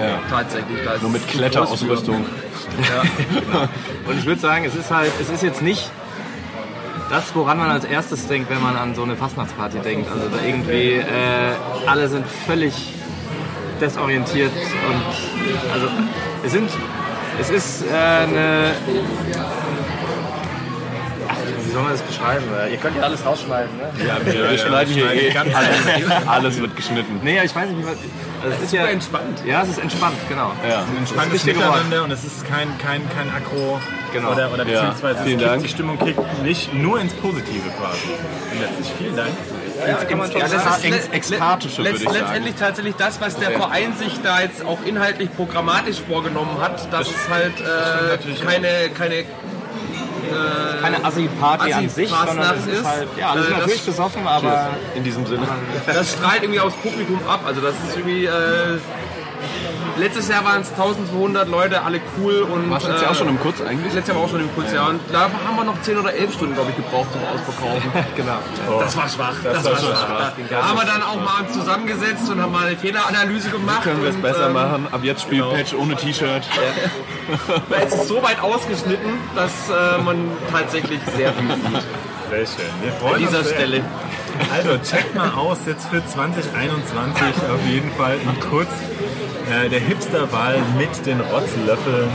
Ja. 0.00 0.20
Tatsächlich. 0.30 0.78
Da 0.84 0.94
Nur 1.02 1.10
mit 1.10 1.26
Kletterausrüstung. 1.28 2.24
Und 4.08 4.18
ich 4.18 4.26
würde 4.26 4.40
sagen, 4.40 4.64
es 4.64 4.74
ist 4.74 4.90
halt, 4.90 5.10
es 5.20 5.28
ist 5.28 5.42
jetzt 5.42 5.60
nicht 5.62 5.90
das, 7.10 7.34
woran 7.34 7.58
man 7.58 7.70
als 7.70 7.84
erstes 7.84 8.26
denkt, 8.26 8.50
wenn 8.50 8.62
man 8.62 8.76
an 8.76 8.94
so 8.94 9.02
eine 9.02 9.16
Fastnachtsparty 9.16 9.78
denkt. 9.80 10.10
Also 10.10 10.28
da 10.28 10.42
irgendwie 10.44 10.94
äh, 10.94 11.04
alle 11.86 12.08
sind 12.08 12.26
völlig 12.26 12.94
desorientiert 13.80 14.52
und 14.52 15.72
also 15.72 15.88
es 16.44 16.52
sind, 16.52 16.70
es 17.40 17.50
ist 17.50 17.84
äh, 17.86 17.94
eine 17.94 18.72
soll 21.78 21.84
man 21.84 21.92
das 21.92 22.02
beschreiben? 22.02 22.44
Ihr 22.70 22.76
könnt 22.78 22.96
ja 22.96 23.02
alles 23.04 23.24
rausschneiden, 23.24 23.76
ne? 23.76 23.90
Ja, 24.06 24.16
wir, 24.24 24.50
wir 24.50 24.58
schneiden 24.58 24.92
hier 24.94 25.12
eh. 25.12 25.30
ganz 25.30 25.54
Alles, 25.54 26.26
alles 26.26 26.60
wird 26.60 26.74
geschnitten. 26.76 27.20
Nee, 27.22 27.40
ich 27.44 27.54
weiß 27.54 27.68
nicht, 27.68 27.78
wie 27.78 27.84
man. 27.84 27.94
Also 28.42 28.56
es 28.56 28.62
ist 28.64 28.72
ja 28.72 28.86
entspannt. 28.86 29.42
Ja, 29.46 29.62
es 29.62 29.68
ist 29.70 29.78
entspannt, 29.78 30.16
genau. 30.28 30.52
Ja. 30.68 30.84
Entspanntes 30.96 31.34
wichtige 31.34 31.58
Wort. 31.58 31.68
Miteinander 31.76 32.04
und 32.04 32.10
es 32.12 32.24
ist 32.24 32.46
kein, 32.48 32.68
kein, 32.78 33.02
kein 33.10 33.28
Aggro 33.34 33.80
Genau. 34.12 34.32
oder, 34.32 34.50
oder 34.52 34.64
Ja, 34.66 34.80
beziehungsweise 34.90 35.18
vielen 35.24 35.26
es 35.26 35.42
kickt, 35.42 35.50
Dank. 35.50 35.62
die 35.62 35.68
Stimmung 35.68 35.98
kickt 35.98 36.42
nicht 36.42 36.72
nur 36.74 37.00
ins 37.00 37.12
Positive 37.14 37.68
quasi. 37.78 37.98
Und 38.52 38.60
letztlich 38.60 38.88
vielen 38.96 39.16
Dank. 39.16 40.08
kann 40.08 40.18
man 40.18 40.30
schon 40.32 40.40
Ja, 40.40 40.48
das 40.48 40.62
sagen. 40.64 40.92
ist 40.92 41.12
Ex- 41.12 41.30
Ekstatische, 41.30 41.78
würde 41.84 41.90
ich 41.96 42.02
sagen. 42.04 42.16
Letztendlich 42.18 42.54
tatsächlich 42.54 42.94
das, 42.96 43.20
was 43.20 43.36
der 43.38 43.50
Verein 43.50 43.92
sich 43.98 44.14
da 44.22 44.40
jetzt 44.40 44.64
auch 44.64 44.78
inhaltlich 44.86 45.34
programmatisch 45.36 46.00
vorgenommen 46.08 46.58
hat, 46.60 46.90
dass 46.92 47.08
es 47.08 47.28
halt 47.28 47.54
äh, 47.60 48.44
keine, 48.44 48.88
keine 48.96 49.24
keine 50.82 51.04
Assi-Party 51.04 51.72
an 51.72 51.88
sich, 51.88 52.08
sondern 52.08 52.56
es 52.56 52.66
ist 52.66 52.72
ist. 52.80 52.84
halt, 52.86 53.08
ja, 53.16 53.30
alles 53.30 53.46
Äh, 53.46 53.50
das- 53.50 53.58
natürlich 53.60 53.82
besoffen, 53.82 54.26
aber 54.26 54.70
In 54.94 55.04
diesem 55.04 55.26
Sinne. 55.26 55.46
das 55.86 56.12
strahlt 56.12 56.42
irgendwie 56.42 56.60
aufs 56.60 56.76
Publikum 56.76 57.20
ab. 57.28 57.40
Also 57.46 57.60
das 57.60 57.74
ist 57.86 57.96
irgendwie. 57.96 58.26
Äh, 58.26 58.78
letztes 59.98 60.28
Jahr 60.28 60.44
waren 60.44 60.62
es 60.62 60.70
1200 60.70 61.48
Leute, 61.48 61.82
alle 61.82 62.00
cool 62.18 62.42
und. 62.42 62.70
Warst 62.70 62.86
du 62.86 62.90
jetzt 62.92 63.02
ja 63.02 63.10
auch 63.10 63.14
schon 63.14 63.28
im 63.28 63.40
Kurz 63.40 63.60
eigentlich? 63.60 63.92
Letztes 63.94 64.08
Jahr 64.08 64.16
war 64.16 64.24
auch 64.24 64.30
schon 64.30 64.40
im 64.40 64.54
Kurzjahr 64.54 64.88
und 64.90 65.00
da 65.12 65.22
haben 65.22 65.56
wir 65.56 65.64
noch 65.64 65.80
10 65.82 65.98
oder 65.98 66.12
11 66.12 66.34
Stunden, 66.34 66.54
glaube 66.54 66.70
ich, 66.70 66.76
gebraucht 66.76 67.08
zum 67.12 67.22
Ausverkaufen. 67.22 67.90
genau. 68.16 68.38
Das 68.80 68.96
war 68.96 69.08
schwach. 69.08 69.34
Das, 69.42 69.64
war 69.64 69.76
schwach. 69.76 70.32
Da 70.50 70.68
haben 70.68 70.78
wir 70.78 70.86
dann 70.86 71.02
auch 71.02 71.16
mal 71.16 71.48
zusammengesetzt 71.52 72.28
und 72.30 72.40
haben 72.40 72.52
mal 72.52 72.66
eine 72.66 72.76
Fehleranalyse 72.76 73.50
gemacht. 73.50 73.82
Können 73.82 74.02
wir 74.02 74.10
es 74.10 74.16
besser 74.16 74.46
ähm, 74.46 74.52
machen? 74.54 74.88
Ab 74.90 75.00
jetzt 75.02 75.22
spielt 75.22 75.48
Patch 75.50 75.74
ohne 75.74 75.96
T-Shirt. 75.96 76.42
Es 77.84 77.92
ist 77.92 78.08
so 78.08 78.22
weit 78.22 78.40
ausgeschnitten, 78.40 79.12
dass 79.34 79.52
äh, 79.68 79.98
man 80.02 80.17
tatsächlich 80.50 81.00
sehr 81.16 81.32
viel 81.32 81.48
sieht. 81.54 81.82
Sehr 82.30 82.46
schön. 82.46 82.72
Wir 82.82 82.92
freuen 82.92 83.14
An 83.14 83.20
dieser 83.20 83.38
uns 83.38 83.48
sehr. 83.48 83.56
Stelle. 83.56 83.84
Also 84.52 84.78
checkt 84.78 85.14
mal 85.14 85.30
aus, 85.30 85.58
jetzt 85.66 85.86
für 85.88 86.04
2021 86.04 87.24
auf 87.50 87.66
jeden 87.66 87.90
Fall 87.92 88.16
in 88.22 88.40
kurz 88.40 88.68
äh, 89.50 89.68
der 89.68 89.80
Hipsterball 89.80 90.58
mit 90.76 91.06
den 91.06 91.20
Rotzlöffeln. 91.20 92.08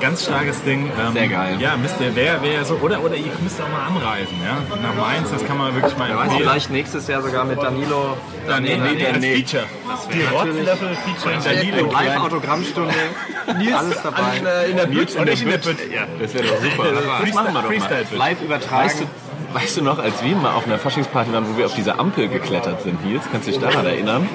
Ganz 0.00 0.24
starkes 0.24 0.62
Ding. 0.64 0.90
Ähm, 1.00 1.12
Sehr 1.12 1.28
geil. 1.28 1.56
Ja, 1.60 1.76
müsst 1.76 2.00
ihr, 2.00 2.14
wer, 2.14 2.42
wer 2.42 2.64
so, 2.64 2.74
oder, 2.76 3.02
oder 3.02 3.14
ihr 3.16 3.32
müsst 3.42 3.60
auch 3.60 3.68
mal 3.68 3.86
anreisen, 3.86 4.36
ja? 4.44 4.76
Nach 4.82 4.94
Mainz, 4.94 5.30
das 5.30 5.44
kann 5.46 5.56
man 5.58 5.74
wirklich 5.74 5.96
mal 5.96 6.08
Wer 6.08 6.16
weiß, 6.16 6.24
empfehlen. 6.24 6.42
vielleicht 6.48 6.70
nächstes 6.70 7.08
Jahr 7.08 7.22
sogar 7.22 7.44
mit 7.44 7.62
Danilo. 7.62 8.16
Dann, 8.46 8.62
nee, 8.64 8.76
nee, 8.76 9.06
als 9.06 9.18
nee. 9.20 9.36
Feature. 9.36 9.64
Die 10.12 10.22
Rotzlöffel 10.34 10.96
featuring 10.96 11.42
Danilo. 11.42 11.92
Live-Autogrammstunde. 11.92 12.94
Alles 13.76 14.02
dabei. 14.02 14.66
in 14.68 14.76
der 14.76 14.86
Nils 14.86 15.14
Bühne. 15.14 15.30
in 15.30 15.48
der 15.48 15.58
Bütt. 15.58 15.78
Ja, 15.92 16.06
das 16.20 16.34
wäre 16.34 16.46
doch 16.46 16.62
super. 16.62 16.84
Das 17.22 17.34
machen 17.34 17.54
wir 17.54 17.62
doch 17.62 17.90
mal. 17.90 18.18
Live 18.18 18.42
übertragen. 18.42 19.08
Weißt 19.52 19.76
du, 19.76 19.82
noch, 19.82 19.98
als 19.98 20.22
wir 20.24 20.34
mal 20.36 20.54
auf 20.54 20.66
einer 20.66 20.78
Faschingsparty 20.78 21.32
waren, 21.32 21.46
wo 21.52 21.58
wir 21.58 21.66
auf 21.66 21.74
diese 21.74 21.98
Ampel 21.98 22.28
geklettert 22.28 22.82
sind, 22.82 23.04
Nils? 23.04 23.24
Kannst 23.30 23.46
du 23.46 23.52
dich 23.52 23.60
daran 23.60 23.84
erinnern? 23.84 24.28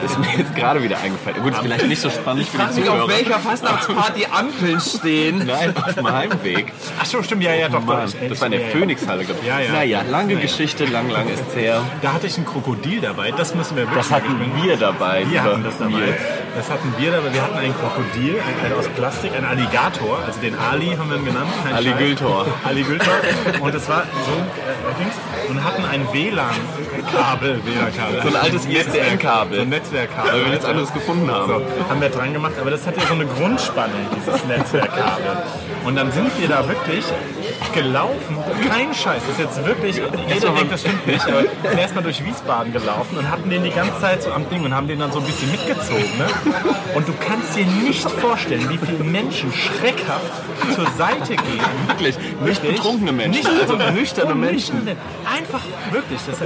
Ist 0.04 0.18
mir 0.18 0.26
jetzt 0.38 0.54
gerade 0.54 0.82
wieder 0.82 0.98
eingefallen. 0.98 1.42
Gut, 1.42 1.52
ist 1.52 1.60
vielleicht 1.62 1.86
nicht 1.86 2.00
so 2.00 2.10
spannend 2.10 2.48
für 2.48 2.58
die 2.58 2.80
mich, 2.80 2.88
auf 2.88 2.96
Zuhörer. 2.96 3.08
welcher 3.08 3.38
Fastnachtsparty 3.38 4.26
Ampeln 4.32 4.80
stehen. 4.80 5.46
Nein, 5.46 5.74
auf 5.76 5.94
dem 5.94 6.10
Heimweg. 6.10 6.72
Ach 7.00 7.04
so, 7.06 7.22
stimmt, 7.22 7.42
ja, 7.42 7.54
ja, 7.54 7.68
doch. 7.68 7.82
Mann, 7.84 8.06
doch. 8.06 8.28
das 8.28 8.40
war 8.40 8.46
in 8.46 8.52
der. 8.52 8.60
Phoenixhalle, 8.70 9.24
glaube 9.24 9.40
ich. 9.42 9.48
Ja, 9.48 9.58
ja. 9.60 9.72
Naja, 9.72 10.02
lange 10.08 10.36
Geschichte, 10.36 10.84
lang, 10.86 11.10
lang 11.10 11.28
ist 11.28 11.56
her. 11.56 11.82
Da 12.02 12.12
hatte 12.12 12.26
ich 12.26 12.38
ein 12.38 12.44
Krokodil 12.46 13.00
dabei, 13.00 13.30
das 13.32 13.54
müssen 13.54 13.76
wir 13.76 13.82
wirklich 13.84 13.98
Das 13.98 14.10
hatten 14.10 14.38
besprechen. 14.38 14.64
wir 14.64 14.76
dabei. 14.76 15.24
Wir 15.28 15.42
hatten 15.42 15.64
das 15.64 15.78
dabei. 15.78 15.90
Nils. 15.90 16.20
Das 16.56 16.70
hatten 16.70 16.94
wir 16.98 17.10
dabei. 17.12 17.32
Wir 17.32 17.42
hatten 17.42 17.58
ein 17.58 17.74
Krokodil, 17.74 18.34
ein, 18.40 18.66
ein 18.66 18.78
aus 18.78 18.88
Plastik, 18.88 19.32
ein 19.36 19.44
Alligator, 19.44 20.18
also 20.26 20.40
den 20.40 20.54
Ali 20.58 20.96
haben 20.96 21.10
wir 21.10 21.16
ihn 21.18 21.24
genannt. 21.24 21.50
kein 21.64 21.74
Ali 21.74 21.90
Scheiß. 21.90 21.98
Gültor. 21.98 22.46
Ali 22.64 22.82
Gültor. 22.82 23.14
Und 23.60 23.74
das 23.74 23.88
war 23.88 24.02
so 24.02 24.32
ein 24.32 24.46
äh, 24.46 25.02
Dings 25.02 25.14
und 25.50 25.64
hatten 25.64 25.84
ein 25.84 26.06
WLAN-Kabel, 26.12 27.60
WLAN-Kabel. 27.64 28.22
So 28.22 28.28
ein 28.28 28.36
altes 28.36 28.66
ISDN-Kabel. 28.66 29.56
So 29.56 29.62
ein 29.62 29.68
Netzwerkkabel. 29.68 30.32
Weil 30.32 30.44
wir 30.44 30.50
nichts 30.50 30.64
anderes 30.64 30.92
gefunden 30.92 31.30
haben. 31.30 31.48
So, 31.48 31.88
haben 31.90 32.00
wir 32.00 32.08
dran 32.08 32.32
gemacht, 32.32 32.54
aber 32.60 32.70
das 32.70 32.86
hat 32.86 32.96
ja 32.96 33.02
so 33.06 33.14
eine 33.14 33.26
Grundspannung, 33.26 34.06
dieses 34.16 34.44
Netzwerkkabel. 34.46 35.42
Und 35.84 35.96
dann 35.96 36.12
sind 36.12 36.30
wir 36.40 36.48
da 36.48 36.66
wirklich 36.68 37.04
gelaufen, 37.74 38.36
kein 38.68 38.92
Scheiß, 38.94 39.22
das 39.26 39.38
ist 39.38 39.38
jetzt 39.38 39.66
wirklich, 39.66 39.96
jeder 39.96 40.50
denkt, 40.50 40.72
das 40.72 40.80
stimmt 40.80 41.06
nicht, 41.06 41.24
aber 41.26 41.42
wir 41.42 41.70
sind 41.70 41.78
erstmal 41.78 42.02
durch 42.04 42.24
Wiesbaden 42.24 42.72
gelaufen 42.72 43.18
und 43.18 43.30
hatten 43.30 43.48
den 43.48 43.62
die 43.64 43.70
ganze 43.70 43.98
Zeit 44.00 44.22
so 44.22 44.32
am 44.32 44.48
Ding 44.48 44.64
und 44.64 44.74
haben 44.74 44.88
den 44.88 44.98
dann 44.98 45.12
so 45.12 45.18
ein 45.20 45.24
bisschen 45.24 45.50
mitgezogen. 45.50 46.18
Ne? 46.18 46.26
Und 46.94 47.06
du 47.06 47.12
kannst 47.26 47.56
dir 47.56 47.66
nicht 47.66 48.08
vorstellen, 48.10 48.68
wie 48.68 48.78
viele 48.78 49.04
Menschen 49.04 49.52
schreckhaft 49.52 50.32
zur 50.74 50.86
Seite 50.98 51.36
gehen. 51.36 51.60
Wirklich, 51.86 52.16
nicht 52.44 52.62
betrunkene 52.62 53.12
Menschen, 53.12 53.42
Nicht 53.42 53.48
also 53.48 53.76
nüchterne 53.76 54.34
Menschen. 54.34 54.84
nüchterne. 54.84 54.96
Einfach, 55.40 55.60
wirklich. 55.90 56.20
Das 56.26 56.38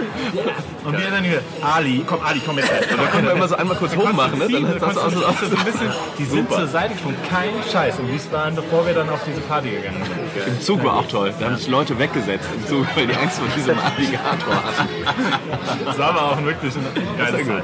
und 0.85 0.93
wir 0.99 1.11
dann 1.11 1.25
hier, 1.25 1.43
Ali, 1.63 2.05
komm, 2.07 2.21
Ali, 2.25 2.41
komm 2.45 2.59
jetzt. 2.59 2.71
Da 2.71 3.07
können 3.07 3.27
wir 3.27 3.33
immer 3.33 3.49
so 3.49 3.57
einmal 3.57 3.77
kurz 3.77 3.97
hoch 3.97 4.13
machen, 4.13 4.39
ne? 4.39 4.49
Dann 4.49 4.81
hast 4.81 4.97
du 4.97 5.01
aus- 5.01 5.13
so 5.41 5.57
ein 5.57 5.65
bisschen, 5.65 5.93
die 6.19 6.25
sind 6.25 6.49
Super. 6.49 6.61
zur 6.61 6.69
Seite 6.69 6.93
gesprungen, 6.95 7.17
kein 7.29 7.51
Scheiß. 7.73 7.99
Und 7.99 8.13
Wiesbaden, 8.13 8.55
bevor 8.55 8.87
wir 8.87 8.95
dann 8.95 9.09
auf 9.11 9.21
diese 9.27 9.41
Party 9.43 9.71
gegangen 9.71 10.03
sind. 10.05 10.47
Im 10.47 10.61
Zug 10.61 10.85
war 10.85 10.97
auch 10.99 11.09
toll. 11.09 11.33
Da 11.41 11.47
haben 11.47 11.57
sich 11.57 11.69
Leute 11.69 11.99
weggesetzt 11.99 12.49
im 12.55 12.67
Zug, 12.67 12.87
weil 12.95 13.07
die 13.07 13.15
Angst 13.17 13.39
vor 13.39 13.49
diesem 13.57 13.77
Alligator 13.79 14.55
hatten. 14.55 15.85
Das 15.85 15.99
war 15.99 16.09
aber 16.11 16.23
auch 16.33 16.45
wirklich 16.45 16.75
ein 16.77 16.87
geiles 17.19 17.47
Zeit. 17.47 17.63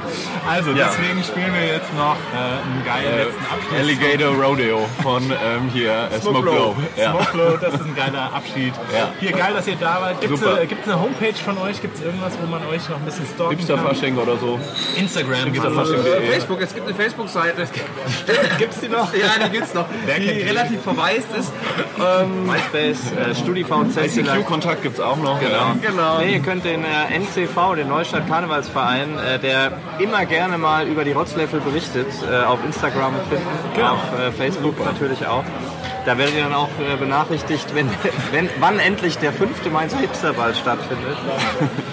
Also, 0.49 0.73
deswegen 0.73 1.23
spielen 1.23 1.53
wir 1.53 1.65
jetzt 1.67 1.93
noch 1.95 2.15
äh, 2.33 2.37
einen 2.37 2.83
geilen 2.85 3.17
letzten 3.17 3.45
Abschluss. 3.45 3.79
Alligator 3.79 4.35
Rodeo 4.35 4.85
von 5.01 5.23
ähm, 5.23 5.69
hier 5.73 6.09
äh, 6.11 6.19
Smoke. 6.19 6.75
Ja. 6.97 7.11
Smoke 7.11 7.31
Blow, 7.33 7.57
das 7.57 7.73
ist 7.75 7.81
ein 7.81 7.95
geiler 7.95 8.31
Abschied. 8.33 8.73
Ja. 8.93 9.11
Hier, 9.19 9.31
geil, 9.31 9.53
dass 9.53 9.67
ihr 9.67 9.75
da 9.75 10.01
wart. 10.01 10.21
Gibt 10.21 10.33
es 10.33 10.43
eine, 10.43 10.59
eine 10.59 10.99
Homepage 11.21 11.37
von 11.43 11.57
euch? 11.59 11.81
Gibt 11.81 11.95
es 11.97 12.01
irgendwas, 12.01 12.33
wo 12.41 12.47
man 12.47 12.65
euch 12.67 12.89
noch 12.89 12.97
ein 12.97 13.05
bisschen 13.05 13.25
stalken 13.25 13.49
kann? 13.49 13.57
Hipsterfasching 13.57 14.17
oder 14.17 14.37
so. 14.37 14.59
Instagram. 14.97 15.45
Hipsterfasching.de. 15.45 16.31
Facebook, 16.31 16.61
es 16.61 16.73
gibt 16.73 16.87
eine 16.87 16.95
Facebook-Seite. 16.95 17.67
Gibt's 18.57 18.79
die 18.79 18.89
noch? 18.89 19.13
Ja, 19.13 19.45
die 19.45 19.51
gibt's 19.51 19.73
noch. 19.73 19.85
Wer 20.05 20.19
Die 20.19 20.25
kennt 20.25 20.37
die? 20.39 20.43
relativ 20.43 20.81
verwaist 20.81 21.27
ist. 21.37 21.53
MySpace, 22.45 23.11
äh, 23.11 23.35
StudiVZ. 23.35 24.17
ICQ-Kontakt 24.17 24.81
gibt 24.81 24.95
es 24.95 25.01
auch 25.03 25.17
noch. 25.17 25.39
Genau. 25.39 25.75
Genau. 25.81 26.19
Nee, 26.19 26.33
ihr 26.33 26.39
könnt 26.39 26.65
den 26.65 26.83
äh, 26.83 27.15
NCV, 27.15 27.75
den 27.75 27.87
Neustadt 27.89 28.27
Karnevalsverein, 28.27 29.17
äh, 29.19 29.39
der 29.39 29.73
immer 29.99 30.25
gerne 30.25 30.57
mal 30.57 30.87
über 30.87 31.03
die 31.03 31.11
Rotzlöffel 31.11 31.59
berichtet, 31.61 32.07
äh, 32.29 32.43
auf 32.45 32.59
Instagram 32.65 33.13
finden, 33.29 33.83
auf 33.83 33.99
äh, 34.19 34.31
Facebook 34.31 34.83
natürlich 34.83 35.25
auch. 35.27 35.43
Da 36.05 36.17
werdet 36.17 36.35
ihr 36.35 36.43
dann 36.43 36.53
auch 36.53 36.69
äh, 36.79 36.95
benachrichtigt, 36.97 37.75
wenn, 37.75 37.87
wenn, 38.31 38.49
wann 38.59 38.79
endlich 38.79 39.17
der 39.19 39.31
fünfte 39.31 39.69
Mainzer 39.69 39.97
Hipsterball 39.99 40.53
stattfindet. 40.55 41.15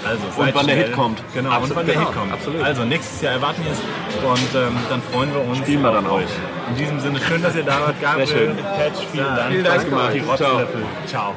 Also, 0.06 0.22
Und 0.40 0.54
wann 0.54 0.66
der 0.66 0.74
schnell. 0.74 0.86
Hit 0.86 0.92
kommt. 0.94 1.22
Genau, 1.34 1.50
Absolut, 1.50 1.70
und 1.70 1.76
wann 1.76 1.86
der 1.86 1.94
genau, 1.96 2.06
Hit 2.08 2.16
kommt. 2.18 2.32
absolut. 2.32 2.62
Also, 2.62 2.84
nächstes 2.84 3.20
Jahr 3.20 3.34
erwarten 3.34 3.62
wir 3.64 3.72
es 3.72 3.78
und 4.24 4.60
ähm, 4.60 4.76
dann 4.88 5.02
freuen 5.02 5.32
wir 5.34 5.44
uns. 5.46 5.58
Spielen 5.58 5.82
wir 5.82 5.92
dann 5.92 6.06
euch. 6.06 6.28
In 6.70 6.76
diesem 6.76 7.00
Sinne, 7.00 7.20
schön, 7.20 7.42
dass 7.42 7.54
ihr 7.54 7.64
da 7.64 7.80
wart. 7.80 8.00
Gabriel, 8.00 8.26
schön. 8.26 8.56
Patch, 8.56 9.06
vielen 9.12 9.36
Dank. 9.36 9.50
vielen 9.50 9.64
Dank. 9.64 9.80
Spaß 9.80 9.90
gemacht. 9.90 10.14
Die 10.14 10.24
Ciao. 10.36 10.62
Ciao. 11.06 11.34